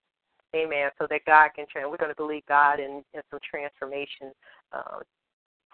Amen. 0.54 0.90
So 0.98 1.06
that 1.08 1.24
God 1.26 1.48
can 1.56 1.64
change. 1.72 1.86
We're 1.88 1.96
going 1.96 2.10
to 2.10 2.16
believe 2.16 2.42
God 2.46 2.78
in, 2.78 3.02
in 3.14 3.22
some 3.30 3.40
transformation 3.48 4.32
uh, 4.72 4.98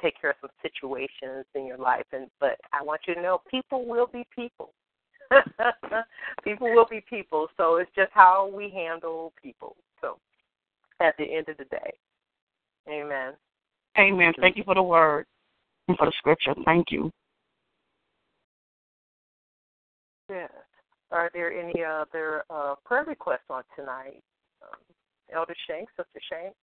take 0.01 0.20
care 0.20 0.30
of 0.30 0.36
some 0.41 0.51
situations 0.62 1.45
in 1.57 1.66
your 1.66 1.78
life. 1.78 2.05
And 2.12 2.28
but 2.39 2.59
I 2.72 2.82
want 2.82 3.01
you 3.09 3.14
to 3.14 3.22
know, 3.22 3.41
people 3.51 3.86
will 3.86 4.07
be 4.07 4.24
people. 4.34 4.72
people 6.45 6.72
will 6.72 6.86
be 6.89 7.03
people. 7.09 7.49
So 7.57 7.76
it's 7.76 7.91
just 7.97 8.12
how 8.12 8.51
we 8.55 8.70
handle 8.70 9.32
people. 9.43 9.76
So 10.01 10.18
at 11.01 11.16
the 11.18 11.24
end 11.24 11.49
of 11.49 11.57
the 11.57 11.64
day, 11.64 11.93
Amen. 12.89 13.34
Amen. 13.99 14.32
Thank 14.40 14.57
you 14.57 14.64
for 14.64 14.74
the 14.74 14.82
word 14.82 15.26
and 15.88 15.96
for 15.96 16.07
the 16.07 16.12
scripture. 16.18 16.55
Thank 16.64 16.86
you. 16.90 17.11
Yes. 20.30 20.51
Are 21.11 21.30
there 21.32 21.53
any 21.53 21.82
other 21.82 22.44
uh, 22.51 22.74
prayer 22.84 23.05
requests 23.05 23.49
on 23.51 23.62
tonight? 23.74 24.22
Um, 24.62 24.78
Elder 25.34 25.55
Shanks, 25.66 25.92
Sister 25.96 26.20
Shank, 26.30 26.55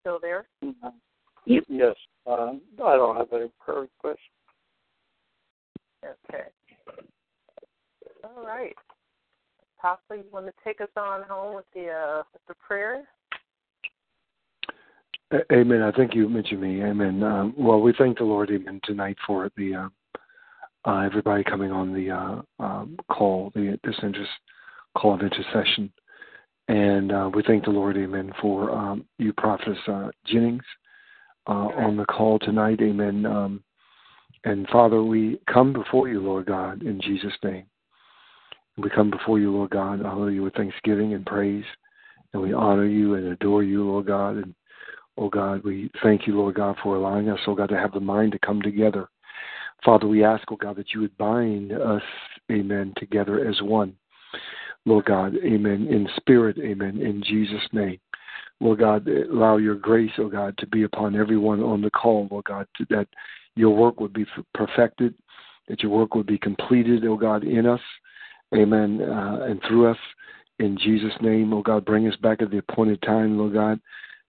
still 0.00 0.18
there? 0.20 0.46
Mm-hmm. 0.64 0.88
Yes. 1.46 1.94
Uh, 2.26 2.52
I 2.84 2.96
don't 2.96 3.16
have 3.16 3.32
any 3.32 3.50
prayer 3.64 3.82
requests. 3.82 4.18
Okay. 6.04 6.44
All 8.24 8.44
right. 8.44 8.74
Apostle, 9.78 10.16
you 10.16 10.24
want 10.32 10.46
to 10.46 10.52
take 10.64 10.80
us 10.80 10.88
on 10.96 11.22
home 11.22 11.56
with 11.56 11.64
the 11.74 11.88
uh, 11.88 12.22
with 12.32 12.42
the 12.48 12.54
prayer? 12.54 13.04
Amen. 15.50 15.82
I 15.82 15.92
think 15.92 16.14
you 16.14 16.28
mentioned 16.28 16.60
me. 16.60 16.82
Amen. 16.82 17.22
Um, 17.22 17.54
well, 17.56 17.80
we 17.80 17.94
thank 17.96 18.18
the 18.18 18.24
Lord, 18.24 18.50
Amen, 18.50 18.80
tonight 18.84 19.16
for 19.26 19.50
the 19.56 19.74
uh, 19.74 19.88
uh, 20.84 20.98
everybody 21.00 21.42
coming 21.42 21.72
on 21.72 21.94
the 21.94 22.10
uh, 22.10 22.42
um, 22.62 22.98
call, 23.10 23.50
the 23.54 23.78
this 23.82 23.96
interest 24.02 24.30
call 24.96 25.14
of 25.14 25.22
intercession, 25.22 25.90
and 26.68 27.12
uh, 27.12 27.30
we 27.32 27.42
thank 27.44 27.64
the 27.64 27.70
Lord, 27.70 27.96
Amen, 27.96 28.30
for 28.42 28.70
um, 28.72 29.06
you, 29.18 29.32
Prophetess 29.32 29.78
uh, 29.88 30.10
Jennings, 30.26 30.64
uh, 31.46 31.68
on 31.78 31.96
the 31.96 32.04
call 32.04 32.38
tonight, 32.38 32.80
Amen. 32.82 33.24
Um, 33.24 33.64
and 34.44 34.68
Father, 34.68 35.02
we 35.02 35.38
come 35.50 35.72
before 35.72 36.08
you, 36.08 36.20
Lord 36.20 36.46
God, 36.46 36.82
in 36.82 37.00
Jesus' 37.00 37.32
name. 37.42 37.64
We 38.76 38.90
come 38.90 39.10
before 39.10 39.38
you, 39.38 39.50
Lord 39.50 39.70
God, 39.70 40.00
hallelujah, 40.00 40.42
with 40.42 40.54
thanksgiving 40.54 41.14
and 41.14 41.24
praise, 41.24 41.64
and 42.34 42.42
we 42.42 42.52
honor 42.52 42.86
you 42.86 43.14
and 43.14 43.28
adore 43.28 43.62
you, 43.62 43.84
Lord 43.84 44.06
God, 44.06 44.36
and 44.36 44.54
Oh 45.22 45.28
God, 45.28 45.62
we 45.62 45.88
thank 46.02 46.26
you, 46.26 46.36
Lord 46.36 46.56
God, 46.56 46.74
for 46.82 46.96
allowing 46.96 47.28
us, 47.28 47.38
oh 47.46 47.54
God, 47.54 47.68
to 47.68 47.78
have 47.78 47.92
the 47.92 48.00
mind 48.00 48.32
to 48.32 48.40
come 48.40 48.60
together. 48.60 49.08
Father, 49.84 50.08
we 50.08 50.24
ask, 50.24 50.42
oh 50.50 50.56
God, 50.56 50.74
that 50.74 50.92
you 50.92 51.00
would 51.00 51.16
bind 51.16 51.70
us, 51.70 52.02
amen, 52.50 52.92
together 52.96 53.48
as 53.48 53.62
one. 53.62 53.94
Lord 54.84 55.04
God, 55.04 55.36
amen, 55.36 55.86
in 55.88 56.08
spirit, 56.16 56.58
amen, 56.58 57.00
in 57.00 57.22
Jesus' 57.22 57.68
name. 57.70 58.00
Lord 58.58 58.80
God, 58.80 59.06
allow 59.06 59.58
your 59.58 59.76
grace, 59.76 60.10
oh 60.18 60.28
God, 60.28 60.58
to 60.58 60.66
be 60.66 60.82
upon 60.82 61.14
everyone 61.14 61.62
on 61.62 61.82
the 61.82 61.90
call, 61.90 62.26
Lord 62.28 62.46
God, 62.46 62.66
that 62.90 63.06
your 63.54 63.76
work 63.76 64.00
would 64.00 64.12
be 64.12 64.26
perfected, 64.54 65.14
that 65.68 65.84
your 65.84 65.92
work 65.92 66.16
would 66.16 66.26
be 66.26 66.38
completed, 66.38 67.06
oh 67.06 67.16
God, 67.16 67.44
in 67.44 67.64
us, 67.64 67.80
amen, 68.52 69.00
uh, 69.02 69.44
and 69.48 69.62
through 69.68 69.88
us. 69.88 69.98
In 70.58 70.76
Jesus' 70.76 71.14
name, 71.20 71.54
oh 71.54 71.62
God, 71.62 71.84
bring 71.84 72.08
us 72.08 72.16
back 72.16 72.42
at 72.42 72.50
the 72.50 72.58
appointed 72.58 73.00
time, 73.02 73.38
Lord 73.38 73.52
God. 73.52 73.80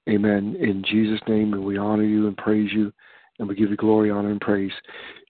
Amen. 0.10 0.56
In 0.60 0.84
Jesus' 0.84 1.22
name, 1.28 1.54
and 1.54 1.64
we 1.64 1.78
honor 1.78 2.04
you 2.04 2.28
and 2.28 2.36
praise 2.36 2.72
you, 2.74 2.91
and 3.39 3.47
we 3.47 3.56
give 3.56 3.70
you 3.70 3.78
glory, 3.78 4.12
honor, 4.12 4.32
and 4.32 4.41
praise. 4.41 4.72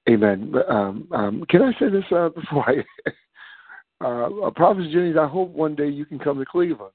Amen. 0.10 0.54
Um, 0.68 1.08
um, 1.12 1.46
can 1.50 1.62
I 1.62 1.72
say 1.80 1.90
this 1.90 2.04
uh, 2.12 2.30
before 2.36 2.70
I? 2.70 2.84
Uh, 4.04 4.50
Prophet 4.52 4.92
Jennings, 4.92 5.16
I 5.18 5.28
hope 5.28 5.52
one 5.52 5.76
day 5.76 5.88
you 5.88 6.06
can 6.06 6.20
come 6.20 6.38
to 6.38 6.46
Cleveland. 6.46 6.92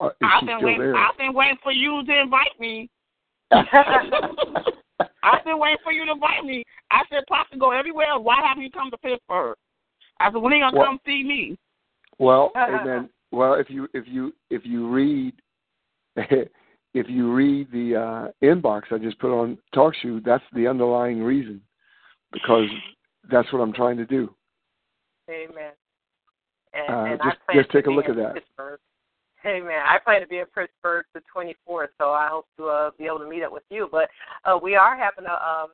Uh, 0.00 0.10
I've 0.22 0.46
been 0.46 0.62
waiting. 0.62 0.80
There? 0.80 0.96
I've 0.96 1.16
been 1.18 1.34
waiting 1.34 1.58
for 1.62 1.72
you 1.72 2.04
to 2.04 2.20
invite 2.20 2.60
me. 2.60 2.88
I've 3.50 5.44
been 5.44 5.58
waiting 5.58 5.78
for 5.82 5.92
you 5.92 6.06
to 6.06 6.12
invite 6.12 6.44
me. 6.44 6.62
I 6.90 7.02
said, 7.10 7.24
Pastor, 7.28 7.56
go 7.58 7.72
everywhere. 7.72 8.18
Why 8.18 8.36
haven't 8.46 8.62
you 8.62 8.70
come 8.70 8.90
to 8.90 8.98
Pittsburgh? 8.98 9.56
I 10.20 10.30
said, 10.30 10.36
when 10.36 10.52
are 10.52 10.56
you 10.56 10.62
gonna 10.62 10.76
well, 10.76 10.86
come 10.86 11.00
see 11.04 11.24
me? 11.24 11.58
Well, 12.18 12.52
amen. 12.56 13.08
Well, 13.30 13.54
if 13.54 13.68
you 13.68 13.88
if 13.94 14.04
you 14.06 14.32
if 14.50 14.62
you 14.64 14.88
read 14.88 15.34
if 16.16 17.08
you 17.08 17.32
read 17.32 17.70
the 17.72 17.96
uh, 17.96 18.46
inbox 18.46 18.84
I 18.90 18.98
just 18.98 19.18
put 19.18 19.38
on 19.38 19.58
TalkShoe, 19.74 20.24
that's 20.24 20.44
the 20.54 20.66
underlying 20.66 21.22
reason 21.22 21.60
because 22.32 22.68
that's 23.30 23.52
what 23.52 23.60
I'm 23.60 23.72
trying 23.72 23.96
to 23.98 24.06
do. 24.06 24.34
Amen. 25.30 25.72
And, 26.72 26.94
Uh, 26.94 27.04
and 27.04 27.20
just 27.22 27.36
I 27.48 27.52
plan 27.52 27.62
just 27.62 27.72
take 27.72 27.84
to 27.84 27.90
a 27.90 27.92
look 27.92 28.08
at 28.08 28.16
that. 28.16 28.34
Pittsburgh. 28.34 28.80
Amen. 29.46 29.80
I 29.86 29.98
plan 29.98 30.20
to 30.20 30.26
be 30.26 30.38
in 30.38 30.46
Pittsburgh 30.46 31.04
the 31.14 31.22
24th, 31.34 31.88
so 31.98 32.10
I 32.10 32.28
hope 32.28 32.46
to 32.56 32.66
uh, 32.66 32.90
be 32.98 33.04
able 33.04 33.20
to 33.20 33.28
meet 33.28 33.42
up 33.42 33.52
with 33.52 33.62
you. 33.70 33.88
But 33.90 34.08
uh, 34.44 34.58
we 34.60 34.74
are 34.74 34.96
having 34.96 35.26
a, 35.26 35.32
um, 35.32 35.68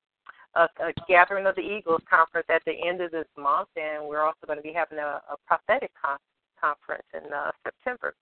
a, 0.54 0.68
a 0.84 0.92
gathering 1.08 1.46
of 1.46 1.54
the 1.54 1.62
Eagles 1.62 2.02
conference 2.08 2.46
at 2.50 2.62
the 2.66 2.74
end 2.86 3.00
of 3.00 3.10
this 3.10 3.26
month, 3.38 3.68
and 3.76 4.06
we're 4.06 4.22
also 4.22 4.46
going 4.46 4.58
to 4.58 4.62
be 4.62 4.72
having 4.72 4.98
a, 4.98 5.20
a 5.30 5.36
prophetic 5.46 5.90
con- 6.00 6.18
conference 6.64 7.06
in 7.12 7.32
uh, 7.32 7.50
September. 7.64 8.14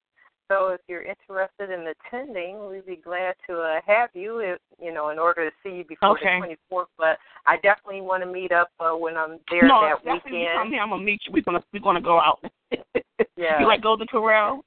So 0.49 0.69
if 0.69 0.81
you're 0.89 1.03
interested 1.03 1.71
in 1.71 1.87
attending, 1.95 2.69
we'd 2.69 2.85
be 2.85 2.97
glad 2.97 3.35
to 3.49 3.61
uh, 3.61 3.81
have 3.87 4.11
you. 4.13 4.41
If, 4.41 4.59
you 4.83 4.93
know, 4.93 5.09
in 5.11 5.19
order 5.19 5.49
to 5.49 5.57
see 5.63 5.77
you 5.77 5.85
before 5.85 6.19
Okay. 6.19 6.41
the 6.41 6.57
24th. 6.77 6.87
But 6.99 7.19
I 7.47 7.57
definitely 7.57 8.03
want 8.03 8.23
to 8.23 8.31
meet 8.31 8.53
up 8.53 8.69
uh, 8.81 8.91
when 8.91 9.17
I'm 9.17 9.39
there 9.51 9.67
no, 9.67 9.81
that 9.83 10.05
definitely 10.05 10.41
you 10.41 10.47
come 10.55 10.69
weekend. 10.69 10.75
here. 10.75 10.83
I'm 10.83 10.91
gonna 10.91 11.03
meet 11.03 11.23
you. 11.27 11.33
We're 11.33 11.43
gonna 11.43 11.63
we're 11.73 11.81
gonna 11.81 12.01
go 12.01 12.19
out. 12.19 12.45
Yeah. 13.37 13.61
You 13.61 13.67
like 13.67 13.83
Golden 13.83 14.07
Corral? 14.07 14.65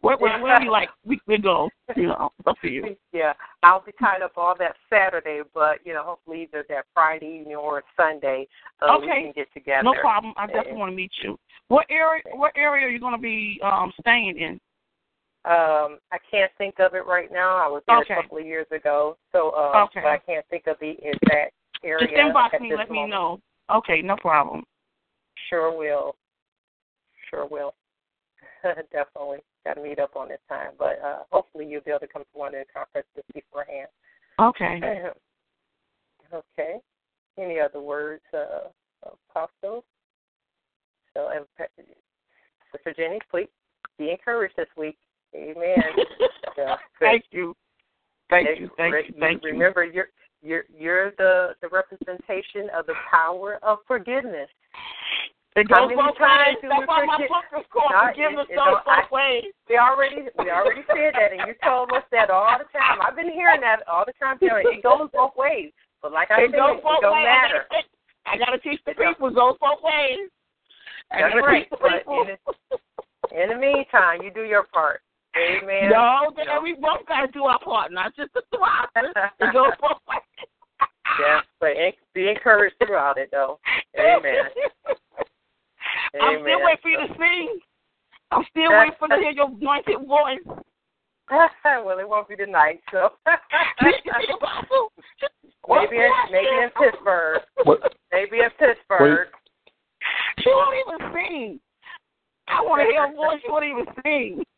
Where, 0.00 0.16
where 0.16 0.62
you 0.62 0.70
like? 0.70 0.90
We 1.04 1.20
we 1.26 1.38
go. 1.38 1.70
You 1.96 2.08
know, 2.08 2.30
up 2.46 2.56
to 2.62 2.70
you. 2.70 2.96
Yeah, 3.12 3.32
I'll 3.62 3.82
be 3.84 3.92
tied 3.98 4.22
up 4.22 4.32
all 4.36 4.54
that 4.58 4.76
Saturday, 4.88 5.40
but 5.52 5.78
you 5.84 5.92
know, 5.92 6.04
hopefully 6.04 6.42
either 6.42 6.64
that 6.68 6.84
Friday 6.94 7.40
evening 7.40 7.56
or 7.56 7.82
Sunday, 7.96 8.46
uh, 8.80 8.96
we 9.00 9.06
Okay. 9.06 9.22
can 9.22 9.32
get 9.32 9.52
together. 9.52 9.82
No 9.82 9.94
problem. 9.94 10.34
I 10.36 10.46
definitely 10.46 10.78
want 10.78 10.92
to 10.92 10.96
meet 10.96 11.10
you. 11.22 11.38
What 11.68 11.86
area? 11.90 12.22
What 12.32 12.52
area 12.56 12.86
are 12.86 12.90
you 12.90 13.00
going 13.00 13.14
to 13.14 13.20
be 13.20 13.60
um 13.64 13.92
staying 14.00 14.38
in? 14.38 14.60
Um, 15.44 15.98
I 16.12 16.18
can't 16.30 16.52
think 16.58 16.78
of 16.78 16.94
it 16.94 17.06
right 17.06 17.32
now. 17.32 17.56
I 17.56 17.66
was 17.66 17.82
there 17.86 17.98
Okay. 18.00 18.14
a 18.14 18.22
couple 18.22 18.38
of 18.38 18.46
years 18.46 18.66
ago, 18.70 19.16
so 19.32 19.50
uh, 19.50 19.84
Okay. 19.84 20.00
but 20.02 20.10
I 20.10 20.18
can't 20.18 20.46
think 20.48 20.66
of 20.68 20.76
the 20.80 20.96
exact 21.02 21.54
area. 21.82 22.06
Just 22.06 22.12
inbox 22.20 22.60
me. 22.60 22.76
Let 22.76 22.90
me 22.90 22.98
moment. 22.98 23.10
know. 23.10 23.40
Okay, 23.70 24.02
no 24.02 24.16
problem. 24.16 24.64
Sure 25.48 25.76
will. 25.76 26.16
Sure 27.30 27.46
will. 27.46 27.74
Definitely 28.92 29.38
got 29.64 29.74
to 29.74 29.82
meet 29.82 29.98
up 29.98 30.16
on 30.16 30.28
this 30.28 30.40
time, 30.48 30.70
but 30.78 31.00
uh, 31.04 31.18
hopefully 31.30 31.66
you'll 31.66 31.82
be 31.82 31.90
able 31.90 32.00
to 32.00 32.06
come 32.06 32.22
to 32.22 32.38
one 32.38 32.54
of 32.54 32.60
the 32.60 32.72
conferences 32.72 33.24
beforehand. 33.34 33.88
Okay. 34.40 35.10
okay. 36.34 36.76
Any 37.38 37.60
other 37.60 37.80
words, 37.80 38.22
uh, 38.34 38.68
Apostle? 39.30 39.84
So, 41.14 41.30
and 41.34 41.44
Sister 42.72 42.94
Jenny, 42.96 43.18
please 43.30 43.48
be 43.98 44.10
encouraged 44.10 44.54
this 44.56 44.68
week. 44.76 44.96
Amen. 45.34 45.76
Thank 47.00 47.24
you. 47.30 47.54
Thank 48.30 48.60
you. 48.60 48.70
Thank 48.76 48.94
you. 49.08 49.14
Thank 49.18 49.42
you. 49.42 49.50
Remember, 49.50 49.84
you're 49.84 50.08
you're 50.42 50.64
you're 50.76 51.10
the 51.12 51.54
the 51.62 51.68
representation 51.68 52.68
of 52.76 52.86
the 52.86 52.94
power 53.10 53.58
of 53.62 53.78
forgiveness. 53.86 54.48
It 55.58 55.66
goes 55.66 55.90
both 55.90 56.14
ways. 56.22 56.54
That's 56.62 56.78
we 56.78 56.86
why 56.86 57.02
my 57.02 57.18
book 57.26 57.50
is 57.58 57.66
called 57.74 57.90
No, 57.90 58.06
Forgiveness 58.14 58.46
Goes 58.46 58.78
Both 58.86 59.10
Ways. 59.10 59.50
We 59.66 59.74
already 59.74 60.30
we 60.38 60.50
already 60.54 60.86
said 60.86 61.18
that, 61.18 61.34
and 61.34 61.42
you 61.50 61.54
told 61.66 61.90
us 61.90 62.06
that 62.14 62.30
all 62.30 62.46
the 62.54 62.70
time. 62.70 63.02
I've 63.02 63.16
been 63.18 63.32
hearing 63.32 63.60
that 63.66 63.82
all 63.90 64.04
the 64.06 64.14
time. 64.22 64.38
Terry. 64.38 64.62
It 64.78 64.82
goes 64.86 65.10
both 65.14 65.34
ways, 65.34 65.74
but 66.00 66.12
like 66.14 66.30
I 66.30 66.46
It 66.46 66.54
said, 66.54 66.62
goes 66.62 66.78
it 66.78 67.02
don't 67.02 67.10
ways. 67.10 67.26
matter. 67.26 67.62
I 68.26 68.38
gotta 68.38 68.58
teach 68.62 68.78
the 68.86 68.94
people. 68.94 69.28
It 69.28 69.34
goes 69.34 69.58
both 69.58 69.82
ways. 69.82 70.30
Gotta 71.10 71.42
right, 71.42 71.66
but 71.70 71.80
people. 72.06 72.22
in 72.22 72.36
the, 72.38 73.42
in 73.42 73.48
the 73.50 73.56
meantime, 73.58 74.22
you 74.22 74.30
do 74.30 74.44
your 74.46 74.62
part. 74.70 75.00
Amen. 75.34 75.90
No, 75.90 76.30
then 76.36 76.46
No. 76.46 76.60
we 76.62 76.74
both 76.74 77.02
gotta 77.08 77.26
do 77.32 77.44
our 77.44 77.58
part, 77.58 77.90
not 77.90 78.14
just 78.14 78.32
the 78.34 78.42
thrive. 78.54 78.88
It 79.40 79.52
goes 79.52 79.72
both 79.80 79.98
ways. 80.06 80.22
Yeah, 81.18 81.40
but 81.58 81.70
be 82.14 82.28
encouraged 82.28 82.76
throughout 82.78 83.18
it, 83.18 83.30
though. 83.32 83.58
Amen. 83.98 84.44
I'm 86.14 86.40
still 86.42 86.62
waiting 86.64 86.78
for 86.82 86.90
you 86.90 86.98
to 86.98 87.14
sing. 87.18 87.58
I'm 88.30 88.44
still 88.50 88.70
waiting 88.70 88.94
for 88.98 89.08
to 89.08 89.16
hear 89.16 89.30
your 89.30 89.48
anointed 89.48 90.06
voice. 90.06 90.38
well, 91.30 91.98
it 91.98 92.08
won't 92.08 92.28
be 92.28 92.36
tonight, 92.36 92.80
so 92.90 93.10
maybe 95.68 95.96
in, 95.96 96.10
maybe 96.30 96.46
in 96.46 96.70
Pittsburgh. 96.80 97.40
What? 97.64 97.80
Maybe 98.12 98.38
in 98.38 98.50
Pittsburgh. 98.58 99.28
She 100.38 100.48
won't 100.48 100.76
even 100.86 101.12
sing. 101.12 101.60
I 102.48 102.62
want 102.62 102.80
to 102.80 102.86
hear 102.86 103.08
her 103.08 103.14
voice. 103.14 103.40
She 103.44 103.50
won't 103.50 103.64
even 103.64 103.86
sing. 104.04 104.44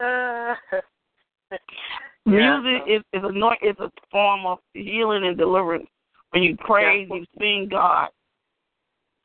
Uh, 0.00 0.54
Music 2.24 2.82
is 2.86 3.02
is 3.12 3.22
a 3.24 3.32
no- 3.32 3.56
is 3.62 3.76
a 3.80 3.90
form 4.10 4.46
of 4.46 4.58
healing 4.74 5.24
and 5.24 5.36
deliverance. 5.36 5.88
When 6.30 6.42
you 6.42 6.56
praise, 6.56 7.08
you 7.10 7.24
sing 7.38 7.68
God. 7.70 8.10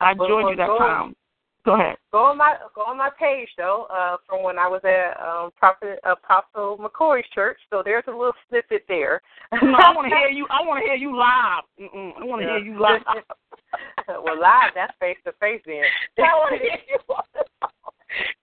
I 0.04 0.12
Well, 0.12 0.26
enjoyed 0.28 0.44
well, 0.44 0.50
you 0.52 0.56
that 0.56 0.66
go- 0.66 0.78
time. 0.78 1.16
Go 1.64 1.74
ahead. 1.80 1.96
go 2.12 2.18
on 2.24 2.36
my 2.36 2.56
go 2.74 2.82
on 2.82 2.98
my 2.98 3.08
page 3.18 3.48
though, 3.56 3.86
uh, 3.88 4.18
from 4.28 4.42
when 4.42 4.58
I 4.58 4.68
was 4.68 4.82
at 4.84 5.16
um, 5.18 5.50
Prophet 5.56 5.98
Apostle 6.04 6.76
McCoy's 6.76 7.24
church. 7.34 7.58
So 7.70 7.80
there's 7.82 8.04
a 8.06 8.10
little 8.10 8.34
snippet 8.50 8.84
there. 8.86 9.22
No, 9.62 9.72
I 9.72 9.94
want 9.96 10.10
to 10.10 10.14
hear 10.14 10.28
you. 10.38 10.46
I 10.50 10.60
want 10.60 10.82
to 10.84 10.86
hear 10.86 10.96
you 10.96 11.16
live. 11.16 11.64
Mm-mm, 11.80 12.12
I 12.20 12.24
want 12.26 12.42
to 12.42 12.48
hear 12.48 12.58
you 12.58 12.78
live. 12.78 13.00
well, 14.08 14.38
live 14.38 14.72
that's 14.74 14.92
face 15.00 15.16
to 15.24 15.32
face 15.40 15.62
then. 15.64 15.84
I 16.18 16.34
want 16.36 16.52
to 16.52 16.60
hear 16.60 16.78
you. 16.86 16.98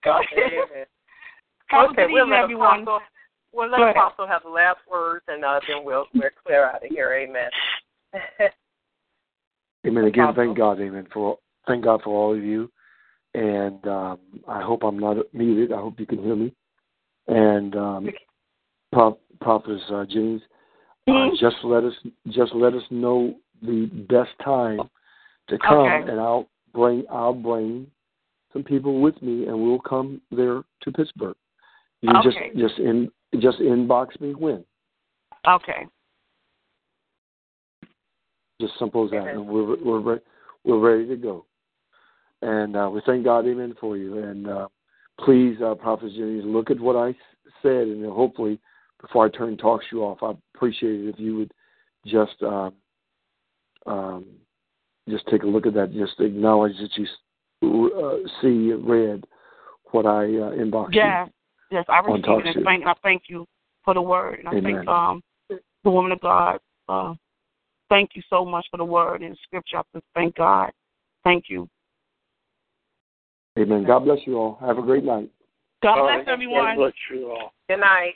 Go 0.04 0.12
ahead. 0.18 0.54
Amen. 0.72 0.86
Have 1.68 1.82
a 1.82 1.92
okay, 1.92 2.02
good 2.08 2.12
we'll 2.14 2.24
evening, 2.24 2.32
let 2.40 2.44
everyone. 2.44 2.82
Apostle, 2.82 3.00
we'll 3.54 3.70
let 3.70 3.78
Go 3.78 3.84
ahead. 3.84 3.96
Apostle 3.98 4.28
have 4.28 4.42
the 4.44 4.50
last 4.50 4.80
words, 4.90 5.24
and 5.28 5.46
uh, 5.46 5.60
then 5.68 5.86
we'll 5.86 6.08
we're 6.16 6.34
clear 6.44 6.66
out 6.72 6.84
of 6.84 6.90
here. 6.90 7.14
Amen. 7.14 7.50
Amen. 9.86 10.06
Again, 10.06 10.24
Apostle. 10.24 10.44
thank 10.44 10.58
God, 10.58 10.82
Amen. 10.82 11.08
For 11.14 11.38
thank 11.68 11.84
God 11.84 12.02
for 12.04 12.10
all 12.10 12.36
of 12.36 12.44
you, 12.44 12.72
and 13.34 13.86
um, 13.88 14.20
I 14.48 14.62
hope 14.62 14.84
I'm 14.84 15.00
not 15.00 15.18
muted. 15.34 15.72
I 15.72 15.80
hope 15.80 16.00
you 16.00 16.06
can 16.06 16.24
hear 16.24 16.36
me. 16.36 16.54
And 17.28 17.76
um, 17.76 18.10
Pro- 18.92 19.20
Prophetess 19.40 19.82
uh, 19.90 20.06
Jennings, 20.06 20.42
uh, 21.08 21.12
Mhm. 21.12 21.38
just 21.38 21.58
let 21.64 21.84
us 21.84 21.96
just 22.30 22.54
let 22.54 22.74
us 22.74 22.84
know 22.92 23.36
the 23.62 23.86
best 24.10 24.32
time 24.44 24.90
to 25.48 25.58
come, 25.60 25.78
Okay. 25.78 26.12
and 26.12 26.20
I'll 26.20 26.48
bring 26.74 27.06
I'll 27.10 27.34
bring 27.34 27.90
some 28.54 28.64
people 28.64 29.02
with 29.02 29.22
me, 29.22 29.48
and 29.48 29.62
we'll 29.62 29.80
come 29.80 30.22
there 30.32 30.64
to 30.82 30.92
Pittsburgh. 30.92 31.36
You 32.02 32.18
Okay. 32.18 32.52
just 32.54 32.58
just 32.58 32.80
in 32.80 33.12
just 33.40 33.60
inbox 33.60 34.20
me 34.20 34.34
when. 34.34 34.66
Okay. 35.48 35.88
Just 38.60 38.78
simple 38.78 39.06
as 39.06 39.12
that. 39.12 39.28
And 39.28 39.48
we're 39.48 39.76
we're 39.78 40.00
re- 40.00 40.22
we're 40.64 40.80
ready 40.80 41.08
to 41.08 41.16
go. 41.16 41.46
And 42.42 42.76
uh, 42.76 42.90
we 42.92 43.02
thank 43.06 43.24
God, 43.24 43.46
Amen, 43.46 43.76
for 43.80 43.98
you. 43.98 44.18
And 44.20 44.48
uh, 44.48 44.68
please, 45.20 45.58
uh, 45.64 45.76
Prophet 45.76 46.12
Jennings, 46.14 46.44
look 46.46 46.72
at 46.72 46.80
what 46.80 46.96
I 46.96 47.16
said, 47.62 47.88
and 47.88 48.06
hopefully, 48.12 48.60
before 49.00 49.26
I 49.26 49.30
turn 49.30 49.58
TalkShoe 49.58 50.00
off, 50.00 50.20
I 50.22 50.34
appreciate 50.56 51.02
it 51.02 51.10
if 51.10 51.20
you 51.20 51.38
would 51.38 51.52
just 52.06 52.42
um, 52.42 52.74
um, 53.86 54.26
just 55.10 55.28
take 55.28 55.44
a 55.44 55.48
look 55.48 55.66
at 55.66 55.74
that. 55.74 55.94
Just 55.94 56.20
acknowledge 56.20 56.74
that 56.78 56.98
you 56.98 57.92
uh, 57.96 58.28
see 58.42 58.74
read 58.74 59.26
what 59.92 60.06
I 60.06 60.26
uh, 60.26 60.52
inboxed 60.52 60.94
Yeah. 60.94 61.28
Yes, 61.70 61.86
I 61.88 62.00
received 62.00 62.48
it. 62.48 62.58
And 62.58 62.66
thank, 62.66 62.86
I 62.86 62.94
thank 63.02 63.24
you 63.28 63.46
for 63.86 63.94
the 63.94 64.02
word. 64.02 64.40
And 64.40 64.50
I 64.50 64.52
Amen. 64.56 64.76
thank 64.76 64.88
um, 64.90 65.22
the 65.50 65.90
woman 65.90 66.12
of 66.12 66.20
God. 66.20 66.60
Uh, 66.90 67.14
thank 67.90 68.12
you 68.14 68.22
so 68.30 68.44
much 68.44 68.66
for 68.70 68.78
the 68.78 68.86
word 68.86 69.22
and 69.22 69.38
scripture. 69.44 69.78
I 69.78 69.82
just 69.94 70.06
thank 70.14 70.36
God. 70.36 70.72
Thank 71.24 71.46
you. 71.48 71.70
Amen. 73.62 73.84
God 73.86 74.00
bless 74.00 74.20
you 74.26 74.38
all. 74.38 74.58
Have 74.62 74.78
a 74.78 74.82
great 74.82 75.04
night. 75.04 75.30
God 75.84 76.00
All 76.00 76.06
bless 76.06 76.18
right. 76.20 76.28
everyone. 76.28 76.76
God 76.76 76.76
bless 76.76 76.94
you 77.12 77.32
all. 77.32 77.54
Good 77.70 77.80
night. 77.80 78.16